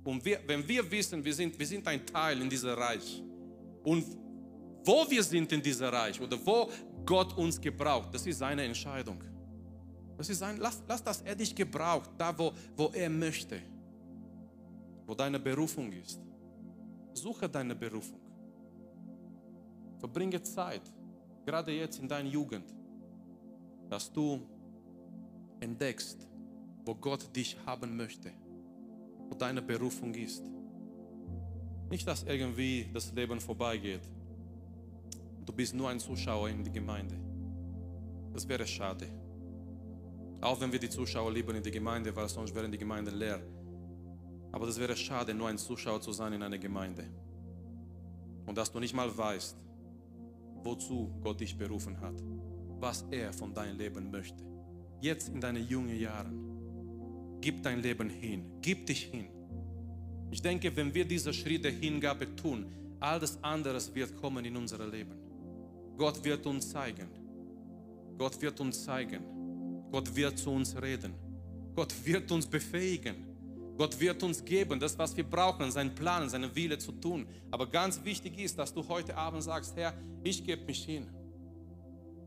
Und 0.09 0.25
wir, 0.25 0.41
wenn 0.47 0.67
wir 0.67 0.91
wissen, 0.91 1.23
wir 1.23 1.35
sind, 1.35 1.59
wir 1.59 1.67
sind 1.67 1.87
ein 1.87 2.07
Teil 2.07 2.41
in 2.41 2.49
diesem 2.49 2.71
Reich. 2.71 3.23
Und 3.85 4.07
wo 4.83 5.05
wir 5.11 5.23
sind 5.23 5.53
in 5.53 5.61
diesem 5.61 5.89
Reich 5.89 6.19
oder 6.19 6.39
wo 6.47 6.71
Gott 7.05 7.37
uns 7.37 7.61
gebraucht, 7.61 8.15
das 8.15 8.27
ist 8.27 8.39
seine 8.39 8.63
Entscheidung. 8.63 9.23
Das 10.17 10.31
ist 10.31 10.39
sein, 10.39 10.57
lass, 10.57 10.83
lass, 10.89 11.05
dass 11.05 11.21
er 11.21 11.35
dich 11.35 11.55
gebraucht, 11.55 12.09
da 12.17 12.37
wo, 12.39 12.55
wo 12.75 12.87
er 12.95 13.11
möchte, 13.11 13.61
wo 15.07 15.15
deine 15.15 15.39
Berufung 15.39 15.93
ist. 15.93 16.19
Suche 17.13 17.47
deine 17.47 17.75
Berufung. 17.75 18.19
Verbringe 19.99 20.41
Zeit, 20.43 20.91
gerade 21.45 21.73
jetzt 21.73 21.99
in 21.99 22.09
deiner 22.09 22.31
Jugend, 22.31 22.75
dass 23.91 24.11
du 24.11 24.41
entdeckst, 25.61 26.27
wo 26.87 26.95
Gott 26.95 27.29
dich 27.37 27.59
haben 27.67 27.95
möchte, 27.95 28.33
deine 29.37 29.63
Berufung 29.63 30.15
ist. 30.15 30.43
Nicht, 31.91 32.07
dass 32.07 32.23
irgendwie 32.25 32.89
das 32.93 33.13
Leben 33.13 33.41
vorbeigeht. 33.41 34.03
Du 35.47 35.53
bist 35.53 35.75
nur 35.75 35.89
ein 35.89 35.99
Zuschauer 35.99 36.51
in 36.51 36.63
die 36.63 36.73
Gemeinde. 36.73 37.17
Das 38.33 38.47
wäre 38.47 38.67
schade. 38.67 39.07
Auch 40.41 40.61
wenn 40.61 40.71
wir 40.71 40.79
die 40.79 40.91
Zuschauer 40.91 41.33
lieben 41.33 41.57
in 41.57 41.63
die 41.63 41.71
Gemeinde, 41.71 42.15
weil 42.15 42.29
sonst 42.29 42.55
wären 42.55 42.71
die 42.71 42.79
Gemeinden 42.79 43.15
leer. 43.15 43.41
Aber 44.53 44.67
das 44.67 44.79
wäre 44.79 44.97
schade, 44.97 45.35
nur 45.35 45.49
ein 45.49 45.59
Zuschauer 45.59 46.01
zu 46.01 46.13
sein 46.13 46.33
in 46.33 46.43
einer 46.43 46.59
Gemeinde. 46.59 47.05
Und 48.47 48.57
dass 48.57 48.71
du 48.71 48.79
nicht 48.79 48.95
mal 48.95 49.17
weißt, 49.17 49.57
wozu 50.63 51.11
Gott 51.23 51.41
dich 51.41 51.57
berufen 51.57 52.01
hat, 52.01 52.23
was 52.81 53.05
er 53.11 53.33
von 53.33 53.53
deinem 53.53 53.77
Leben 53.77 54.11
möchte. 54.11 54.45
Jetzt 55.01 55.29
in 55.29 55.41
deinen 55.41 55.67
jungen 55.67 55.99
Jahren. 55.99 56.48
Gib 57.41 57.63
dein 57.63 57.81
Leben 57.81 58.11
hin, 58.11 58.45
gib 58.61 58.87
dich 58.87 59.05
hin. 59.05 59.29
Ich 60.31 60.43
denke, 60.43 60.75
wenn 60.77 60.93
wir 60.93 61.05
diese 61.05 61.33
Schritte 61.33 61.71
Hingabe 61.71 62.35
tun, 62.37 62.67
alles 63.01 63.39
andere 63.43 63.81
wird 63.95 64.17
kommen 64.17 64.45
in 64.45 64.57
unser 64.57 64.87
Leben. 64.87 65.15
Gott 65.97 66.23
wird 66.25 66.45
uns 66.47 66.71
zeigen. 66.71 67.09
Gott 68.19 68.41
wird 68.43 68.61
uns 68.61 68.85
zeigen 68.85 69.39
Gott 69.91 70.15
wird 70.15 70.39
zu 70.39 70.51
uns 70.51 70.77
reden. 70.81 71.15
Gott 71.75 71.95
wird 72.05 72.31
uns 72.31 72.47
befähigen. 72.47 73.27
Gott 73.77 73.99
wird 74.01 74.23
uns 74.23 74.45
geben, 74.45 74.81
das, 74.81 74.99
was 74.99 75.17
wir 75.17 75.25
brauchen, 75.25 75.71
seinen 75.71 75.95
Plan, 75.95 76.29
seinen 76.29 76.55
Wille 76.55 76.79
zu 76.79 76.93
tun. 76.93 77.27
Aber 77.51 77.67
ganz 77.67 78.03
wichtig 78.05 78.39
ist, 78.39 78.59
dass 78.59 78.75
du 78.75 78.87
heute 78.89 79.17
Abend 79.17 79.43
sagst, 79.43 79.77
Herr, 79.77 79.95
ich 80.25 80.45
gebe 80.45 80.65
mich 80.65 80.85
hin. 80.85 81.07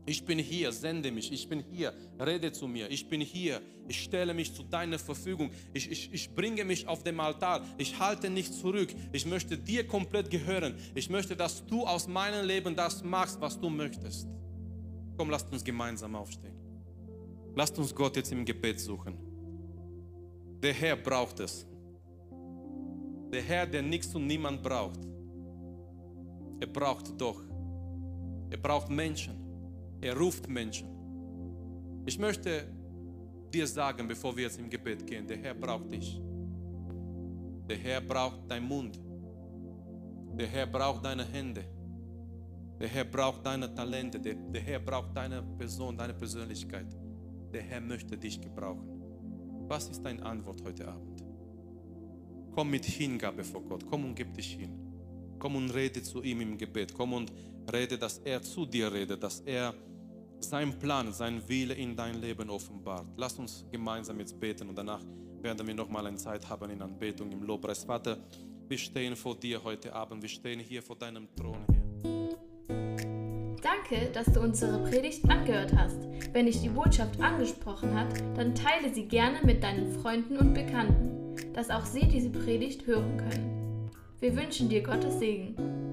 Ich 0.04 0.24
bin 0.24 0.38
hier, 0.38 0.72
sende 0.72 1.12
mich. 1.12 1.30
Ich 1.32 1.48
bin 1.48 1.62
hier, 1.70 1.92
rede 2.18 2.50
zu 2.50 2.66
mir. 2.66 2.90
Ich 2.90 3.08
bin 3.08 3.20
hier, 3.20 3.60
ich 3.86 4.02
stelle 4.02 4.34
mich 4.34 4.52
zu 4.52 4.64
deiner 4.64 4.98
Verfügung. 4.98 5.50
Ich, 5.72 5.90
ich, 5.90 6.12
ich 6.12 6.34
bringe 6.34 6.64
mich 6.64 6.88
auf 6.88 7.04
dem 7.04 7.20
Altar. 7.20 7.64
Ich 7.78 7.98
halte 7.98 8.28
nicht 8.28 8.52
zurück. 8.52 8.92
Ich 9.12 9.26
möchte 9.26 9.56
dir 9.56 9.86
komplett 9.86 10.28
gehören. 10.28 10.74
Ich 10.94 11.08
möchte, 11.08 11.36
dass 11.36 11.64
du 11.66 11.86
aus 11.86 12.08
meinem 12.08 12.44
Leben 12.46 12.74
das 12.74 13.04
machst, 13.04 13.40
was 13.40 13.60
du 13.60 13.70
möchtest. 13.70 14.26
Komm, 15.16 15.30
lasst 15.30 15.52
uns 15.52 15.62
gemeinsam 15.62 16.16
aufstehen. 16.16 16.56
Lasst 17.54 17.78
uns 17.78 17.94
Gott 17.94 18.16
jetzt 18.16 18.32
im 18.32 18.44
Gebet 18.44 18.80
suchen. 18.80 19.16
Der 20.62 20.72
Herr 20.72 20.96
braucht 20.96 21.38
es. 21.40 21.64
Der 23.32 23.42
Herr, 23.42 23.66
der 23.66 23.82
nichts 23.82 24.12
und 24.14 24.26
niemand 24.26 24.62
braucht. 24.62 25.00
Er 26.60 26.66
braucht 26.66 27.20
doch. 27.20 27.40
Er 28.50 28.58
braucht 28.58 28.90
Menschen. 28.90 29.41
Er 30.02 30.18
ruft 30.18 30.48
Menschen. 30.48 30.88
Ich 32.04 32.18
möchte 32.18 32.66
dir 33.54 33.68
sagen, 33.68 34.08
bevor 34.08 34.36
wir 34.36 34.44
jetzt 34.44 34.58
im 34.58 34.68
Gebet 34.68 35.06
gehen, 35.06 35.28
der 35.28 35.36
Herr 35.38 35.54
braucht 35.54 35.92
dich. 35.92 36.20
Der 37.68 37.76
Herr 37.76 38.00
braucht 38.00 38.50
deinen 38.50 38.66
Mund. 38.66 38.98
Der 40.36 40.48
Herr 40.48 40.66
braucht 40.66 41.04
deine 41.04 41.24
Hände. 41.24 41.64
Der 42.80 42.88
Herr 42.88 43.04
braucht 43.04 43.46
deine 43.46 43.72
Talente. 43.72 44.18
Der, 44.18 44.34
der 44.34 44.60
Herr 44.60 44.80
braucht 44.80 45.16
deine 45.16 45.40
Person, 45.56 45.96
deine 45.96 46.14
Persönlichkeit. 46.14 46.96
Der 47.52 47.62
Herr 47.62 47.80
möchte 47.80 48.18
dich 48.18 48.40
gebrauchen. 48.40 48.88
Was 49.68 49.88
ist 49.88 50.02
deine 50.02 50.24
Antwort 50.24 50.64
heute 50.64 50.88
Abend? 50.88 51.24
Komm 52.50 52.70
mit 52.70 52.84
Hingabe 52.86 53.44
vor 53.44 53.62
Gott. 53.62 53.86
Komm 53.88 54.06
und 54.06 54.16
gib 54.16 54.34
dich 54.34 54.54
hin. 54.54 54.76
Komm 55.38 55.54
und 55.54 55.70
rede 55.70 56.02
zu 56.02 56.24
ihm 56.24 56.40
im 56.40 56.58
Gebet. 56.58 56.92
Komm 56.92 57.12
und 57.12 57.32
rede, 57.72 57.96
dass 57.96 58.18
er 58.18 58.42
zu 58.42 58.66
dir 58.66 58.92
redet, 58.92 59.22
dass 59.22 59.38
er 59.40 59.72
seinen 60.44 60.78
Plan, 60.78 61.12
seinen 61.12 61.46
Wille 61.48 61.74
in 61.74 61.96
dein 61.96 62.20
Leben 62.20 62.50
offenbart. 62.50 63.06
Lass 63.16 63.38
uns 63.38 63.64
gemeinsam 63.70 64.18
jetzt 64.18 64.38
beten 64.38 64.68
und 64.68 64.76
danach 64.76 65.00
werden 65.40 65.66
wir 65.66 65.74
nochmal 65.74 66.06
eine 66.06 66.16
Zeit 66.16 66.48
haben 66.48 66.70
in 66.70 66.80
Anbetung 66.82 67.30
im 67.32 67.42
Lobpreis. 67.42 67.84
Vater, 67.84 68.18
wir 68.68 68.78
stehen 68.78 69.16
vor 69.16 69.36
dir 69.36 69.62
heute 69.62 69.92
Abend. 69.92 70.22
Wir 70.22 70.28
stehen 70.28 70.60
hier 70.60 70.82
vor 70.82 70.96
deinem 70.96 71.28
Thron, 71.36 71.66
Herr. 71.70 71.82
Danke, 73.62 74.10
dass 74.12 74.26
du 74.26 74.40
unsere 74.40 74.78
Predigt 74.88 75.28
angehört 75.28 75.72
hast. 75.76 76.08
Wenn 76.32 76.46
dich 76.46 76.60
die 76.60 76.68
Botschaft 76.68 77.20
angesprochen 77.20 77.94
hat, 77.94 78.08
dann 78.36 78.54
teile 78.54 78.92
sie 78.92 79.04
gerne 79.04 79.40
mit 79.44 79.62
deinen 79.62 79.92
Freunden 80.00 80.36
und 80.36 80.54
Bekannten, 80.54 81.36
dass 81.52 81.70
auch 81.70 81.84
sie 81.84 82.08
diese 82.08 82.30
Predigt 82.30 82.86
hören 82.86 83.16
können. 83.18 83.90
Wir 84.20 84.36
wünschen 84.36 84.68
dir 84.68 84.82
Gottes 84.82 85.18
Segen. 85.18 85.91